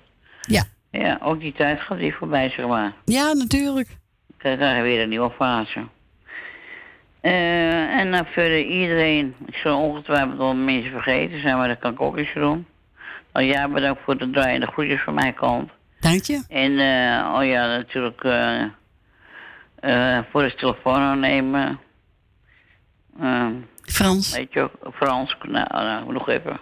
Ja. 0.41 0.63
Ja, 0.91 1.19
ook 1.21 1.39
die 1.39 1.53
tijd 1.53 1.79
gaat 1.81 1.97
die 1.97 2.15
voorbij, 2.15 2.49
zeg 2.49 2.67
maar. 2.67 2.93
Ja, 3.05 3.33
natuurlijk. 3.33 3.87
Dan 4.27 4.57
krijg 4.57 4.77
je 4.77 4.81
weer 4.83 5.01
een 5.01 5.09
nieuwe 5.09 5.31
fase. 5.31 5.87
Eh, 7.21 7.97
en 7.97 8.11
dan 8.11 8.25
verder 8.25 8.61
iedereen, 8.61 9.35
ik 9.45 9.55
zal 9.55 9.81
ongetwijfeld 9.81 10.37
wel 10.37 10.55
mensen 10.55 10.91
vergeten 10.91 11.41
zijn, 11.41 11.57
maar 11.57 11.67
dat 11.67 11.79
kan 11.79 11.93
ik 11.93 12.01
ook 12.01 12.17
eens 12.17 12.33
doen. 12.33 12.65
Nou 13.33 13.45
ja, 13.45 13.67
bedankt 13.67 14.01
voor 14.03 14.17
de 14.17 14.29
draaiende 14.29 14.67
groetjes 14.67 15.01
van 15.01 15.13
mijn 15.13 15.33
kant. 15.33 15.71
Dank 15.99 16.23
je. 16.23 16.43
En 16.47 16.79
eh, 16.79 17.33
oh 17.35 17.45
ja, 17.45 17.67
natuurlijk 17.67 18.23
eh, 18.23 18.61
eh, 19.79 20.23
voor 20.31 20.41
de 20.41 20.55
telefoon 20.55 20.99
aannemen. 20.99 21.79
Eh, 23.19 23.47
Frans. 23.81 24.35
Weet 24.35 24.53
je 24.53 24.61
ook, 24.61 24.95
Frans, 24.95 25.35
nou, 25.47 25.67
nou, 25.69 26.13
nog 26.13 26.29
even. 26.29 26.59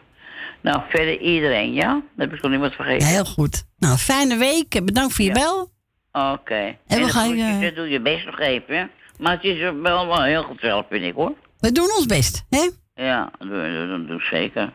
Nou, 0.62 0.82
verder 0.90 1.20
iedereen, 1.20 1.74
ja? 1.74 1.88
Dan 1.92 2.04
heb 2.18 2.34
ik 2.34 2.40
toch 2.42 2.50
niemand 2.52 2.74
vergeten. 2.74 3.08
Heel 3.08 3.26
goed. 3.26 3.64
Nou, 3.78 3.98
fijne 3.98 4.38
week. 4.38 4.86
Bedankt 4.86 5.14
voor 5.14 5.26
je 5.26 5.32
bel. 5.32 5.72
Oké. 6.12 6.78
En 6.88 7.00
we 7.00 7.10
gaan, 7.10 7.62
dat 7.62 7.76
doe 7.76 7.90
je 7.90 8.02
best 8.02 8.26
nog 8.26 8.40
even, 8.40 8.78
hè? 8.78 8.86
Maar 9.18 9.32
het 9.34 9.44
is 9.44 9.60
wel, 9.60 10.08
wel 10.08 10.24
heel 10.24 10.44
gezellig, 10.44 10.86
vind 10.90 11.04
ik, 11.04 11.14
hoor. 11.14 11.34
We 11.60 11.72
doen 11.72 11.92
ons 11.98 12.06
best, 12.06 12.46
hè? 12.50 12.70
Ja, 12.94 13.32
dat 13.40 13.48
doe, 13.50 13.78
dat 13.78 13.88
doe, 13.88 14.06
doe 14.06 14.16
ik 14.16 14.22
zeker. 14.22 14.74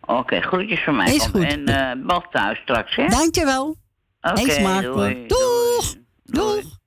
Oké, 0.00 0.40
groetjes 0.40 0.84
van 0.84 0.96
mij. 0.96 1.14
Is 1.14 1.26
goed. 1.26 1.42
En 1.42 2.02
bal 2.06 2.24
thuis 2.30 2.58
straks, 2.58 2.96
hè? 2.96 3.06
Dankjewel. 3.06 3.76
Oké, 4.20 4.50
smakelijk. 4.50 4.94
doei. 4.94 5.26
Doeg. 5.26 5.94
Doeg. 6.24 6.78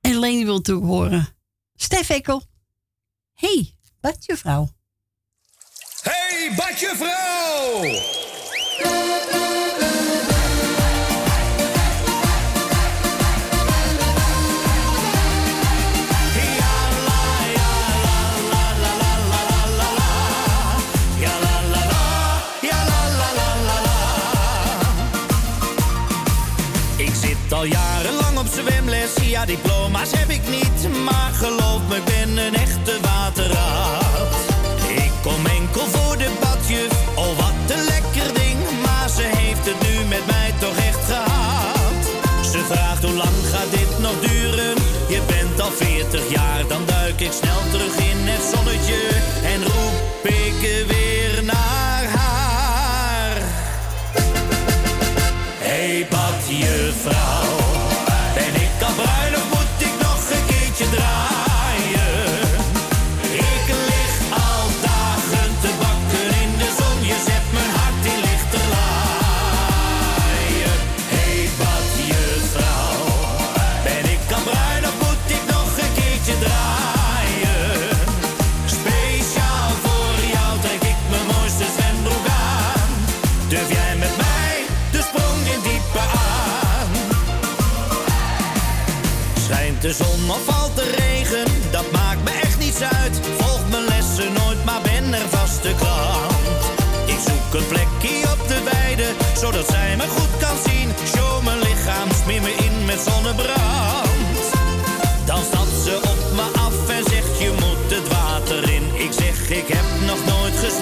En 0.00 0.18
Leni 0.18 0.44
wil 0.44 0.54
natuurlijk 0.56 0.86
horen. 0.86 1.26
Stef 1.74 2.10
Ekkel. 2.10 2.42
hey, 3.34 3.74
wat 4.00 4.24
je 4.24 4.36
vrouw? 4.36 4.68
Hey! 6.06 6.36
Ik 26.96 27.14
zit 27.14 27.52
al 27.52 27.64
jarenlang 27.64 27.85
zonnebrand. 103.00 104.42
Dan 105.24 105.42
stapt 105.50 105.76
ze 105.84 105.96
op 105.96 106.36
me 106.36 106.46
af 106.66 106.88
en 106.88 107.04
zegt 107.10 107.38
je 107.38 107.50
moet 107.50 107.90
het 107.96 108.08
water 108.08 108.70
in. 108.70 108.82
Ik 108.94 109.12
zeg 109.12 109.50
ik 109.50 109.68
heb 109.68 109.84
nog 110.06 110.20
nooit 110.24 110.56
gezwommen, 110.58 110.75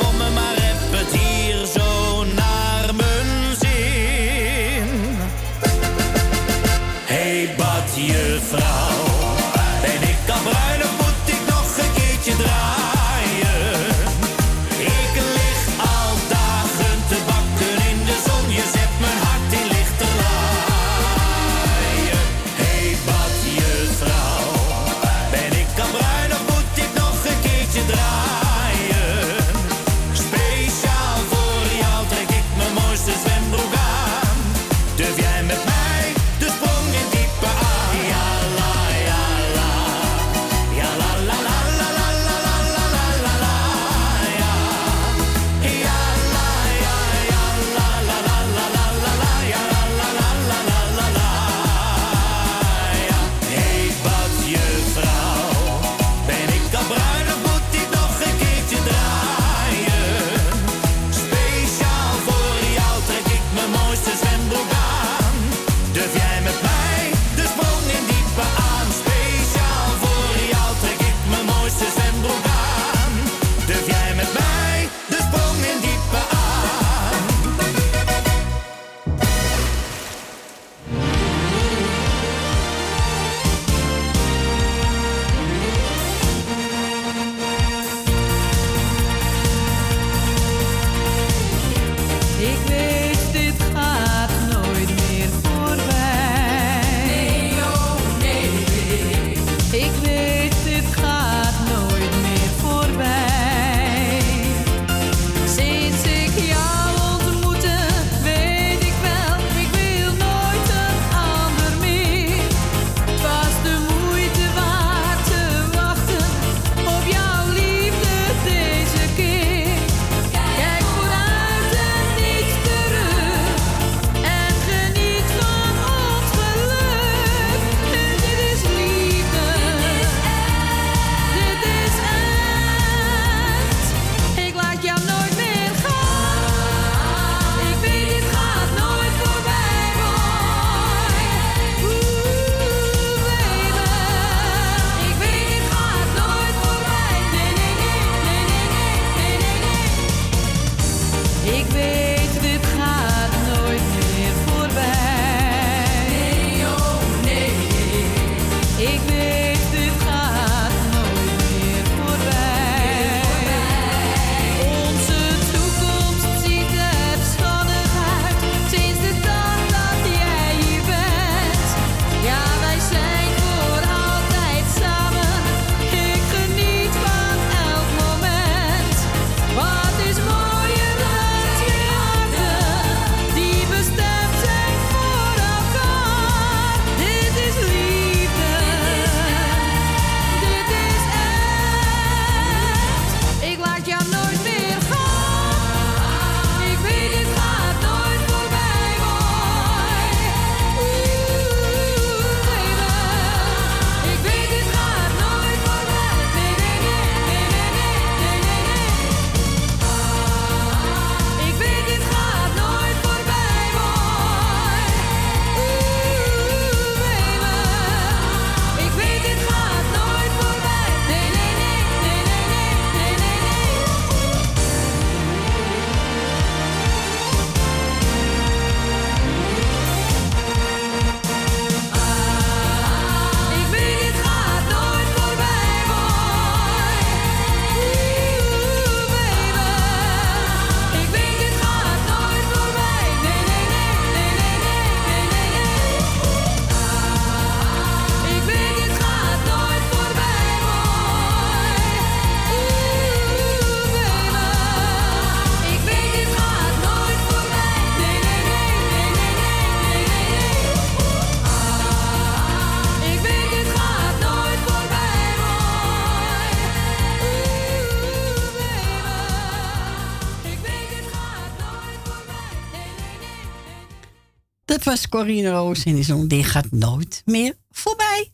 Dat 274.84 274.92
was 274.92 275.08
Corine 275.08 275.50
Roos 275.50 275.84
en 275.84 275.94
die 275.94 276.04
zong 276.04 276.28
Dit 276.28 276.44
gaat 276.44 276.70
nooit 276.70 277.22
meer 277.24 277.54
voorbij. 277.70 278.30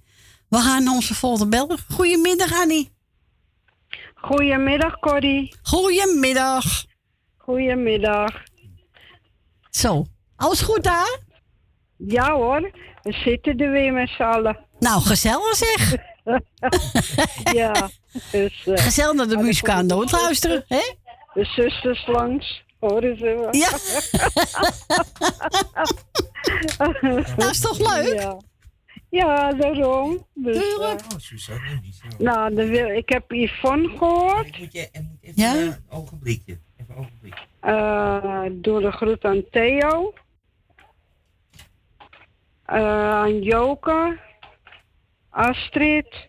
We 0.48 0.56
gaan 0.56 0.85
naar 0.85 0.94
onze 0.94 1.14
volgende 1.14 1.48
beller. 1.48 1.78
Goedemiddag, 1.89 2.52
Annie. 2.60 2.90
Goedemiddag, 4.14 4.98
Corrie. 4.98 5.55
Goedemiddag. 5.62 6.85
Goedemiddag. 7.36 8.43
Zo, 9.70 10.06
alles 10.36 10.60
goed 10.60 10.85
daar? 10.85 11.18
Ja 11.97 12.32
hoor, 12.32 12.70
we 13.02 13.12
zitten 13.12 13.59
er 13.59 13.70
weer 13.70 13.93
met 13.93 14.09
z'n 14.09 14.22
allen. 14.22 14.59
Nou, 14.78 15.02
gezellig 15.02 15.56
zeg. 15.56 15.94
ja. 17.60 17.90
Dus, 18.31 18.66
eh, 18.66 18.85
Gezellig 18.85 19.14
naar 19.14 19.28
de 19.28 19.36
muziek 19.36 19.68
aan 19.68 19.86
dood 19.86 20.12
luisteren, 20.12 20.64
hè? 20.68 20.94
De 21.35 21.44
zusters 21.44 22.06
langs, 22.06 22.64
horen 22.81 23.16
ze 23.19 23.24
wel. 23.24 23.55
Ja. 23.55 23.69
Nou, 27.36 27.51
is 27.51 27.61
toch 27.61 27.78
leuk? 27.94 28.20
Ja, 28.20 28.36
ja 29.09 29.52
daarom. 29.52 30.27
Dus, 30.35 30.78
eh, 30.78 30.94
nou, 32.19 32.55
dan 32.55 32.66
wil, 32.69 32.89
ik 32.89 33.09
heb 33.09 33.32
Yvonne 33.32 33.89
gehoord. 33.89 34.59
Moet 34.59 34.73
je, 34.73 34.89
en 34.93 35.05
moet 35.11 35.19
even 35.23 35.43
Ja? 35.43 35.55
een 35.55 35.77
ogenblikje. 35.89 36.59
Even 36.77 36.94
een 36.94 37.01
ogenblikje. 37.01 37.44
Eh, 37.61 38.43
door 38.52 38.81
de 38.81 38.90
groet 38.90 39.24
aan 39.24 39.43
Theo. 39.51 40.15
Eh, 42.65 43.11
aan 43.11 43.43
Joke. 43.43 44.19
Astrid. 45.31 46.28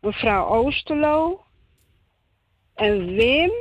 Mevrouw 0.00 0.46
Oosterlo. 0.46 1.44
En 2.74 3.06
Wim. 3.06 3.52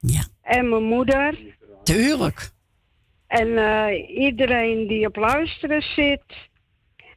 Ja. 0.00 0.22
En 0.48 0.68
mijn 0.68 0.82
moeder. 0.82 1.38
Tuurlijk. 1.82 2.50
En 3.26 3.58
eh, 3.58 4.18
iedereen 4.18 4.86
die 4.86 5.06
op 5.06 5.16
luisteren 5.16 5.82
zit. 5.82 6.24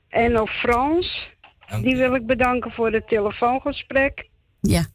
En 0.10 0.38
ook 0.38 0.50
Frans. 0.50 1.30
Die 1.82 1.96
wil 1.96 2.16
ik 2.16 2.26
bedanken 2.26 2.72
voor 2.72 2.92
het 2.92 3.08
telefoongesprek. 3.08 4.30
Ja. 4.62 4.86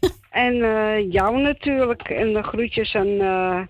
En 0.30 0.62
eh, 0.62 1.12
jou 1.12 1.40
natuurlijk. 1.40 2.02
En 2.02 2.32
de 2.32 2.42
groetjes 2.42 2.94
aan 2.94 3.20
eh, 3.20 3.60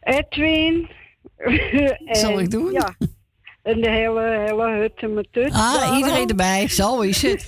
Edwin. 0.00 0.90
en, 2.06 2.16
Zal 2.16 2.40
ik 2.40 2.50
doen? 2.50 2.72
Ja. 2.72 2.94
En 3.62 3.80
de 3.80 3.90
hele, 3.90 4.44
hele 4.46 4.70
hut 4.78 4.92
en 4.96 5.14
mijn 5.14 5.26
tut. 5.30 5.52
Ah, 5.52 5.96
iedereen 5.96 6.28
erbij. 6.28 6.68
Zo 6.68 7.00
is 7.00 7.22
het. 7.22 7.46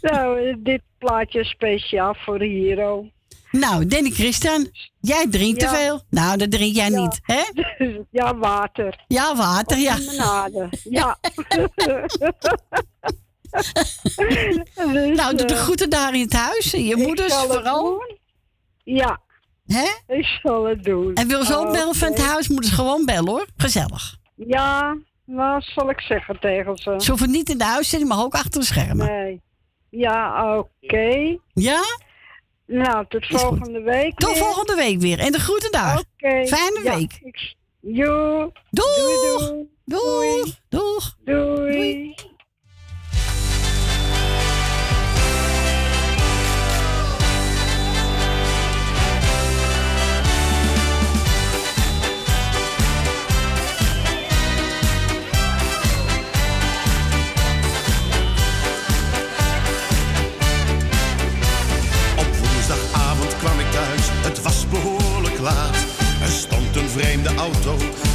nou, 0.00 0.54
dit 0.62 0.82
plaatje 0.98 1.40
is 1.40 1.48
speciaal 1.48 2.14
voor 2.14 2.38
Hero. 2.40 3.06
Nou, 3.50 3.86
Danny 3.86 4.10
Christian, 4.10 4.70
jij 5.00 5.26
drinkt 5.30 5.60
Ja. 5.60 5.70
te 5.70 5.76
veel. 5.76 6.02
Nou, 6.10 6.36
dat 6.36 6.50
drink 6.50 6.74
jij 6.74 6.88
niet, 6.88 7.20
hè? 7.22 7.42
ja, 8.20 8.36
water. 8.36 9.04
Ja, 9.06 9.36
water, 9.36 9.78
ja. 9.78 9.96
Limonade, 9.96 10.68
ja. 10.82 11.18
nou, 15.16 15.36
doe 15.36 15.46
de 15.46 15.54
eh, 15.54 15.60
groeten 15.60 15.90
daar 15.90 16.14
in 16.14 16.20
het 16.20 16.32
huis. 16.32 16.70
Je 16.70 16.96
moeders 16.96 17.34
vooral. 17.34 18.16
Ja. 18.84 19.20
Hè? 19.68 20.14
Ik 20.16 20.24
zal 20.42 20.64
het 20.64 20.84
doen. 20.84 21.14
En 21.14 21.28
wil 21.28 21.44
ze 21.44 21.56
ook 21.56 21.72
bellen 21.72 21.94
van 21.94 22.08
het 22.10 22.20
huis, 22.22 22.48
moeten 22.48 22.70
ze 22.70 22.76
gewoon 22.76 23.04
bellen 23.04 23.28
hoor. 23.30 23.46
Gezellig. 23.56 24.16
Ja, 24.34 24.96
wat 25.24 25.62
zal 25.64 25.90
ik 25.90 26.00
zeggen 26.00 26.40
tegen 26.40 26.76
ze? 26.76 26.94
Ze 26.98 27.10
hoeven 27.10 27.30
niet 27.30 27.48
in 27.50 27.58
de 27.58 27.66
uitzending, 27.66 28.10
maar 28.10 28.22
ook 28.24 28.34
achter 28.34 28.60
de 28.60 28.66
schermen. 28.66 29.06
Nee. 29.06 29.40
Ja, 29.90 30.56
oké. 30.58 31.38
Ja? 31.52 31.80
Nou, 32.66 33.04
tot 33.08 33.26
volgende 33.26 33.80
week. 33.82 34.14
Tot 34.18 34.32
weer. 34.32 34.42
volgende 34.42 34.74
week 34.74 35.00
weer. 35.00 35.18
En 35.18 35.32
de 35.32 35.40
groeten 35.40 35.72
daar. 35.72 35.98
Oké. 35.98 36.46
Fijne 36.46 36.80
Ja, 36.84 36.96
week. 36.96 37.18
ik- 37.22 37.54
Jo. 37.80 38.52
Doeg. 38.70 38.86
Doei, 38.96 39.16
doei. 39.26 39.64
Doeg. 39.84 40.58
Doeg. 40.68 41.16
Doei. 41.24 42.14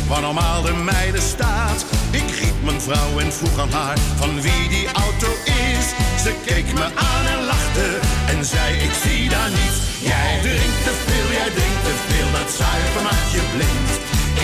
Waar 0.08 0.22
normaal 0.22 0.62
de 0.62 0.74
meiden 0.74 1.22
staat. 1.22 1.86
Ik 2.12 2.30
riep 2.40 2.58
mijn 2.64 2.82
vrouw 2.82 3.20
en 3.20 3.34
vroeg 3.34 3.60
aan 3.60 3.72
haar 3.72 3.98
van 4.16 4.42
wie 4.42 4.64
die 4.76 4.88
auto 5.06 5.30
is. 5.70 5.86
Ze 6.24 6.32
keek 6.46 6.68
me 6.74 6.88
aan 7.10 7.26
en 7.34 7.42
lachte 7.54 7.88
en 8.32 8.46
zei 8.46 8.70
ik 8.88 8.94
zie 9.04 9.30
daar 9.30 9.52
niets. 9.60 9.80
Jij 10.12 10.34
drinkt 10.42 10.84
te 10.88 10.94
veel, 11.06 11.28
jij 11.40 11.52
drinkt 11.58 11.84
te 11.90 11.96
veel, 12.08 12.30
dat 12.38 12.50
zuiver 12.60 13.04
maakt 13.10 13.32
je 13.36 13.44
blind. 13.54 13.92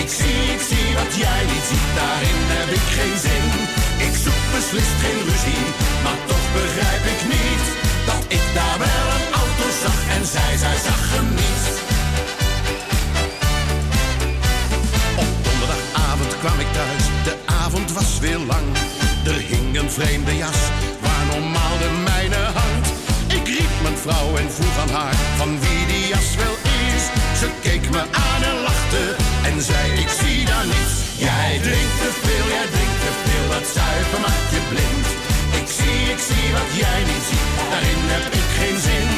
Ik 0.02 0.10
zie, 0.18 0.42
ik 0.56 0.62
zie 0.70 0.88
wat 1.00 1.12
jij 1.24 1.42
niet 1.52 1.66
ziet, 1.70 1.90
daarin 2.00 2.40
heb 2.56 2.70
ik 2.78 2.86
geen 2.96 3.16
zin. 3.26 3.46
Ik 4.06 4.14
zoek 4.24 4.42
beslist 4.54 4.96
geen 5.04 5.20
ruzie, 5.28 5.64
maar 6.04 6.20
toch 6.30 6.46
begrijp 6.58 7.04
ik 7.14 7.20
niet 7.34 7.64
dat 8.10 8.22
ik 8.36 8.44
daar 8.58 8.78
wel 8.86 9.06
een 9.16 9.26
auto 9.42 9.66
zag 9.84 9.98
en 10.16 10.24
zij, 10.34 10.52
zij 10.64 10.78
zag 10.88 11.02
hem 11.14 11.28
niet. 11.42 11.89
Kwam 16.40 16.60
ik 16.66 16.72
thuis, 16.72 17.04
de 17.28 17.34
avond 17.64 17.92
was 17.92 18.18
weer 18.18 18.42
lang. 18.52 18.66
Er 19.30 19.40
hing 19.50 19.78
een 19.78 19.90
vreemde 19.90 20.36
jas, 20.36 20.60
waar 21.04 21.24
normaal 21.32 21.76
de 21.84 21.90
mijne 22.10 22.42
hangt. 22.60 22.88
Ik 23.38 23.46
riep 23.56 23.74
mijn 23.82 23.98
vrouw 24.04 24.30
en 24.42 24.50
vroeg 24.56 24.76
aan 24.82 24.94
haar 24.98 25.16
van 25.40 25.50
wie 25.62 25.82
die 25.90 26.06
jas 26.12 26.30
wel 26.42 26.56
is. 26.88 27.04
Ze 27.40 27.48
keek 27.66 27.84
me 27.94 28.02
aan 28.26 28.42
en 28.50 28.58
lachte 28.68 29.04
en 29.48 29.56
zei 29.70 29.84
ik 30.02 30.10
zie 30.20 30.40
daar 30.50 30.66
niets. 30.72 30.94
Jij 31.26 31.52
drinkt 31.66 31.96
te 32.02 32.10
veel, 32.24 32.46
jij 32.56 32.68
drinkt 32.74 33.00
te 33.06 33.12
veel, 33.24 33.46
dat 33.54 33.66
zuiver 33.76 34.20
maakt 34.26 34.50
je 34.54 34.62
blind. 34.72 35.08
Ik 35.60 35.68
zie, 35.78 36.00
ik 36.14 36.20
zie 36.28 36.46
wat 36.58 36.70
jij 36.82 37.00
niet 37.10 37.24
ziet, 37.30 37.48
daarin 37.70 38.02
heb 38.14 38.26
ik 38.40 38.48
geen 38.58 38.78
zin. 38.88 39.10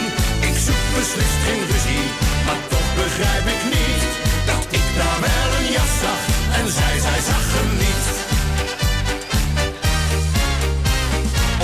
Ik 0.49 0.57
zoek 0.67 0.85
beslist 0.97 1.39
geen 1.47 1.65
ruzie, 1.71 2.07
maar 2.47 2.61
toch 2.73 2.89
begrijp 3.03 3.47
ik 3.57 3.63
niet 3.75 4.03
dat 4.47 4.67
ik 4.71 4.87
daar 4.97 5.21
wel 5.21 5.49
een 5.59 5.73
jas 5.73 5.93
zag 6.05 6.21
en 6.59 6.67
zij, 6.73 6.99
zij 7.01 7.21
zag 7.31 7.45
hem 7.57 7.71
niet. 7.85 8.07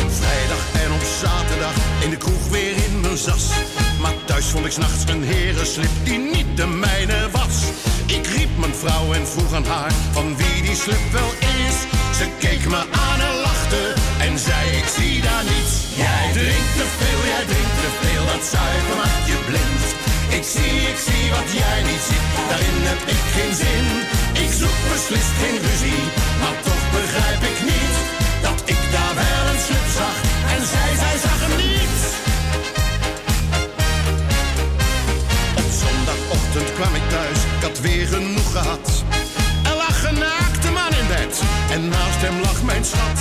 Op 0.02 0.10
vrijdag 0.20 0.64
en 0.82 0.92
op 0.92 1.04
zaterdag 1.20 1.76
in 2.04 2.10
de 2.10 2.16
kroeg 2.16 2.48
weer 2.50 2.74
in 2.86 3.00
mijn 3.00 3.16
zas. 3.16 3.44
Maar 4.00 4.14
thuis 4.24 4.46
vond 4.46 4.64
ik 4.66 4.72
s'nachts 4.72 5.04
een 5.08 5.24
herenslip 5.24 5.94
die 6.02 6.18
niet 6.18 6.56
de 6.56 6.66
mijne 6.66 7.30
was. 7.30 7.56
Ik 8.06 8.26
riep 8.26 8.58
mijn 8.58 8.74
vrouw 8.74 9.12
en 9.12 9.26
vroeg 9.26 9.52
aan 9.52 9.64
haar 9.64 9.92
van 10.12 10.36
wie 10.36 10.62
die 10.62 10.76
slip 10.76 11.04
wel 11.12 11.32
is. 11.66 11.76
Ze 12.18 12.26
keek 12.38 12.68
me 12.68 12.80
aan 13.06 13.20
en 13.20 13.36
lachte 13.46 13.94
en 14.18 14.38
zei 14.38 14.70
ik 14.76 14.88
zie 14.96 15.20
daar 15.20 15.44
niets. 15.44 15.74
Jij 15.96 16.32
drinkt 16.32 16.74
te 16.78 16.86
veel, 16.98 17.20
jij 17.32 17.44
drinkt 17.52 17.78
te 17.82 17.90
veel, 18.00 18.24
dat 18.32 18.44
zuiver 18.52 18.96
maakt 18.96 19.26
je 19.26 19.38
blind. 19.46 20.07
Ik 20.28 20.44
zie, 20.44 20.78
ik 20.92 20.98
zie 21.06 21.30
wat 21.30 21.48
jij 21.60 21.82
niet 21.82 22.04
ziet, 22.08 22.26
daarin 22.48 22.78
heb 22.90 23.02
ik 23.14 23.22
geen 23.36 23.54
zin. 23.62 23.86
Ik 24.44 24.50
zoek 24.60 24.78
beslist 24.92 25.34
geen 25.40 25.58
ruzie, 25.66 26.02
maar 26.40 26.56
toch 26.68 26.84
begrijp 26.98 27.42
ik 27.52 27.58
niet 27.72 27.96
dat 28.46 28.58
ik 28.74 28.80
daar 28.94 29.14
wel 29.24 29.44
een 29.52 29.60
slip 29.66 29.86
zag 30.00 30.16
en 30.54 30.62
zij, 30.72 30.90
zij 31.02 31.16
zag 31.24 31.38
hem 31.44 31.56
niet. 31.66 31.98
Op 35.60 35.70
zondagochtend 35.82 36.68
kwam 36.76 36.94
ik 37.00 37.06
thuis, 37.14 37.38
ik 37.56 37.62
had 37.66 37.78
weer 37.80 38.06
genoeg 38.06 38.50
gehad. 38.56 38.86
Er 39.68 39.76
lag 39.84 39.98
een 40.10 40.18
naakte 40.18 40.70
man 40.78 40.92
in 41.00 41.08
bed 41.14 41.34
en 41.74 41.82
naast 41.88 42.20
hem 42.26 42.40
lag 42.40 42.62
mijn 42.62 42.84
schat. 42.84 43.18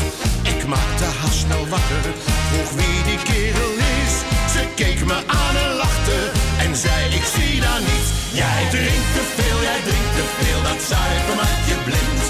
Ik 0.53 0.67
maakte 0.73 1.07
haar 1.19 1.35
snel 1.43 1.65
wakker, 1.73 2.05
vroeg 2.49 2.71
wie 2.79 2.97
die 3.09 3.21
kerel 3.29 3.73
is. 3.99 4.13
Ze 4.53 4.61
keek 4.75 5.05
me 5.05 5.17
aan 5.41 5.55
en 5.65 5.73
lachte 5.83 6.36
en 6.67 6.75
zei 6.75 7.15
ik 7.19 7.25
zie 7.35 7.59
daar 7.65 7.81
niets. 7.89 8.09
Jij 8.41 8.63
drinkt 8.75 9.11
te 9.17 9.23
veel, 9.37 9.59
jij 9.69 9.81
drinkt 9.87 10.13
te 10.19 10.25
veel, 10.37 10.61
dat 10.69 10.79
zuiver 10.89 11.35
maakt 11.41 11.65
je 11.71 11.77
blind. 11.87 12.25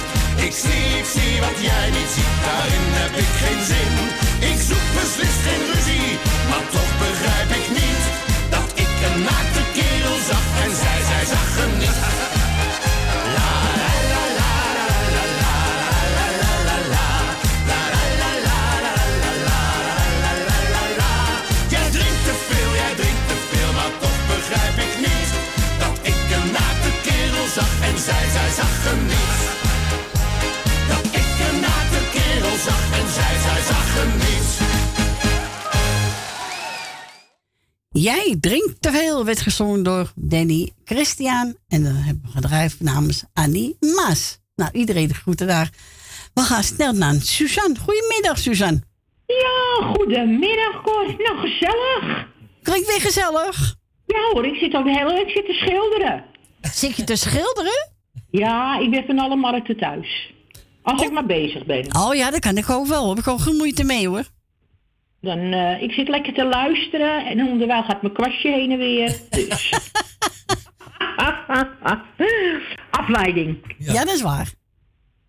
Ik 0.48 0.54
zie, 0.64 0.86
ik 1.02 1.08
zie 1.16 1.36
wat 1.46 1.58
jij 1.70 1.88
niet 1.98 2.12
ziet, 2.16 2.36
daarin 2.48 2.88
heb 3.02 3.14
ik 3.24 3.32
geen 3.42 3.62
zin. 3.72 3.94
Ik 4.52 4.60
zoek 4.70 4.88
beslist 4.98 5.42
geen 5.48 5.64
ruzie, 5.72 6.12
maar 6.50 6.66
toch 6.76 6.92
begrijp 7.06 7.50
ik 7.60 7.68
niet 7.80 8.04
dat 8.56 8.70
ik 8.84 8.94
een 9.08 9.20
naakte 9.30 9.64
kerel 9.78 10.18
zag 10.30 10.46
en 10.64 10.74
zij, 10.82 11.00
zij 11.10 11.26
zag 11.34 11.50
hem 11.60 11.74
niet. 11.84 12.17
Zag 28.60 28.84
hem 28.88 29.02
niet. 29.14 29.38
Dat 30.92 31.06
ik 31.20 31.30
een 31.48 31.60
naakte 31.68 32.02
kerel 32.16 32.56
zag 32.68 32.84
en 33.00 33.08
zij, 33.18 33.36
zij 33.46 33.62
zag 33.72 33.88
hem 33.98 34.12
niet. 34.26 34.50
Jij 37.90 38.38
drinkt 38.40 38.82
te 38.82 38.92
veel, 38.92 39.26
werd 39.26 39.42
gezongen 39.42 39.84
door 39.84 40.12
Danny 40.16 40.72
Christian. 40.84 41.56
En 41.68 41.84
dan 41.84 41.94
hebben 41.94 42.24
we 42.26 42.32
gedraaid 42.32 42.76
namens 42.80 43.24
Annie 43.34 43.78
Maas. 43.80 44.40
Nou, 44.56 44.72
iedereen 44.74 45.08
de 45.08 45.14
groeten 45.14 45.48
daar. 45.48 45.70
We 46.34 46.42
gaan 46.42 46.64
snel 46.64 46.94
naar 46.94 47.14
Suzanne. 47.14 47.80
Goedemiddag, 47.80 48.38
Suzanne. 48.38 48.82
Ja, 49.26 49.88
goedemiddag, 49.94 50.82
Cor. 50.84 51.06
Nou, 51.06 51.38
gezellig. 51.40 52.28
Klinkt 52.62 52.88
weer 52.88 53.02
gezellig. 53.02 53.76
Ja 54.06 54.30
hoor, 54.32 54.46
ik 54.46 54.56
zit 54.56 54.76
ook 54.76 54.84
de 54.84 54.92
hele 54.92 55.14
week 55.14 55.46
te 55.46 55.54
schilderen. 55.54 56.24
Zit 56.62 56.96
je 56.96 57.04
te 57.04 57.16
schilderen? 57.16 57.96
Ja, 58.32 58.80
ik 58.80 58.92
ben 58.92 59.04
van 59.06 59.20
alle 59.20 59.36
markten 59.36 59.78
thuis. 59.78 60.34
Als 60.82 61.02
ik 61.04 61.12
maar 61.12 61.26
bezig 61.26 61.66
ben. 61.66 61.96
Oh 61.96 62.16
ja, 62.16 62.32
dat 62.32 62.40
kan 62.40 62.58
ik 62.58 62.70
ook 62.70 62.88
wel. 62.88 63.10
Heb 63.10 63.18
ik 63.18 63.28
ook 63.28 63.40
geen 63.40 63.56
moeite 63.56 63.84
mee 63.84 64.08
hoor. 64.08 64.24
Dan, 65.22 65.40
eh, 65.40 65.82
ik 65.82 65.92
zit 65.92 66.08
lekker 66.08 66.34
te 66.34 66.46
luisteren 66.46 67.26
en 67.26 67.48
onderwijl 67.48 67.84
gaat 67.84 68.02
mijn 68.02 68.14
kwastje 68.14 68.52
heen 68.52 68.72
en 68.72 68.78
weer. 68.78 69.16
Dus. 69.30 69.74
Afleiding. 72.92 73.76
Ja. 73.78 73.94
dat 74.06 74.14
is 74.16 74.22
waar. 74.22 74.54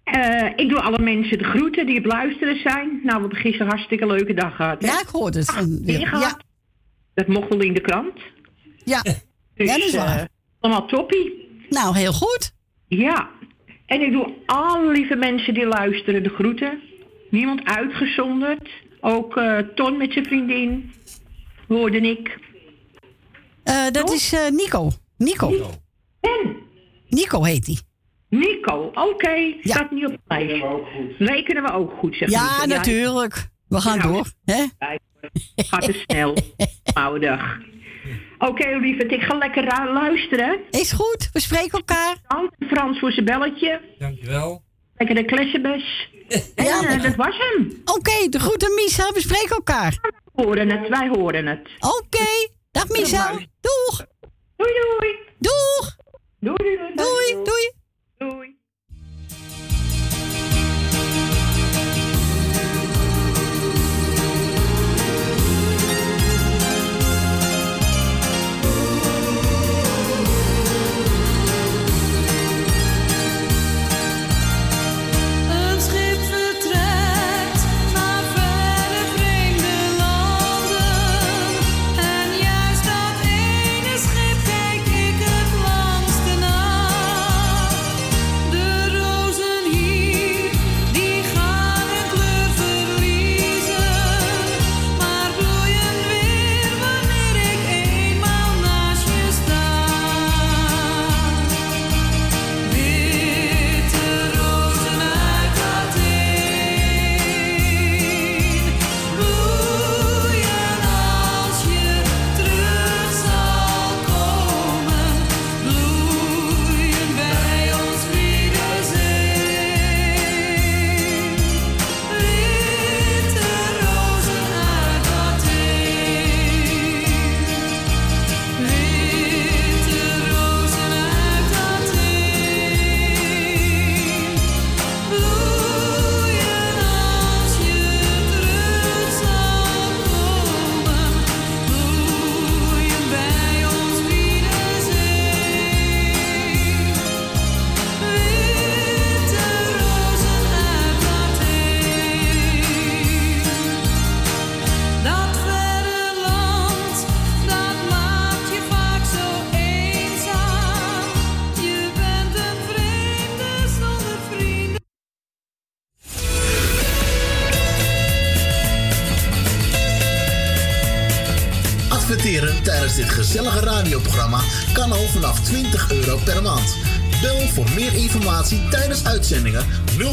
Eh, 0.05 0.47
ik 0.57 0.69
doe 0.69 0.81
alle 0.81 0.99
mensen 0.99 1.39
de 1.39 1.45
groeten 1.45 1.87
die 1.87 1.99
op 1.99 2.05
luisteren 2.05 2.61
zijn. 2.63 2.89
Nou, 2.89 3.15
we 3.17 3.21
hebben 3.21 3.37
gisteren 3.39 3.67
een 3.67 3.73
hartstikke 3.73 4.07
leuke 4.07 4.35
dag 4.35 4.57
gehad. 4.57 4.83
Hè? 4.83 4.89
Ja, 4.89 5.01
ik 5.01 5.07
hoorde 5.09 5.39
het. 5.39 5.81
Ja, 5.85 6.39
Dat 7.15 7.27
mocht 7.27 7.49
wel 7.49 7.61
in 7.61 7.75
de 7.75 7.81
krant. 7.81 8.19
ja. 8.85 9.03
Dus, 9.03 9.67
ja, 9.67 9.77
dat 9.79 9.87
is 9.87 9.95
waar. 9.95 10.19
eh, 10.19 10.25
allemaal 10.61 10.87
toppie. 10.87 11.49
Nou, 11.69 11.97
heel 11.97 12.13
goed. 12.13 12.53
Ja. 12.89 13.29
En 13.87 14.01
ik 14.01 14.13
doe 14.13 14.35
alle 14.47 14.93
lieve 14.93 15.17
mensen 15.17 15.55
die 15.55 15.67
luisteren 15.67 16.23
de 16.23 16.29
groeten. 16.29 16.81
Niemand 17.31 17.65
uitgezonderd. 17.65 18.69
Ook 19.01 19.37
eh, 19.37 19.59
Ton 19.59 19.97
met 19.97 20.13
zijn 20.13 20.25
vriendin. 20.25 20.93
Hoorde 21.69 22.01
ik. 22.01 22.39
Eh, 23.65 23.87
dat 23.91 24.13
is 24.13 24.33
eh, 24.33 24.49
Nico. 24.51 24.91
Nico. 25.17 25.53
En? 26.21 26.57
Nico 27.09 27.43
heet 27.45 27.67
hij. 27.67 27.77
Nico, 28.29 28.91
oké. 28.95 29.55
Staat 29.61 29.91
niet 29.91 30.05
op 30.07 30.11
het 30.13 30.21
lijst. 30.29 30.65
Rekenen 31.19 31.63
we 31.63 31.73
ook 31.73 31.93
goed, 31.99 32.15
zeg 32.17 32.31
Ja, 32.31 32.65
Nico. 32.65 32.77
natuurlijk. 32.77 33.49
We 33.69 33.81
gaan 33.81 33.99
Nou, 33.99 34.13
door. 34.13 34.27
Hè? 34.45 34.65
Gaat 35.71 35.83
te 35.85 36.05
snel. 36.07 36.37
Oude 37.05 37.39
Oké, 38.39 38.77
lieverd, 38.77 39.13
ik 39.13 39.21
ga 39.21 39.35
lekker 39.35 39.65
luisteren. 39.93 40.61
Is 40.71 40.93
goed, 40.93 41.29
we 41.33 41.41
spreken 41.41 41.71
elkaar. 41.79 42.17
Dank 42.29 42.51
Frans 42.59 42.99
voor 42.99 43.13
zijn 43.13 43.25
belletje. 43.25 43.81
Dankjewel. 43.99 44.63
Lekker 44.95 45.17
de 45.17 45.25
klessenbes. 45.25 46.09
En 46.55 46.65
Ja, 46.65 46.83
eh, 46.89 47.03
dat 47.03 47.15
was 47.15 47.37
hem. 47.39 47.83
Oké, 47.85 48.29
de 48.29 48.39
groeten 48.39 48.75
Michel, 48.75 49.13
we 49.13 49.21
spreken 49.21 49.57
elkaar. 49.57 49.99
We 50.35 50.43
horen 50.43 50.71
het, 50.71 50.89
wij 50.89 51.09
horen 51.09 51.47
het. 51.47 51.69
Oké, 51.79 52.49
dag 52.71 52.89
Michel. 52.89 53.35
Doeg. 53.61 54.07
Doei, 54.57 54.73
doei. 54.73 55.17
Doeg. 55.39 55.97
Doei, 56.41 56.57
doei, 56.57 56.77
doei. 56.77 56.95
Doei, 56.95 57.45
doei. 57.45 57.73
Doei. 58.19 58.58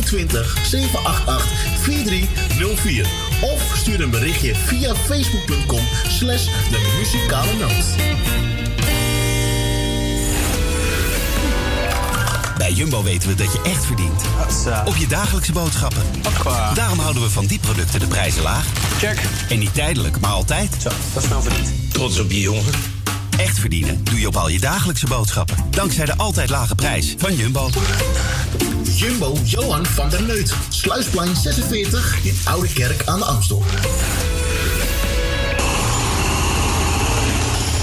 020 0.06 0.58
788 0.64 1.52
4304 1.82 3.06
of 3.42 3.72
stuur 3.76 4.02
een 4.02 4.10
berichtje 4.10 4.56
via 4.56 4.96
facebook.com 4.96 5.88
slash 6.08 6.46
de 6.46 6.94
muzikale 6.98 7.54
noot. 7.54 8.14
Bij 12.58 12.72
Jumbo 12.72 13.04
weten 13.04 13.30
we 13.30 13.36
dat 13.36 13.54
je 13.54 13.62
echt 13.62 13.86
verdient. 13.86 14.22
Op 14.86 14.96
je 14.96 15.08
dagelijkse 15.08 15.52
boodschappen. 15.52 16.04
Daarom 16.74 17.00
houden 17.00 17.22
we 17.22 17.30
van 17.30 17.46
die 17.46 17.60
producten 17.60 18.00
de 18.00 18.08
prijzen 18.08 18.42
laag. 18.42 18.66
Check. 18.98 19.22
En 19.50 19.60
niet 19.60 19.74
tijdelijk, 19.74 20.20
maar 20.20 20.32
altijd. 20.32 20.76
Zo, 20.82 20.90
dat 21.14 21.24
is 21.24 21.30
nou 21.30 21.44
verdiend. 21.44 21.94
Trots 21.94 22.20
op 22.20 22.32
je 22.32 22.40
jongen. 22.40 22.74
Echt 23.38 23.60
verdienen 23.60 24.04
doe 24.04 24.20
je 24.20 24.28
op 24.28 24.36
al 24.36 24.50
je 24.50 24.60
dagelijkse 24.60 25.08
boodschappen. 25.08 25.58
Dankzij 25.70 26.06
de 26.06 26.18
altijd 26.18 26.50
lage 26.50 26.76
prijs 26.76 27.16
van 27.18 27.36
Jumbo. 27.36 27.70
Jumbo 28.96 29.38
Johan 29.44 29.86
van 29.86 30.10
der 30.10 30.24
Neut. 30.24 30.54
Sluisplein 30.70 31.36
46 31.36 32.18
in 32.24 32.38
Oude 32.46 32.74
Kerk 32.74 33.06
aan 33.06 33.20
de 33.20 33.26
Amstel. 33.26 33.64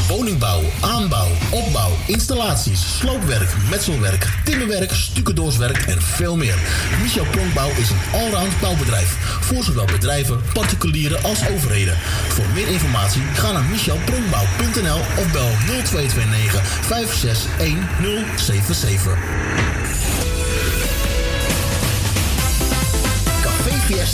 Woningbouw, 0.08 0.62
aanbouw, 0.80 1.28
opbouw, 1.50 1.90
installaties, 2.06 2.98
sloopwerk, 2.98 3.54
metselwerk, 3.70 4.28
timmerwerk, 4.44 4.92
stucadoorswerk 4.92 5.78
en 5.78 6.02
veel 6.02 6.36
meer. 6.36 6.58
Michel 7.02 7.26
Pronkbouw 7.30 7.70
is 7.70 7.90
een 7.90 8.00
allround 8.12 8.60
bouwbedrijf 8.60 9.16
voor 9.40 9.62
zowel 9.62 9.86
bedrijven, 9.86 10.40
particulieren 10.52 11.22
als 11.22 11.48
overheden. 11.48 11.98
Voor 12.28 12.46
meer 12.54 12.68
informatie 12.68 13.22
ga 13.34 13.52
naar 13.52 13.64
michelpronkbouw.nl 13.64 15.00
of 15.18 15.32
bel 15.32 15.50
0229 15.66 16.64
561077. 16.64 19.51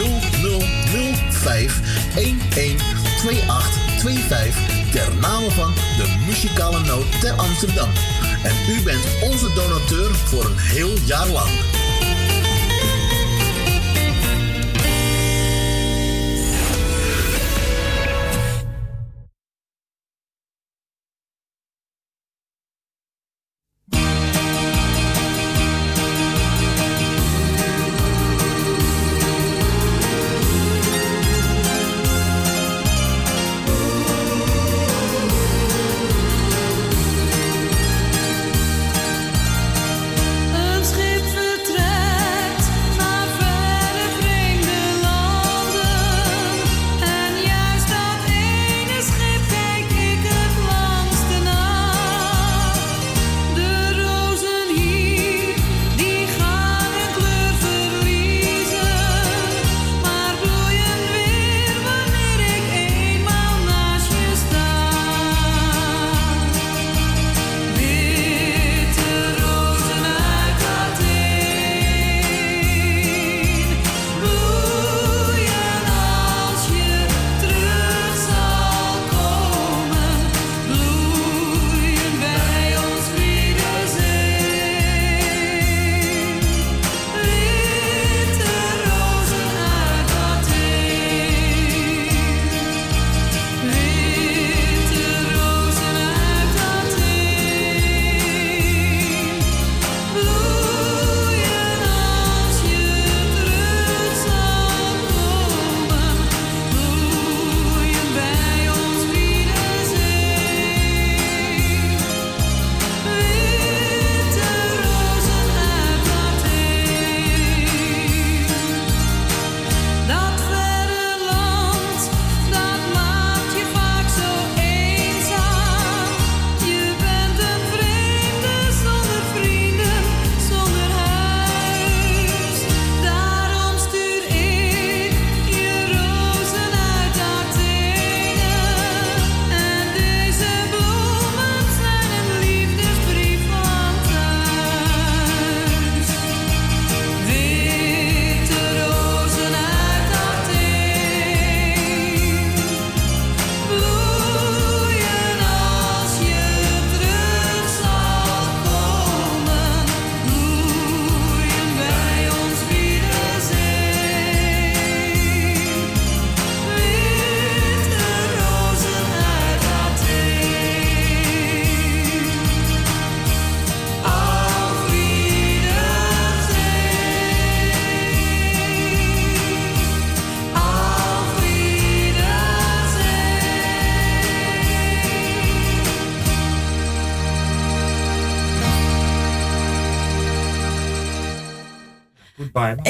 0005 0.00 1.80
112825 2.14 4.90
ter 4.90 5.16
name 5.20 5.50
van 5.50 5.74
de 5.74 6.16
muzikale 6.26 6.80
noot 6.80 7.20
ter 7.20 7.32
Amsterdam. 7.32 7.88
En 8.42 8.54
u 8.68 8.82
bent 8.82 9.04
onze 9.22 9.52
donateur 9.54 10.14
voor 10.14 10.44
een 10.44 10.58
heel 10.58 10.96
jaar 11.04 11.28
lang. 11.28 11.79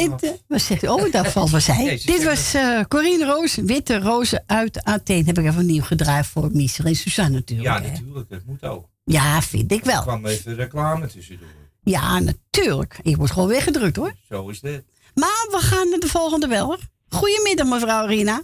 Eh, 0.01 0.31
wat 0.49 0.61
zegt 0.61 0.83
u? 0.83 0.87
Oh, 0.87 1.13
dat 1.13 1.29
valt 1.29 1.51
wel 1.51 1.61
zij. 1.61 2.01
Dit 2.05 2.25
was 2.25 2.55
eh 2.55 2.81
Corine 2.89 3.25
Roos, 3.25 3.55
Witte 3.55 3.99
Rozen 3.99 4.43
uit 4.47 4.85
Athene. 4.85 5.25
Heb 5.25 5.39
ik 5.39 5.45
even 5.47 5.67
nieuw 5.67 5.83
gedraaid 5.83 6.27
voor 6.27 6.49
Michel 6.53 6.85
en 6.85 6.95
Suzanne 6.97 7.31
natuurlijk. 7.35 7.69
Ja, 7.69 7.83
hè. 7.83 7.91
natuurlijk. 7.91 8.29
Dat 8.31 8.41
moet 8.47 8.63
ook. 8.65 8.89
Ja, 9.05 9.43
vind 9.43 9.73
ik 9.73 9.81
Er 9.81 9.87
wel. 9.87 10.03
kwam 10.03 10.27
even 10.27 10.55
reclame 10.55 11.07
tussendoor. 11.07 11.49
Ja, 11.83 12.19
natuurlijk. 12.19 12.99
Ik 13.03 13.17
word 13.17 13.31
gewoon 13.31 13.49
weggedrukt 13.49 13.97
hoor. 13.97 14.13
Zo 14.29 14.49
is 14.49 14.61
dit. 14.61 14.85
Maar 15.15 15.47
we 15.51 15.59
gaan 15.61 15.89
naar 15.91 15.99
de 15.99 16.09
volgende 16.09 16.49
beller. 16.49 16.79
Goedemiddag 17.09 17.67
mevrouw 17.67 18.07
Rina. 18.07 18.43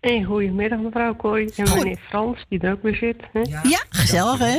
Hey, 0.00 0.22
goedemiddag 0.22 0.78
mevrouw 0.78 1.14
Kooi 1.14 1.50
en 1.56 1.74
meneer 1.74 1.98
Frans, 2.08 2.44
die 2.48 2.60
er 2.60 2.72
ook 2.72 2.82
weer 2.82 2.94
zit. 2.94 3.16
Hè? 3.32 3.40
Ja, 3.68 3.84
gezellig 3.88 4.38
hè? 4.38 4.58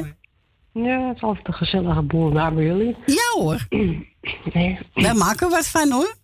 Ja, 0.73 1.07
het 1.07 1.15
is 1.15 1.21
altijd 1.21 1.47
een 1.47 1.53
gezellige 1.53 2.01
boel 2.01 2.31
daar 2.31 2.53
bij 2.53 2.63
jullie. 2.63 2.95
Ja 3.05 3.31
hoor. 3.41 3.65
Nee. 4.53 4.79
Wij 4.93 5.13
maken 5.13 5.49
wat 5.49 5.67
van 5.67 5.91
hoor. 5.91 6.15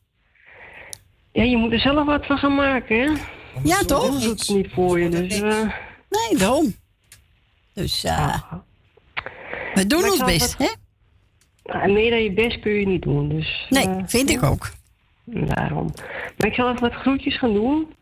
Ja, 1.31 1.43
je 1.43 1.57
moet 1.57 1.71
er 1.71 1.79
zelf 1.79 2.05
wat 2.05 2.25
van 2.25 2.37
gaan 2.37 2.55
maken, 2.55 2.99
hè? 2.99 3.21
Ja, 3.63 3.77
toch? 3.79 4.11
Dat 4.11 4.21
doet 4.21 4.39
het 4.39 4.49
niet 4.49 4.67
voor 4.73 4.99
je, 4.99 5.09
dus... 5.09 5.41
eh, 5.41 5.59
Nee, 6.09 6.37
daarom. 6.37 6.75
Dus 7.73 8.03
eh 8.03 8.41
we 9.73 9.87
doen 9.87 9.99
Maar 10.01 10.07
ik 10.13 10.13
ons 10.21 10.25
best, 10.31 10.57
hè? 10.57 10.67
nou, 11.63 11.91
meer 11.91 12.09
dan 12.09 12.23
je 12.23 12.33
best 12.33 12.59
kun 12.59 12.71
je 12.71 12.85
niet 12.87 13.01
doen, 13.01 13.29
dus... 13.29 13.65
Nee, 13.69 13.83
eh, 13.87 14.03
vind 14.05 14.29
ik 14.29 14.43
ook. 14.43 14.71
Daarom. 15.23 15.93
Maar 16.37 16.47
ik 16.47 16.53
zal 16.53 16.69
even 16.69 16.81
wat 16.81 16.93
groetjes 16.93 17.37
gaan 17.37 17.53
doen. 17.53 17.93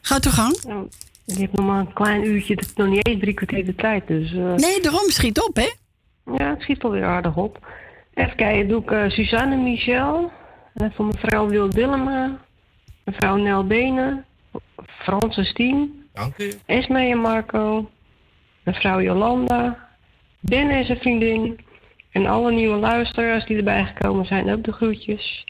Ga 0.00 0.18
toch 0.18 0.34
gang? 0.34 0.62
Nou, 0.66 0.88
je 1.24 1.40
hebt 1.40 1.56
nog 1.56 1.66
maar 1.66 1.80
een 1.80 1.92
klein 1.92 2.24
uurtje, 2.26 2.58
nog 2.76 2.88
niet 2.88 3.06
eens 3.06 3.20
drie 3.20 3.34
kwartier 3.34 3.64
de 3.66 3.74
tijd, 3.74 4.06
dus... 4.06 4.32
eh, 4.32 4.54
Nee, 4.54 4.80
daarom 4.80 5.10
schiet 5.10 5.40
op, 5.40 5.56
hè? 5.56 5.70
Ja, 6.36 6.48
het 6.50 6.62
schiet 6.62 6.82
alweer 6.84 7.04
aardig 7.04 7.36
op. 7.36 7.66
Even 8.14 8.36
kijken, 8.36 8.68
doe 8.68 8.82
ik 8.82 8.90
eh, 8.90 9.08
Suzanne 9.08 9.56
Michel. 9.56 10.32
En 10.74 10.92
voor 10.92 11.04
mevrouw 11.04 11.48
Wil 11.48 11.70
Dillema. 11.70 12.38
Mevrouw 13.04 13.36
Nel 13.36 13.66
Benen. 13.66 14.24
Frans 14.86 15.36
en 15.36 15.44
Stien. 15.44 16.08
Dank 16.12 16.38
u. 16.38 16.52
Esme 16.66 17.00
en 17.10 17.18
Marco. 17.18 17.90
Mevrouw 18.64 19.00
Jolanda. 19.00 19.88
Ben 20.40 20.70
en 20.70 20.84
zijn 20.84 20.98
vriendin. 20.98 21.58
En 22.12 22.26
alle 22.26 22.52
nieuwe 22.52 22.76
luisteraars 22.76 23.46
die 23.46 23.56
erbij 23.56 23.84
gekomen 23.84 24.26
zijn, 24.26 24.50
ook 24.52 24.64
de 24.64 24.72
groetjes. 24.72 25.44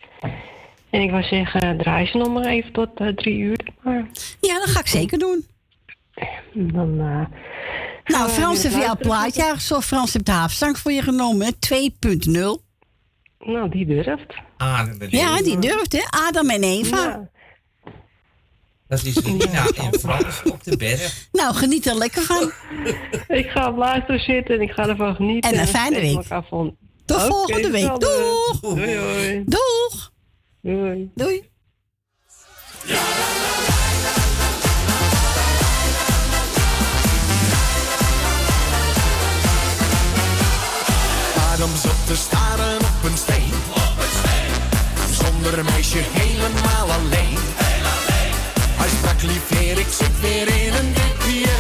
En 0.91 1.01
ik 1.01 1.11
wou 1.11 1.23
zeggen, 1.23 1.79
draai 1.79 2.07
ze 2.07 2.17
nog 2.17 2.29
maar 2.33 2.45
even 2.47 2.73
tot 2.73 2.89
eh, 3.01 3.09
drie 3.09 3.39
uur. 3.39 3.59
Maar 3.83 4.07
Ja, 4.41 4.55
dat 4.59 4.69
ga 4.71 4.81
ik 4.81 4.87
zeker 4.87 5.19
doen. 5.19 5.45
dan... 6.53 7.01
eh, 7.01 7.27
Nou, 8.11 8.27
we 8.27 8.33
Frans 8.33 8.63
heeft 8.63 8.75
jouw 8.75 8.97
plaatje. 8.97 9.43
Ja, 9.43 9.59
zo 9.59 9.81
Frans 9.81 10.13
heeft 10.13 10.27
de 10.27 10.33
haafzang 10.33 10.79
voor 10.79 10.93
je 10.93 11.03
genomen, 11.03 11.47
hè? 11.47 11.53
2.0. 11.53 12.69
Nou, 13.39 13.69
die 13.71 13.87
durft. 13.87 14.35
Adem 14.57 15.01
en 15.01 15.11
Ja, 15.11 15.33
Eva. 15.33 15.43
die 15.43 15.59
durft, 15.59 15.93
hè? 15.93 16.03
Adam 16.29 16.51
en 16.51 16.63
Eva. 16.63 17.29
Dat 18.89 19.05
is 19.05 19.17
Rina 19.17 19.67
en 19.77 19.99
Frans 20.01 20.43
op 20.45 20.65
de 20.65 20.77
berg. 20.77 21.29
Nou, 21.33 21.55
geniet 21.55 21.87
er 21.87 21.95
lekker 21.95 22.23
van. 22.23 22.53
Ik 23.41 23.51
ga 23.51 23.69
op 23.69 23.77
luisteren 23.77 24.21
zitten 24.21 24.55
en 24.55 24.61
ik 24.61 24.71
ga 24.71 24.89
ervan 24.89 25.15
genieten. 25.15 25.53
En 25.53 25.59
een 25.61 25.67
fijne 25.67 26.01
week. 26.01 26.27
Tot 27.05 27.21
volgende 27.23 27.71
week. 27.71 28.01
Doeg! 28.01 28.61
Doei, 28.61 28.95
doei. 28.97 29.45
Doeg! 29.45 30.13
Doei. 30.63 31.11
Doei. 31.15 31.49
Adam 41.61 41.77
zat 41.77 42.07
te 42.07 42.17
staren 42.17 42.77
op 42.77 43.05
een 43.05 43.17
steen. 43.17 43.53
Zonder 45.21 45.65
meisje 45.65 46.03
helemaal 46.21 46.87
alleen. 46.99 47.39
Hij 48.81 48.89
sprak 48.89 49.23
lief 49.23 49.49
heer, 49.49 49.79
ik 49.79 49.93
zit 49.99 50.21
weer 50.21 50.49
in 50.65 50.75
een 50.75 50.93
dipje. 50.93 51.55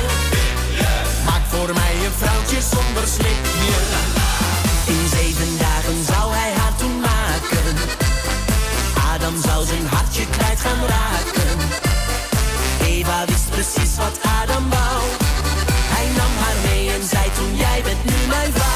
Maak 1.25 1.45
voor 1.49 1.75
mij 1.75 1.95
een 2.05 2.17
vrouwtje 2.19 2.61
zonder 2.75 3.07
slipje. 3.17 3.79
In 4.95 5.05
zeven 5.17 5.59
dagen 5.59 6.05
zou 6.11 6.33
hij 6.35 6.53
haar 6.61 6.77
toen 6.77 7.01
maken. 7.01 7.69
Adam 9.15 9.37
zou 9.43 9.67
zijn 9.67 9.87
hartje 9.87 10.27
kwijt 10.27 10.61
gaan 10.61 10.83
raken. 10.97 11.57
Eva 12.85 13.25
wist 13.27 13.51
precies 13.51 13.97
wat 13.97 14.17
Adam 14.41 14.71
wou. 14.71 15.01
Hij 15.95 16.07
nam 16.19 16.33
haar 16.43 16.59
mee 16.67 16.91
en 16.91 17.05
zei 17.13 17.27
toen 17.39 17.57
jij 17.57 17.83
bent 17.83 18.05
nu 18.05 18.27
mijn 18.29 18.53
vrouw. 18.53 18.70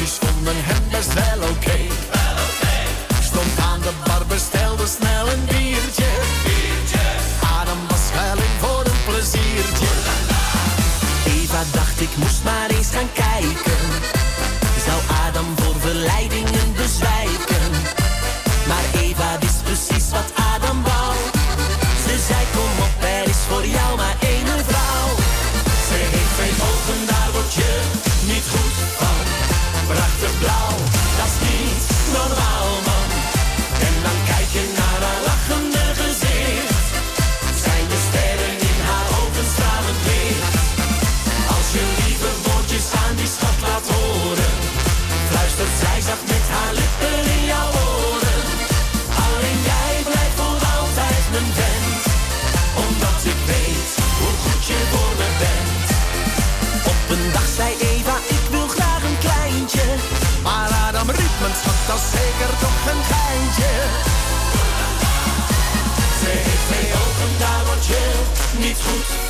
vonden 0.00 0.54
hem 0.56 0.82
best 0.90 1.12
wel 1.14 1.48
oké. 1.50 1.78
Stond 3.22 3.58
aan 3.70 3.80
de 3.80 3.92
bar, 4.04 4.26
bestelde 4.26 4.86
snel 4.86 5.28
een 5.28 5.44
biertje. 5.44 6.10
Adam 7.60 7.78
was 7.88 8.06
schuiling 8.06 8.54
voor 8.60 8.84
een 8.84 9.02
pleziertje. 9.06 9.90
Eva 11.26 11.62
dacht 11.72 12.00
ik 12.00 12.16
moest 12.16 12.42
maar 12.44 12.70
eens 12.70 12.90
gaan 12.90 13.12
kijken. 13.12 13.78
Zou 14.86 15.00
Adam 15.26 15.46
voor 15.56 15.80
verleidingen 15.80 16.72
bezwijken? 16.76 17.41
een 62.92 63.04
geintje. 63.04 63.72
Ze 66.20 66.30
heeft 66.46 66.68
mee 66.70 66.92
ook 67.02 67.16
een 67.26 67.36
niet 68.58 68.76
goed 68.86 69.21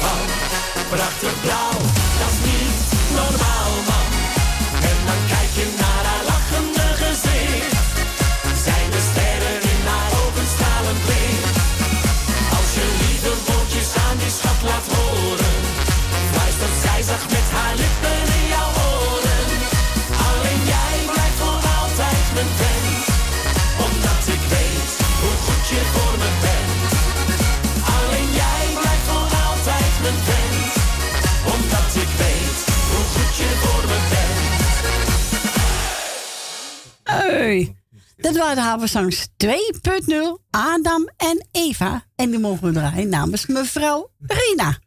Havensangs 38.43 39.28
2.0, 39.36 40.40
Adam 40.51 41.09
en 41.16 41.47
Eva. 41.51 42.05
En 42.14 42.31
die 42.31 42.39
mogen 42.39 42.66
we 42.66 42.73
draaien 42.73 43.09
namens 43.09 43.47
mevrouw 43.47 44.10
Rina. 44.19 44.78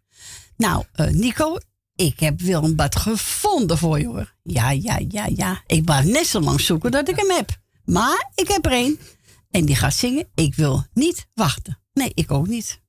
Nou, 0.58 0.84
eh, 0.92 1.08
Nico, 1.08 1.58
ik 1.96 2.20
heb 2.20 2.42
Willem 2.42 2.76
Bad 2.76 2.96
gevonden 2.96 3.78
voor 3.78 4.00
je 4.00 4.08
hoor. 4.08 4.36
Ja, 4.44 4.72
ja, 4.72 5.00
ja, 5.08 5.28
ja. 5.36 5.62
Ik 5.68 5.82
was 5.86 6.06
net 6.06 6.28
zo 6.28 6.40
lang 6.40 6.62
zoeken 6.62 6.92
dat 6.92 7.10
ik 7.10 7.16
hem 7.16 7.30
heb. 7.30 7.50
Maar 7.86 8.32
ik 8.36 8.48
heb 8.48 8.66
er 8.66 8.72
één. 8.72 9.00
En 9.52 9.66
die 9.66 9.76
gaat 9.76 9.94
zingen. 9.94 10.28
Ik 10.36 10.56
wil 10.56 10.84
niet 10.94 11.28
wachten. 11.34 11.80
Nee, 11.94 12.12
ik 12.14 12.32
ook 12.32 12.48
niet. 12.48 12.82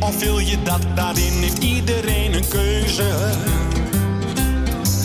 Of 0.00 0.18
wil 0.18 0.38
je 0.38 0.62
dat? 0.62 0.80
Daarin 0.94 1.32
heeft 1.32 1.62
iedereen 1.62 2.34
een 2.34 2.48
keuze. 2.48 3.32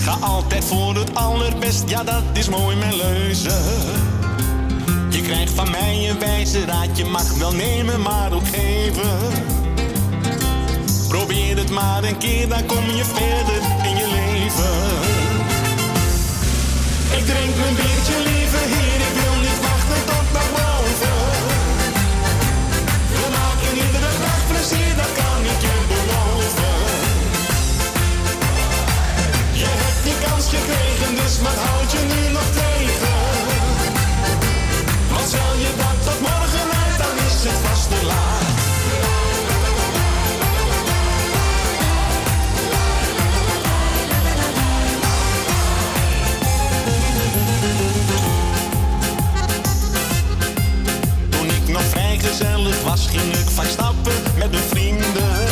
Ga 0.03 0.17
altijd 0.21 0.65
voor 0.65 0.95
het 0.95 1.15
allerbest, 1.15 1.89
ja 1.89 2.03
dat 2.03 2.23
is 2.33 2.49
mooi 2.49 2.75
mijn 2.75 2.95
leuze. 2.95 3.61
Je 5.09 5.21
krijgt 5.21 5.53
van 5.53 5.71
mij 5.71 6.09
een 6.09 6.19
wijze 6.19 6.65
raad, 6.65 6.97
je 6.97 7.05
mag 7.05 7.33
wel 7.33 7.53
nemen 7.53 8.01
maar 8.01 8.33
ook 8.33 8.47
geven. 8.47 9.17
Probeer 11.07 11.57
het 11.57 11.69
maar 11.69 12.03
een 12.03 12.17
keer, 12.17 12.49
dan 12.49 12.65
kom 12.65 12.85
je 12.95 13.05
verder 13.05 13.61
in 13.83 13.95
je 13.97 14.07
leven. 14.07 14.73
Ik 17.17 17.25
drink 17.25 17.55
mijn 17.55 17.75
biertje 17.75 18.17
liever 18.23 18.65
hier, 18.67 19.22
gekregen, 30.53 31.15
dus 31.15 31.39
wat 31.41 31.57
houd 31.65 31.91
je 31.91 31.99
nu 31.99 32.31
nog 32.31 32.49
tegen? 32.61 33.15
Want 35.11 35.27
stel 35.27 35.53
je 35.63 35.71
dat 35.77 35.97
tot 36.03 36.19
morgen 36.19 36.67
uit, 36.83 36.97
dan 36.97 37.15
is 37.27 37.43
het 37.47 37.59
vast 37.67 37.89
te 37.89 38.05
laat. 38.05 38.51
Toen 51.29 51.47
ik 51.47 51.67
nog 51.67 51.83
vrijgezellig 51.89 52.81
was, 52.83 53.07
ging 53.07 53.33
ik 53.33 53.49
vaak 53.49 53.67
stappen 53.67 54.13
met 54.37 54.51
mijn 54.51 54.63
vrienden. 54.63 55.42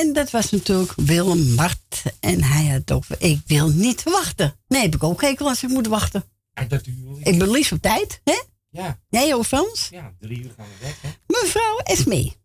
En 0.00 0.12
dat 0.12 0.30
was 0.30 0.50
natuurlijk 0.50 0.92
Willem 0.96 1.54
Mart. 1.54 2.02
En 2.20 2.42
hij 2.42 2.66
had 2.66 2.92
ook, 2.92 3.04
ik 3.18 3.40
wil 3.46 3.68
niet 3.68 4.02
wachten. 4.02 4.54
Nee, 4.68 4.82
heb 4.82 4.94
ik 4.94 5.02
ook 5.02 5.20
hekel 5.22 5.48
als 5.48 5.62
ik 5.62 5.68
moet 5.68 5.86
wachten. 5.86 6.24
Ik 7.22 7.38
ben 7.38 7.50
liefst 7.50 7.72
op 7.72 7.82
tijd, 7.82 8.20
hè? 8.24 8.42
Ja. 8.70 8.98
Jij 9.08 9.34
ook, 9.34 9.44
Frans? 9.44 9.88
Ja, 9.90 10.12
drie 10.20 10.42
uur 10.42 10.52
gaan 10.56 10.66
we 10.66 10.84
weg, 10.84 11.00
hè? 11.00 11.08
Mevrouw 11.26 11.78
Esmee. 11.78 12.36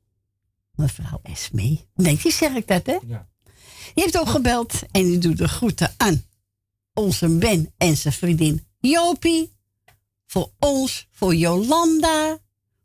Mevrouw 0.71 1.19
Esmee. 1.23 1.87
Netjes 1.95 2.37
zeg 2.37 2.53
ik 2.55 2.67
dat, 2.67 2.85
hè? 2.85 2.97
Ja. 3.07 3.27
Die 3.93 4.03
heeft 4.03 4.17
ook 4.17 4.29
gebeld 4.29 4.73
en 4.91 5.03
die 5.03 5.17
doet 5.17 5.37
de 5.37 5.47
groeten 5.47 5.93
aan 5.97 6.25
onze 6.93 7.27
Ben 7.27 7.73
en 7.77 7.97
zijn 7.97 8.13
vriendin 8.13 8.67
Jopie. 8.79 9.51
Voor 10.27 10.51
ons, 10.59 11.07
voor 11.11 11.35
Jolanda, 11.35 12.39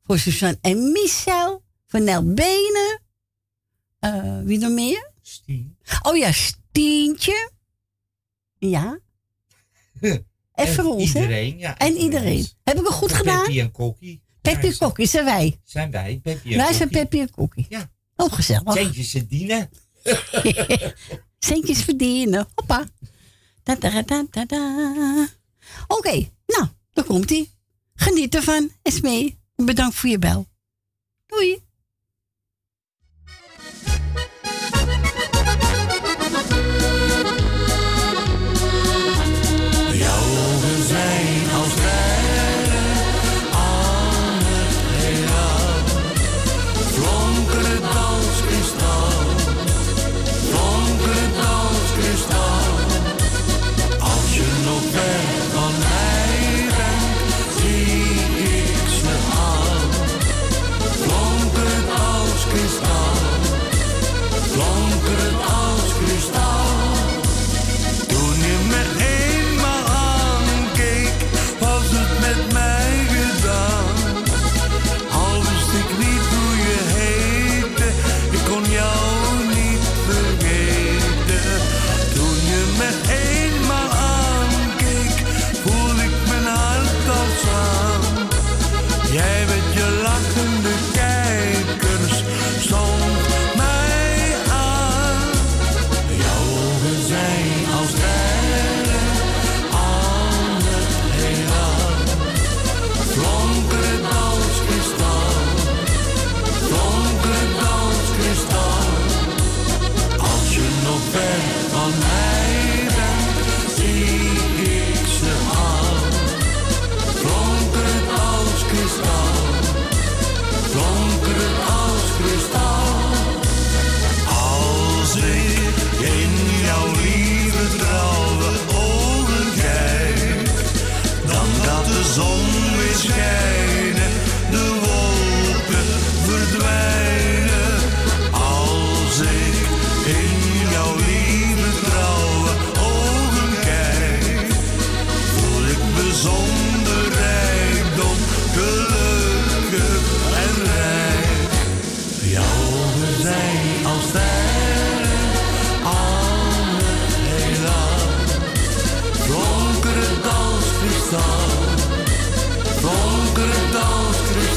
voor 0.04 0.18
Suzanne 0.18 0.58
en 0.60 0.92
Michel, 0.92 1.62
voor 1.86 2.00
Nel 2.00 2.32
Benen. 2.34 3.00
Eh, 3.98 4.40
wie 4.44 4.58
nog 4.58 4.70
meer? 4.70 5.10
Stien. 5.22 5.76
Oh 6.02 6.16
ja, 6.16 6.32
Stientje. 6.32 7.50
Ja. 8.58 8.98
En 10.58 10.68
voor 10.68 10.84
ons, 10.84 11.12
hè? 11.12 11.20
iedereen, 11.20 11.58
ja. 11.58 11.76
En 11.76 11.96
iedereen. 11.96 12.48
Heb 12.64 12.78
ik 12.78 12.84
het 12.84 12.92
goed 12.92 13.12
gedaan? 13.12 13.42
Peppy 13.42 13.60
en 13.60 13.70
Kokkie. 13.70 14.22
Peppy 14.40 14.66
en 14.66 14.78
Kokkie 14.78 15.06
zijn 15.06 15.24
wij. 15.24 15.60
Zijn 15.64 15.90
wij, 15.90 16.20
en 16.22 16.40
Wij 16.56 16.72
zijn. 16.72 16.88
Peppy 16.88 17.18
en 17.18 17.30
Kokkie. 17.30 17.66
Ja. 17.68 17.90
Oh, 18.16 18.32
gezellig. 18.32 18.72
Centjes 18.72 19.10
verdienen. 19.10 19.70
Centjes 21.38 21.82
verdienen. 21.82 22.48
Hoppa. 22.54 22.88
Da, 23.62 23.74
da, 23.74 24.02
da, 24.02 24.24
da, 24.30 24.44
da. 24.44 25.28
Oké, 25.86 26.28
nou, 26.46 26.66
daar 26.92 27.04
komt 27.04 27.30
ie. 27.30 27.50
Geniet 27.94 28.34
ervan, 28.34 28.70
Esmee. 28.82 29.38
Bedankt 29.56 29.94
voor 29.94 30.10
je 30.10 30.18
bel. 30.18 30.46
Doei. 31.26 31.67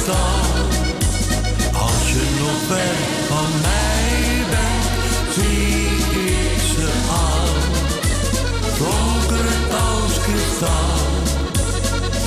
Als 0.01 0.09
kristal. 0.09 1.79
Als 1.81 2.11
je 2.11 2.37
nog 2.39 2.59
ver 2.67 2.95
van 3.27 3.51
mij 3.61 4.45
bent, 4.49 5.33
zie 5.33 5.85
ik 6.25 6.59
ze 6.75 6.89
al. 7.09 7.49
Donkerend 8.77 9.73
als 9.73 10.19
kristal, 10.19 10.95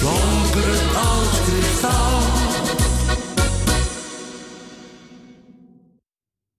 donkerend 0.01 0.95
als 0.97 1.43
kristal. 1.47 2.21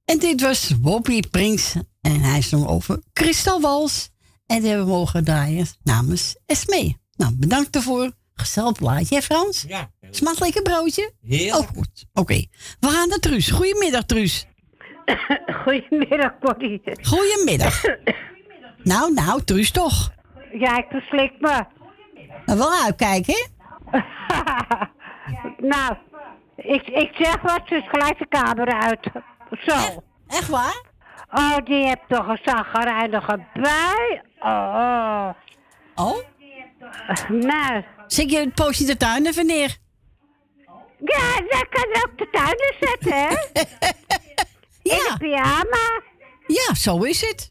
En 0.06 0.20
dit 0.20 0.42
was 0.42 0.80
Bobby 0.80 1.20
Prins. 1.32 1.74
En 2.02 2.22
hij 2.22 2.42
zong 2.42 2.68
over 2.68 3.02
Kristalwals. 3.14 4.10
En 4.46 4.60
die 4.60 4.70
hebben 4.70 4.88
we 4.88 4.92
mogen 4.92 5.24
draaien 5.24 5.68
namens 5.84 6.36
Esmee. 6.46 6.98
Nou, 7.16 7.34
bedankt 7.36 7.72
daarvoor. 7.72 8.12
Gezellig 8.34 8.74
plaatje, 8.74 9.16
hè 9.16 9.22
Frans? 9.22 9.66
Ja. 9.68 9.94
Smaakt 10.16 10.40
lekker 10.40 10.62
broodje? 10.62 11.12
Heerlijk. 11.28 11.56
Oh, 11.56 11.68
goed. 11.76 12.06
Oké. 12.14 12.46
We 12.80 12.88
gaan 12.88 13.10
naar 13.10 13.20
Truus. 13.20 13.52
Goedemiddag, 13.52 14.04
Truus. 14.04 14.46
Goedemiddag, 15.64 16.32
Corrie. 16.40 16.82
Goedemiddag. 17.02 17.82
nou, 18.84 19.14
nou, 19.14 19.44
Truus 19.44 19.72
toch. 19.72 20.12
Ja, 20.60 20.78
ik 20.78 20.86
verslik 20.90 21.32
me. 21.40 21.66
Maar 22.46 22.58
wel 22.58 22.74
uitkijken, 22.84 23.34
hè? 23.34 24.00
nou, 25.74 25.96
ik, 26.56 26.88
ik 26.88 27.12
zeg 27.18 27.42
wat, 27.42 27.68
dus 27.68 27.84
gelijk 27.88 28.18
de 28.18 28.28
kamer 28.28 28.82
uit. 28.82 29.10
Zo. 29.66 30.04
Echt 30.28 30.48
waar? 30.48 30.84
Oh, 31.32 31.58
die 31.66 31.86
hebt 31.86 32.10
toch 32.10 32.28
een 32.28 32.40
zagrijnige 32.44 33.46
bui. 33.54 34.22
Oh. 34.40 35.30
Oh? 35.96 36.18
Nou. 37.30 37.84
Zet 38.08 38.32
je 38.32 38.38
het 38.38 38.54
poosje 38.54 38.86
de 38.86 38.98
tuin 38.98 39.26
even 39.26 39.46
neer? 39.46 39.78
Ja, 41.06 41.42
dat 41.50 41.68
kan 41.70 42.04
op 42.04 42.12
de 42.18 42.28
tuin 42.32 42.50
in 42.50 42.76
zetten, 42.80 43.14
hè? 43.14 43.36
In 44.82 44.92
de 44.92 45.16
pyjama. 45.18 46.02
Ja, 46.48 46.74
zo 46.74 46.98
is 47.04 47.22
het. 47.22 47.50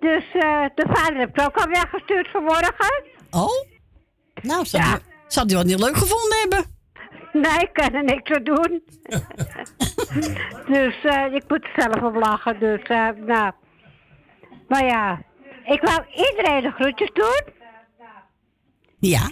Dus 0.00 0.24
eh, 0.32 0.64
de 0.74 0.86
vader 0.88 1.16
heeft 1.16 1.40
ook 1.40 1.56
al 1.56 1.66
weggestuurd 1.66 2.28
vanmorgen. 2.30 3.02
Oh? 3.30 3.66
Nou, 4.42 4.64
zou, 4.64 4.82
die, 4.82 5.00
zou 5.26 5.46
die 5.46 5.56
wel 5.56 5.64
niet 5.64 5.80
leuk 5.80 5.96
gevonden 5.96 6.38
hebben? 6.40 6.64
Nee, 7.32 7.58
ik 7.58 7.72
kan 7.72 7.94
er 7.94 8.04
niks 8.04 8.30
aan 8.30 8.44
doen. 8.44 8.82
dus 10.74 11.04
eh, 11.04 11.34
ik 11.34 11.44
moet 11.48 11.64
er 11.64 11.72
zelf 11.76 12.02
op 12.02 12.14
lachen. 12.14 12.60
Dus, 12.60 12.82
eh, 12.82 13.08
nou. 13.16 13.52
Maar 14.68 14.84
ja, 14.84 15.22
ik 15.64 15.80
wou 15.80 16.02
iedereen 16.14 16.62
de 16.62 16.70
groetjes 16.70 17.10
doen. 17.12 17.42
Ja. 18.98 19.30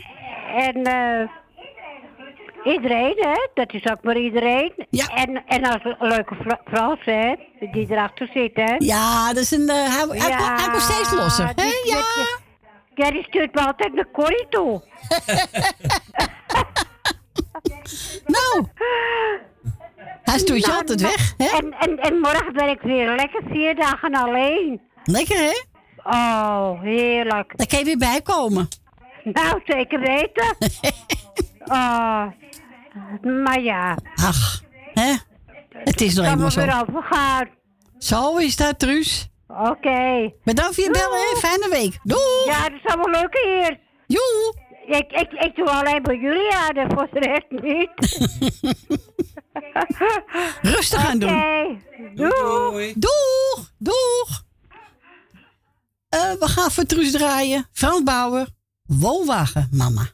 En 0.57 0.83
eh 0.85 1.41
iedereen, 2.65 3.15
hè? 3.17 3.49
Dat 3.55 3.73
is 3.73 3.91
ook 3.91 4.03
maar 4.03 4.17
iedereen. 4.17 4.73
Ja. 4.91 5.07
En, 5.07 5.43
en 5.47 5.65
als 5.65 5.85
een 5.85 5.97
leuke 6.09 6.37
Frans, 6.65 7.01
hè? 7.05 7.35
Die 7.73 7.87
erachter 7.91 8.29
zit, 8.35 8.51
hè? 8.55 8.75
Ja, 8.79 9.27
dat 9.33 9.43
is 9.43 9.51
een... 9.51 9.69
eh, 9.69 9.77
hij, 9.77 10.07
hij 10.31 10.71
wordt 10.71 10.83
steeds 10.83 11.13
losser. 11.13 11.53
hè? 11.57 11.71
Ja. 11.85 12.03
Ja, 12.95 13.11
die 13.11 13.23
stuurt 13.25 13.55
me 13.55 13.67
altijd 13.67 13.95
naar 13.95 14.11
Corrie 14.13 14.47
toe. 14.49 14.83
nou. 18.37 18.67
Hij 20.23 20.39
stuurt 20.39 20.61
je 20.61 20.67
Nou, 20.67 20.79
altijd 20.81 21.01
weg, 21.01 21.35
hè? 21.37 21.57
En, 21.57 21.73
en, 21.79 21.99
en 21.99 22.19
morgen 22.19 22.53
ben 22.53 22.69
ik 22.69 22.81
weer 22.81 23.15
lekker 23.15 23.43
vier 23.51 23.77
dagen 23.77 24.15
alleen. 24.15 24.81
Lekker, 25.05 25.37
hè? 25.39 25.53
Oh, 26.05 26.81
heerlijk. 26.81 27.53
Daar 27.57 27.67
kan 27.67 27.79
je 27.79 27.85
weer 27.85 27.97
bij 27.99 28.21
komen. 28.23 28.69
Nou, 29.25 29.61
zeker 29.65 30.01
weten. 30.01 30.57
oh, 31.65 32.27
maar 33.45 33.61
ja. 33.61 33.99
Ach, 34.15 34.63
hè? 34.95 35.15
Het 35.69 36.01
is 36.01 36.15
nog 36.15 36.27
eenmaal 36.27 36.51
zo. 36.51 36.61
weer 36.61 36.85
overgaan. 36.89 37.49
Zo 37.99 38.37
is 38.37 38.57
dat, 38.57 38.79
Truus. 38.79 39.29
Oké. 39.47 40.33
Bedankt 40.45 40.75
voor 40.75 40.85
je 40.85 40.91
bellen, 40.91 41.19
hè? 41.19 41.37
Fijne 41.39 41.69
week. 41.71 41.99
Doei. 42.03 42.45
Ja, 42.47 42.69
dat 42.69 42.79
is 42.83 42.85
allemaal 42.85 43.21
leuk 43.21 43.39
hier. 43.45 43.79
Joe. 44.07 44.55
Ik, 44.87 45.13
ik, 45.13 45.33
ik 45.33 45.57
doe 45.57 45.71
alleen 45.71 46.03
maar 46.03 46.17
jullie 46.17 46.55
aan 46.55 46.91
voor 46.91 47.09
de 47.13 47.19
rest 47.19 47.51
niet. 47.51 47.91
Rustig 50.75 51.07
aan 51.07 51.19
doen. 51.19 51.29
Oké. 51.31 51.79
Doei. 52.15 52.93
Doeg. 52.97 53.73
Doeg. 53.79 54.45
Eh, 56.09 56.33
we 56.33 56.49
gaan 56.49 56.71
voor 56.71 56.85
Truus 56.85 57.13
draaien. 57.13 57.69
Frans 57.73 58.03
Bauer. 58.03 58.47
Woonwagen, 58.83 59.69
mama. 59.71 60.09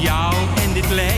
Jou 0.00 0.34
en 0.62 0.72
dit 0.72 0.90
leven. 0.90 1.17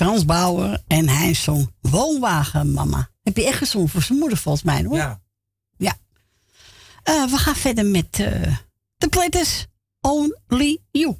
Frans 0.00 0.24
Bauer 0.24 0.82
en 0.86 1.08
hij 1.08 1.34
zong 1.34 1.72
Woonwagen 1.80 2.72
Mama. 2.72 3.10
Heb 3.22 3.36
je 3.36 3.46
echt 3.46 3.58
gezongen 3.58 3.88
voor 3.88 4.02
zijn 4.02 4.18
moeder 4.18 4.38
volgens 4.38 4.64
mij 4.64 4.84
hoor. 4.84 4.96
Ja. 4.96 5.20
ja. 5.76 5.96
Eh, 7.02 7.24
we 7.24 7.36
gaan 7.36 7.54
verder 7.54 7.86
met 7.86 8.20
eh, 8.20 8.56
de 8.96 9.30
uh, 9.32 9.42
Only 10.00 10.78
You. 10.90 11.16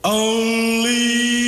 Only 0.00 1.39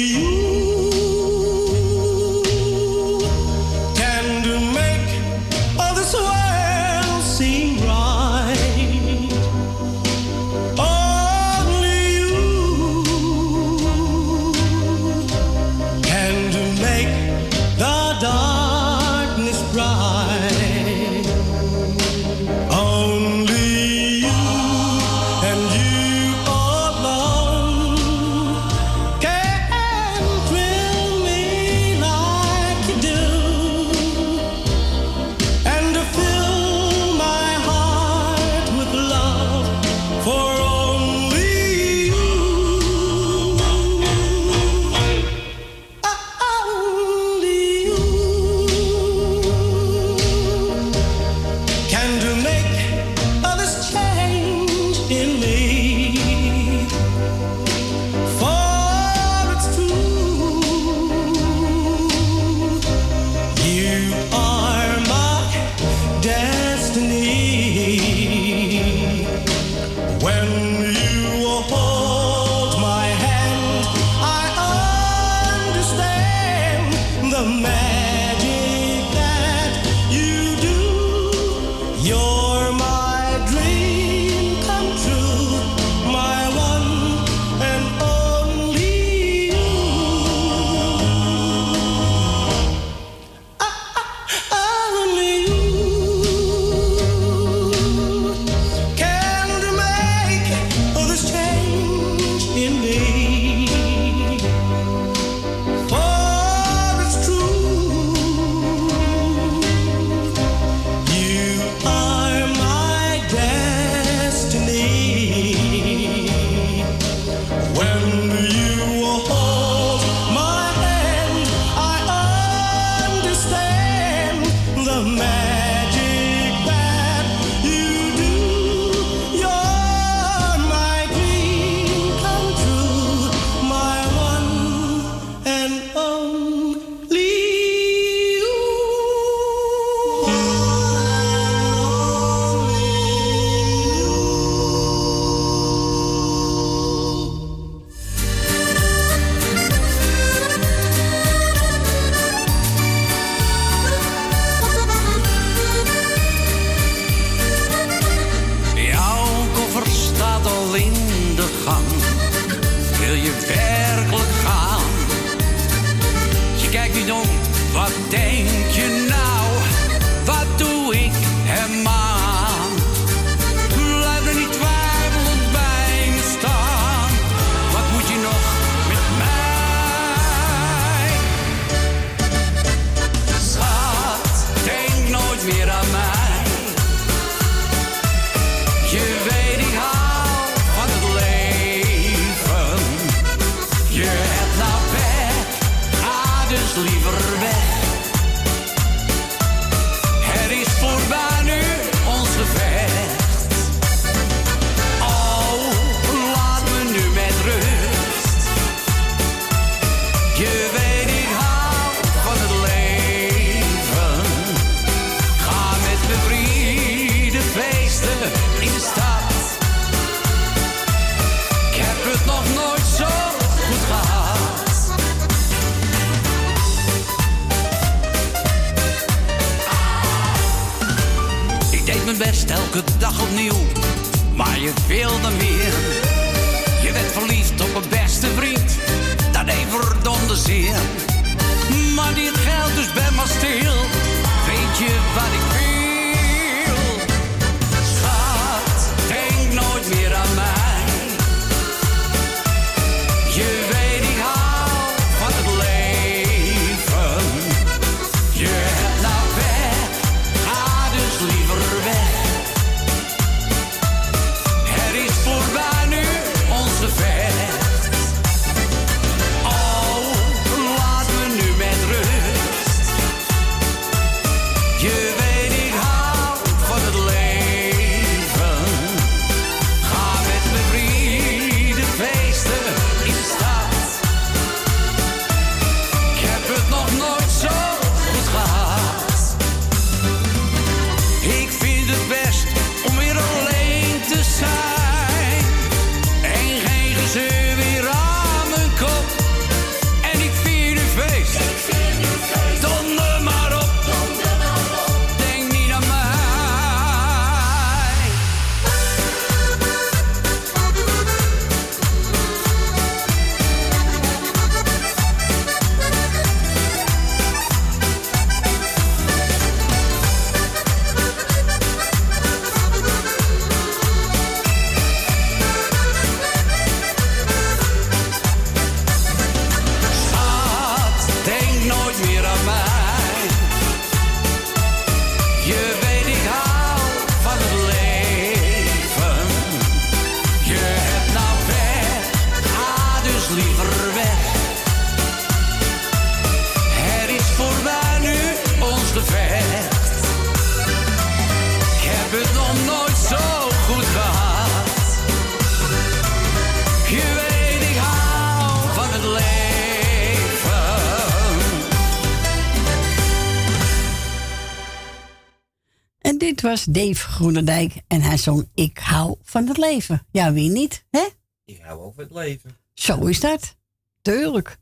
was 366.53 366.65
Dave 366.65 367.09
Groenendijk 367.09 367.75
en 367.87 368.01
hij 368.01 368.17
zong 368.17 368.49
Ik 368.55 368.79
hou 368.79 369.17
van 369.23 369.47
het 369.49 369.57
leven. 369.57 370.07
Ja, 370.11 370.33
wie 370.33 370.51
niet, 370.51 370.85
hè? 370.91 371.09
Ik 371.45 371.61
hou 371.61 371.81
over 371.81 372.03
het 372.03 372.11
leven. 372.11 372.57
Zo 372.75 373.07
is 373.07 373.21
dat. 373.21 373.57
Tuurlijk. 374.03 374.59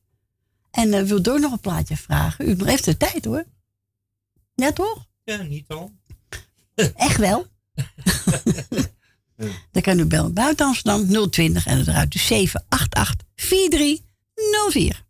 En 0.71 0.95
eh 0.95 1.03
wil 1.03 1.23
door 1.23 1.41
nog 1.41 1.53
een 1.53 1.61
plaatje 1.61 1.97
vragen? 1.97 2.49
U 2.49 2.65
heeft 2.65 2.85
de 2.85 2.97
tijd 2.97 3.25
hoor. 3.25 3.45
Ja, 4.55 4.73
toch? 4.73 5.07
Ja, 5.25 5.43
niet 5.43 5.69
al. 5.69 5.93
Echt 6.95 7.17
wel. 7.17 7.47
Dan 9.73 9.83
kan 9.83 9.99
u 9.99 10.05
bellen 10.05 10.35
buiten 10.35 10.67
Amsterdam 10.67 11.31
020 11.31 11.67
en 11.67 11.81
eruit 11.81 12.13
dus 12.13 12.27
788 12.27 13.27
4304. 13.35 15.05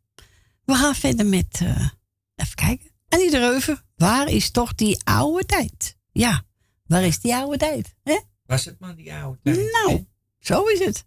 We 0.65 0.75
gaan 0.75 0.94
verder 0.94 1.26
met, 1.26 1.59
eh, 1.62 1.89
even 2.34 2.55
kijken. 2.55 2.91
Annie 3.09 3.31
de 3.31 3.39
Reuven, 3.39 3.84
waar 3.97 4.28
is 4.28 4.50
toch 4.50 4.75
die 4.75 5.00
oude 5.05 5.47
tijd? 5.47 5.97
Ja, 6.12 6.44
waar 6.91 7.05
is 7.05 7.20
die 7.20 7.35
oude 7.35 7.57
tijd? 7.57 7.94
Hè? 8.02 8.19
Was 8.47 8.65
het 8.65 8.77
maar 8.78 8.97
die 8.97 9.15
oude 9.15 9.39
tijd? 9.43 9.73
Nou, 9.73 10.07
zo 10.39 10.65
is 10.65 10.85
het. 10.85 11.05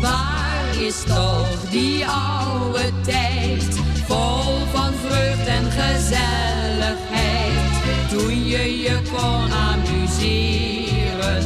Waar 0.00 0.76
is 0.80 1.02
toch 1.02 1.70
die 1.70 2.06
oude 2.06 2.90
tijd, 3.04 3.78
vol 4.06 4.66
van 4.72 4.94
vreugd 4.94 5.46
en 5.46 5.70
gezelligheid, 5.70 8.10
toen 8.10 8.46
je 8.46 8.78
je 8.78 9.02
kon 9.10 9.52
amuseren, 9.52 11.42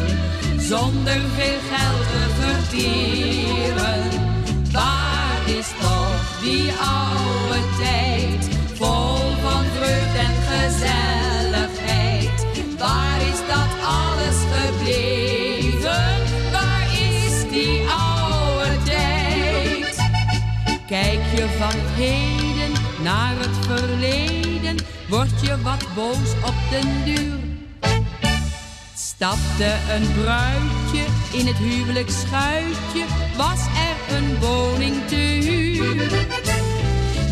zonder 0.61 1.21
veel 1.21 1.59
geld 1.71 2.09
te 2.09 2.29
verdienen. 2.41 3.82
Heden 21.95 22.73
naar 23.03 23.35
het 23.39 23.67
verleden, 23.67 24.77
word 25.09 25.41
je 25.41 25.63
wat 25.63 25.87
boos 25.95 26.33
op 26.45 26.55
den 26.71 27.05
duur. 27.05 27.39
Stapte 28.95 29.77
een 29.95 30.13
bruidje 30.23 31.05
in 31.33 31.47
het 31.47 31.57
huwelijksschuitje, 31.57 33.05
was 33.37 33.61
er 33.61 34.17
een 34.17 34.39
woning 34.41 35.07
te 35.07 35.15
huur. 35.15 36.11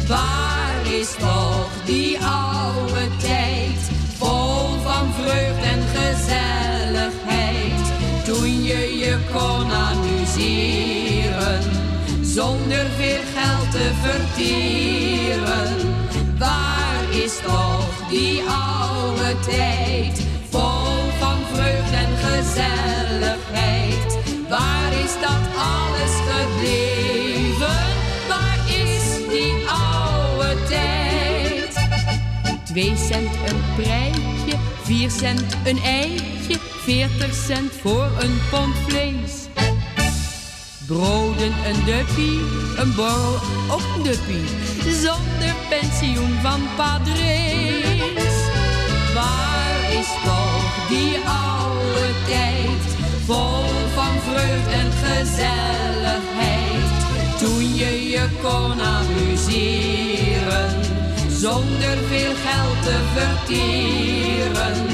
Waar 0.09 0.87
is 0.93 1.15
toch 1.19 1.71
die 1.85 2.19
oude 2.19 3.09
tijd, 3.19 3.91
vol 4.19 4.81
van 4.83 5.13
vreugd 5.13 5.63
en 5.63 5.83
gezelligheid, 5.95 7.93
toen 8.25 8.63
je 8.63 8.97
je 8.99 9.19
kon 9.33 9.73
amuseren, 9.73 11.61
zonder 12.35 12.87
veel 12.97 13.21
geld 13.35 13.71
te 13.71 13.91
vertieren. 14.03 15.77
Waar 16.39 17.03
is 17.25 17.39
toch 17.43 18.09
die 18.09 18.43
oude 18.43 19.35
tijd, 19.47 20.27
vol 20.51 21.11
van 21.19 21.39
vreugd 21.53 21.93
en 21.93 22.17
gezelligheid, 22.17 24.19
waar 24.49 24.93
is 25.05 25.13
dat 25.21 25.41
alles 25.57 26.13
gebleven? 26.29 27.79
Waar 28.29 28.59
is 28.67 29.29
die 29.29 29.69
oude 29.69 30.57
tijd? 30.69 31.89
Twee 32.65 32.97
cent 32.97 33.35
een 33.47 33.61
prijsje, 33.77 34.57
vier 34.83 35.11
cent 35.11 35.57
een 35.65 35.79
eitje, 35.79 36.59
veertig 36.59 37.35
cent 37.47 37.73
voor 37.83 38.11
een 38.21 38.39
pond 38.51 38.75
vlees. 38.89 39.40
Broden 40.91 41.55
een 41.67 41.85
duppie, 41.85 42.41
een 42.77 42.95
borrel 42.95 43.35
een 43.69 44.03
duppie, 44.03 44.45
zonder 45.03 45.55
pensioen 45.69 46.33
van 46.43 46.61
padrees. 46.77 48.37
Waar 49.15 49.93
is 49.93 50.09
toch 50.25 50.89
die 50.89 51.17
oude 51.19 52.11
tijd, 52.27 52.97
vol 53.25 53.65
van 53.95 54.21
vreugd 54.29 54.69
en 54.73 54.93
gezelligheid, 54.93 56.91
toen 57.39 57.75
je 57.75 58.09
je 58.09 58.29
kon 58.43 58.81
amuseren, 58.81 60.71
zonder 61.29 61.99
veel 62.09 62.35
geld 62.47 62.83
te 62.83 62.99
vertieren. 63.15 64.87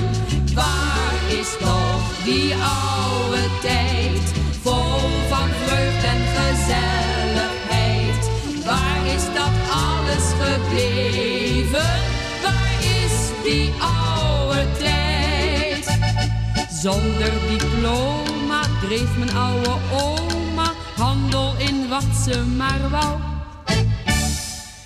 Waar 0.55 1.13
is 1.29 1.49
toch 1.59 2.25
die 2.25 2.55
oude 2.55 3.49
tijd, 3.63 4.46
vol 4.67 5.11
van 5.29 5.49
vreugd 5.65 6.05
en 6.05 6.23
gezelligheid, 6.39 8.23
waar 8.65 9.07
is 9.07 9.25
dat 9.35 9.55
alles 9.71 10.27
gebleven? 10.41 11.93
Waar 12.43 12.79
is 12.81 13.17
die 13.45 13.73
oude 13.79 14.67
tijd? 14.79 15.99
Zonder 16.71 17.33
diploma 17.49 18.63
dreef 18.87 19.17
mijn 19.17 19.37
oude 19.37 19.75
oma 19.93 20.73
handel 20.97 21.55
in 21.59 21.89
wat 21.89 22.05
ze 22.25 22.45
maar 22.57 22.91
wou. 22.91 23.21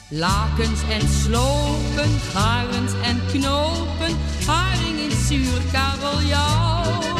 Lakens 0.09 0.81
en 0.89 1.09
slopen, 1.23 2.21
garens 2.33 2.93
en 3.03 3.21
knopen, 3.33 4.17
haring 4.47 4.99
in 4.99 5.17
zuur 5.27 5.63
kabeljauw. 5.73 7.20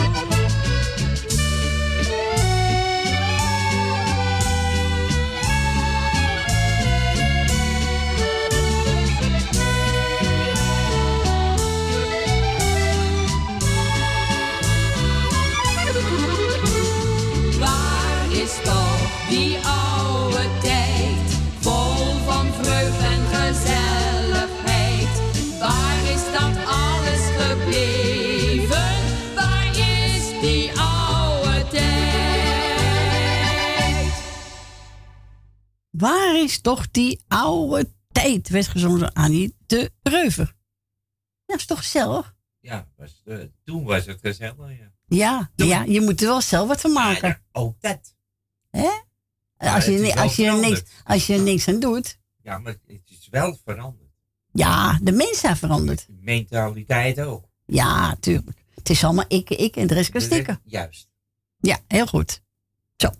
Waar 36.01 36.43
is 36.43 36.61
toch 36.61 36.91
die 36.91 37.21
oude 37.29 37.91
tijd? 38.13 38.49
Werd 38.49 38.69
gezongen 38.69 39.13
Annie 39.13 39.55
de 39.67 39.91
Reuver. 40.03 40.55
Ja, 41.47 41.55
is 41.55 41.67
toch 41.67 41.79
gezellig? 41.79 42.35
Ja, 42.61 42.89
was, 42.97 43.23
eh, 43.25 43.39
toen 43.65 43.85
was 43.85 44.07
het 44.07 44.21
gezellig, 44.21 44.79
ja. 44.79 44.93
Ja, 45.07 45.51
ja, 45.55 45.83
je 45.83 46.01
moet 46.01 46.21
er 46.21 46.27
wel 46.27 46.41
zelf 46.41 46.69
wat 46.69 46.81
van 46.81 46.93
maken. 46.93 47.43
Ook 47.53 47.81
dat. 47.81 48.15
Hè? 48.71 48.91
Als, 49.57 49.85
je, 49.85 50.15
als, 50.17 50.37
je 50.37 50.47
er 50.47 50.61
niks, 50.61 50.83
als 51.05 51.27
je 51.27 51.35
er 51.35 51.43
niks 51.43 51.69
aan 51.69 51.81
doet. 51.81 52.19
Ja, 52.43 52.59
maar 52.59 52.77
het 52.87 53.01
is 53.05 53.29
wel 53.31 53.59
veranderd. 53.65 54.11
Ja, 54.53 54.99
de 55.03 55.13
mensen 55.13 55.37
zijn 55.37 55.57
veranderd. 55.57 56.07
De 56.07 56.19
mentaliteit 56.21 57.21
ook. 57.21 57.49
Ja, 57.67 58.17
tuurlijk. 58.21 58.65
Het 58.75 58.91
is 58.91 59.05
allemaal 59.05 59.25
ik, 59.29 59.51
ik 59.51 59.77
en 59.77 59.87
de 59.87 59.95
rest 59.95 60.11
kan 60.11 60.21
stikken. 60.21 60.61
Juist. 60.65 61.09
Ja, 61.59 61.79
heel 61.87 62.07
goed. 62.07 62.43
Zo. 62.97 63.11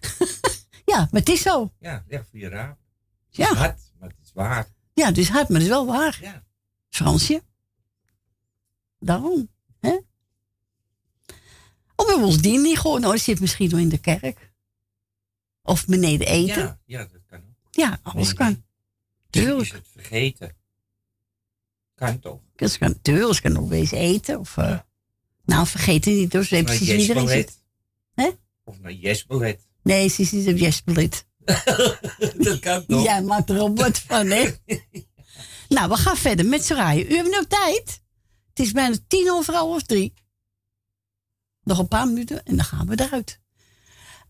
ja, 0.90 1.08
maar 1.10 1.20
het 1.20 1.28
is 1.28 1.42
zo. 1.42 1.72
Ja, 1.78 2.04
echt 2.08 2.26
voor 2.30 2.38
je 2.38 2.48
raam. 2.48 2.68
Het 3.26 3.36
Ja. 3.36 3.50
is 3.50 3.56
hard, 3.56 3.92
maar 3.98 4.08
het 4.08 4.18
is 4.22 4.32
waar. 4.34 4.68
Ja, 4.94 5.06
het 5.06 5.18
is 5.18 5.28
hard, 5.28 5.48
maar 5.48 5.56
het 5.58 5.66
is 5.66 5.72
wel 5.74 5.86
waar. 5.86 6.18
Ja. 6.22 6.44
Fransje. 6.88 7.42
Daarom. 8.98 9.48
Hè? 9.80 9.98
Of 11.96 12.06
we 12.06 12.10
hebben 12.12 12.26
ons 12.26 12.38
dien 12.38 12.62
niet 12.62 12.78
gewoon. 12.78 13.00
Nou, 13.00 13.18
zit 13.18 13.40
misschien 13.40 13.70
wel 13.70 13.78
in 13.78 13.88
de 13.88 13.98
kerk. 13.98 14.52
Of 15.62 15.86
beneden 15.86 16.26
eten. 16.26 16.62
Ja, 16.62 16.80
ja, 16.84 16.98
dat 17.12 17.20
kan 17.26 17.38
ook. 17.38 17.68
Ja, 17.70 17.98
alles 18.02 18.26
Nee, 18.26 18.34
kan. 18.34 18.64
Tuurlijk. 19.30 19.60
Is 19.60 19.72
het 19.72 19.88
vergeten? 19.92 20.56
Kan 21.94 22.18
toch? 22.18 22.40
Dus 22.56 22.78
kan, 22.78 23.00
tuurlijk, 23.02 23.34
ze 23.34 23.40
kan 23.42 23.52
nog 23.52 23.72
eens 23.72 23.90
eten. 23.90 24.38
Of, 24.38 24.56
eh, 24.56 24.78
Nou, 25.44 25.66
vergeet 25.66 26.04
het 26.04 26.14
niet. 26.14 26.30
Ze 26.32 26.54
Naar 26.54 26.64
precies 26.64 26.86
wie 26.88 27.10
erin 27.10 27.28
zit. 27.28 27.58
Hè? 28.14 28.30
Of 28.64 28.80
naar 28.80 28.92
Jesbelet. 28.92 29.68
Nee, 29.82 30.08
ze 30.08 30.22
is 30.22 30.30
niet 30.30 30.48
op 30.48 30.56
Jespelit. 30.56 31.26
dat 32.44 32.58
kan 32.58 32.86
toch? 32.86 33.02
Jij 33.02 33.22
maakt 33.22 33.50
er 33.50 33.74
wat 33.74 33.98
van, 33.98 34.26
hè? 34.26 34.54
nou, 35.68 35.88
we 35.88 35.96
gaan 35.96 36.16
verder 36.16 36.46
met 36.46 36.64
Soraya. 36.64 37.04
U 37.04 37.16
hebt 37.16 37.30
nog 37.30 37.46
tijd. 37.46 38.02
Het 38.48 38.58
is 38.58 38.72
bijna 38.72 38.96
tien 39.06 39.30
over 39.30 39.54
half 39.54 39.82
drie. 39.82 40.12
Nog 41.62 41.78
een 41.78 41.88
paar 41.88 42.06
minuten 42.06 42.44
en 42.44 42.56
dan 42.56 42.64
gaan 42.64 42.86
we 42.86 43.00
eruit. 43.00 43.40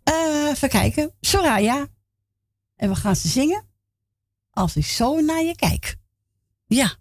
Eh 0.02 0.48
even 0.50 0.68
kijken. 0.68 1.14
Soraya. 1.20 1.88
En 2.76 2.88
we 2.88 2.94
gaan 2.94 3.16
ze 3.16 3.28
zingen. 3.28 3.68
Als 4.50 4.76
ik 4.76 4.86
zo 4.86 5.20
naar 5.20 5.42
je 5.42 5.54
kijk. 5.56 5.96
Ja, 6.66 6.94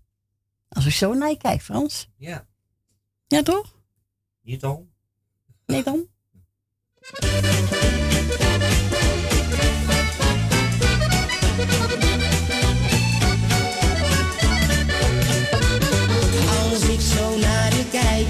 Als 0.70 0.86
ik 0.86 0.94
zo 0.94 1.14
naar 1.14 1.30
je 1.30 1.38
kijk, 1.38 1.62
Frans. 1.62 2.10
Ja. 2.16 2.48
Ja, 3.28 3.42
toch? 3.42 3.76
Niet 4.42 4.64
om. 4.64 4.92
Nee 5.66 5.84
dan? 5.84 6.08
Als 16.72 16.84
ik 16.84 17.02
zo 17.02 17.38
naar 17.38 17.76
je 17.76 17.86
kijk, 17.92 18.28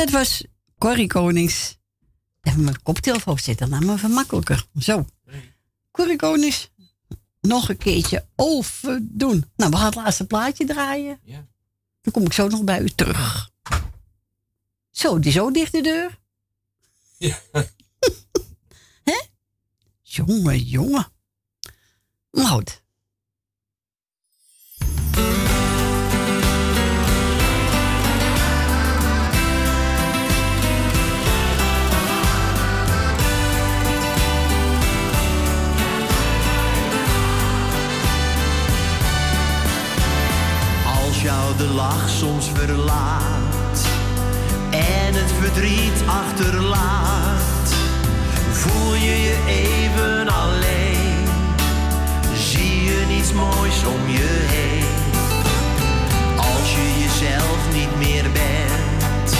dat 0.00 0.10
was 0.10 0.44
Corrie 0.78 1.06
Konings. 1.06 1.78
Even 2.42 2.64
mijn 2.64 2.82
koptelefoon 2.82 3.38
zitten, 3.38 3.70
dan 3.70 3.84
maar 3.84 3.94
even 3.94 4.10
makkelijker. 4.10 4.66
Zo. 4.78 5.06
Corrie 5.90 6.16
Konings, 6.16 6.70
nog 7.40 7.68
een 7.68 7.76
keertje 7.76 8.26
overdoen. 8.36 9.50
Nou, 9.56 9.70
we 9.70 9.76
gaan 9.76 9.86
het 9.86 9.94
laatste 9.94 10.26
plaatje 10.26 10.64
draaien. 10.66 11.20
Ja. 11.22 11.46
Dan 12.00 12.12
kom 12.12 12.24
ik 12.24 12.32
zo 12.32 12.48
nog 12.48 12.64
bij 12.64 12.80
u 12.80 12.88
terug. 12.88 13.50
Zo, 14.90 15.18
die 15.18 15.32
zo 15.32 15.50
dicht 15.50 15.72
de 15.72 15.80
deur. 15.80 16.18
Ja. 17.18 17.38
Hè? 19.04 19.20
jongen, 20.02 20.58
jongen. 20.58 21.12
Maar. 22.30 22.79
de 41.56 41.68
lach 41.74 42.08
soms 42.08 42.50
verlaat 42.54 43.80
en 44.70 45.14
het 45.14 45.32
verdriet 45.40 46.02
achterlaat, 46.06 47.74
voel 48.50 48.94
je 48.94 49.22
je 49.22 49.36
even 49.46 50.28
alleen. 50.28 51.24
Zie 52.34 52.84
je 52.84 53.04
niets 53.08 53.32
moois 53.32 53.84
om 53.84 54.08
je 54.08 54.46
heen. 54.52 55.14
Als 56.36 56.74
je 56.74 57.00
jezelf 57.02 57.58
niet 57.72 57.96
meer 57.98 58.30
bent, 58.32 59.34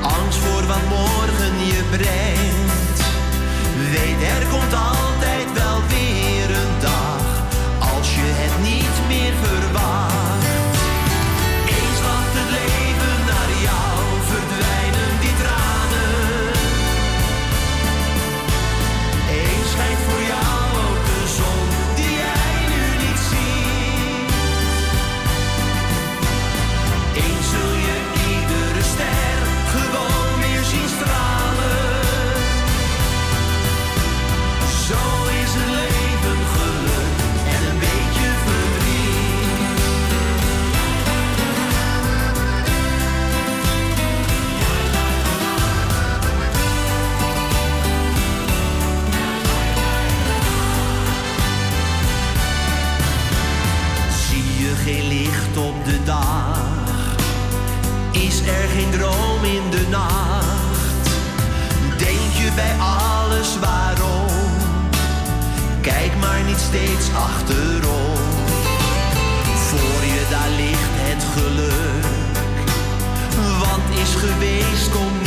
angst 0.00 0.38
voor 0.38 0.66
wat 0.66 0.88
morgen 0.88 1.66
je 1.66 1.82
brengt, 1.90 3.00
weet 3.92 4.28
er 4.28 4.46
komt 4.46 4.74
al 4.74 5.09
Is 58.12 58.40
er 58.40 58.68
geen 58.68 58.90
droom 58.90 59.44
in 59.44 59.70
de 59.70 59.86
nacht? 59.88 61.08
Denk 61.98 62.32
je 62.32 62.50
bij 62.54 62.74
alles 62.78 63.58
waarom? 63.58 64.28
Kijk 65.80 66.16
maar 66.20 66.42
niet 66.46 66.58
steeds 66.58 67.08
achterom. 67.14 68.18
Voor 69.68 70.02
je 70.14 70.26
daar 70.30 70.50
ligt 70.56 70.94
het 71.06 71.24
geluk. 71.34 72.28
Want 73.58 73.98
is 74.02 74.14
geweest 74.14 74.90
komt 74.90 75.19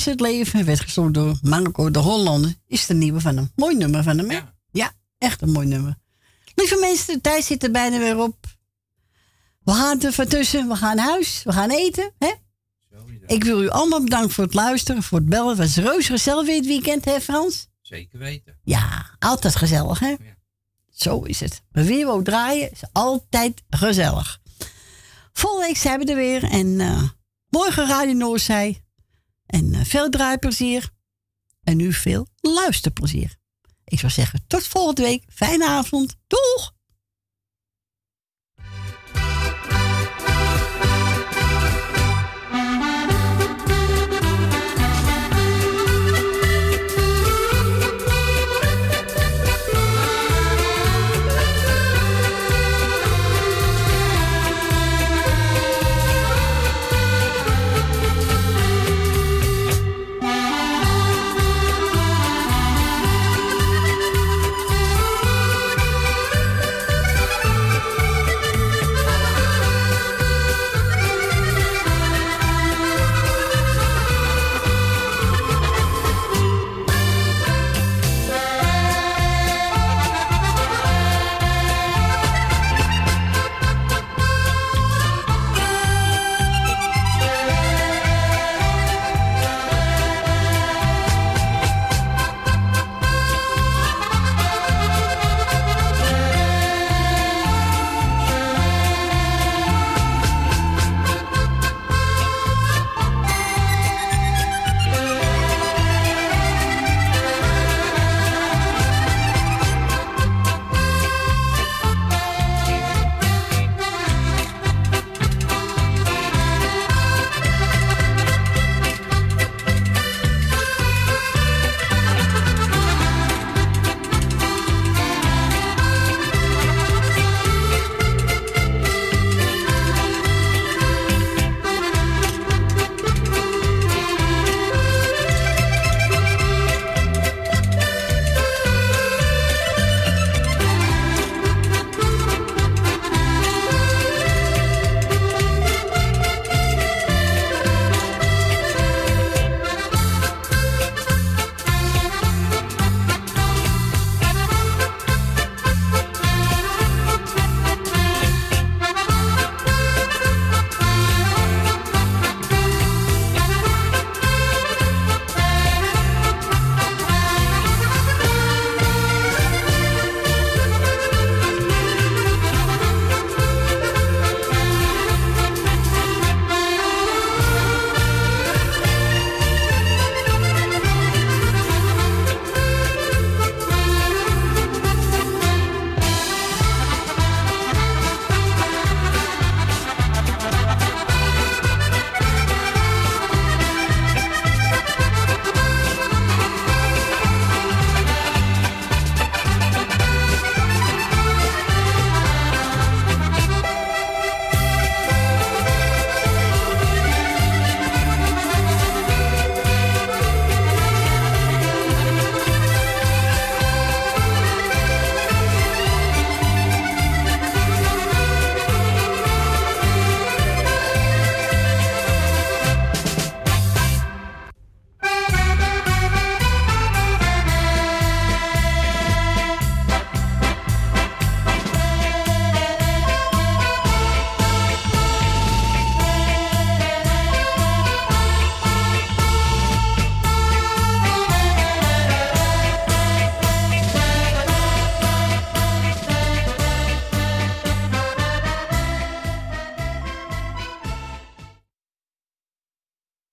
is 0.00 0.06
het 0.06 0.20
leven. 0.20 0.64
Werd 0.64 0.80
gezongen 0.80 1.12
door 1.12 1.38
Marco 1.42 1.90
de 1.90 1.98
Hollander. 1.98 2.54
Is 2.66 2.86
de 2.86 2.94
nieuwe 2.94 3.20
van 3.20 3.36
hem. 3.36 3.50
Mooi 3.54 3.76
nummer 3.76 4.02
van 4.02 4.18
hem, 4.18 4.30
hè? 4.30 4.38
Ja. 4.70 4.92
echt 5.18 5.42
een 5.42 5.50
mooi 5.50 5.66
nummer. 5.66 5.98
Lieve 6.54 6.76
mensen, 6.80 7.14
de 7.14 7.20
tijd 7.20 7.44
zit 7.44 7.62
er 7.62 7.70
bijna 7.70 7.98
weer 7.98 8.18
op. 8.18 8.36
We 9.64 9.72
gaan 9.72 10.02
er 10.02 10.12
van 10.12 10.26
tussen. 10.26 10.68
We 10.68 10.76
gaan 10.76 10.96
naar 10.96 11.06
huis. 11.06 11.42
We 11.44 11.52
gaan 11.52 11.70
eten, 11.70 12.12
hè? 12.18 12.32
Ik 13.26 13.44
wil 13.44 13.62
u 13.62 13.68
allemaal 13.68 14.02
bedanken 14.02 14.30
voor 14.30 14.44
het 14.44 14.54
luisteren, 14.54 15.02
voor 15.02 15.18
het 15.18 15.28
bellen. 15.28 15.48
Het 15.48 15.58
was 15.58 15.76
reuze 15.76 16.12
gezellig 16.12 16.46
weer 16.46 16.56
het 16.56 16.66
weekend, 16.66 17.04
hè 17.04 17.20
Frans? 17.20 17.68
Zeker 17.80 18.18
weten. 18.18 18.58
Ja, 18.62 19.16
altijd 19.18 19.56
gezellig, 19.56 19.98
hè? 19.98 20.14
Zo 20.90 21.22
is 21.22 21.40
het. 21.40 21.62
Maar 21.72 21.84
weer 21.84 22.08
ook 22.08 22.24
draaien 22.24 22.72
is 22.72 22.80
altijd 22.92 23.62
gezellig. 23.70 24.40
Volgende 25.32 25.66
week 25.66 25.76
zijn 25.76 25.98
we 25.98 26.04
er 26.04 26.16
weer. 26.16 26.44
En 26.44 26.80
eh, 26.80 27.02
morgen 27.48 27.86
Radio 27.86 28.12
Noorzij. 28.12 28.82
En 29.50 29.74
eh, 29.74 29.84
veel 29.84 30.08
draaiplezier. 30.08 30.90
En 31.62 31.76
nu 31.76 31.92
veel 31.92 32.26
luisterplezier. 32.40 33.36
Ik 33.84 33.98
zou 33.98 34.12
zeggen, 34.12 34.44
tot 34.46 34.66
volgende 34.66 35.02
week. 35.02 35.24
Fijne 35.28 35.66
avond. 35.66 36.16
Doeg! 36.26 36.72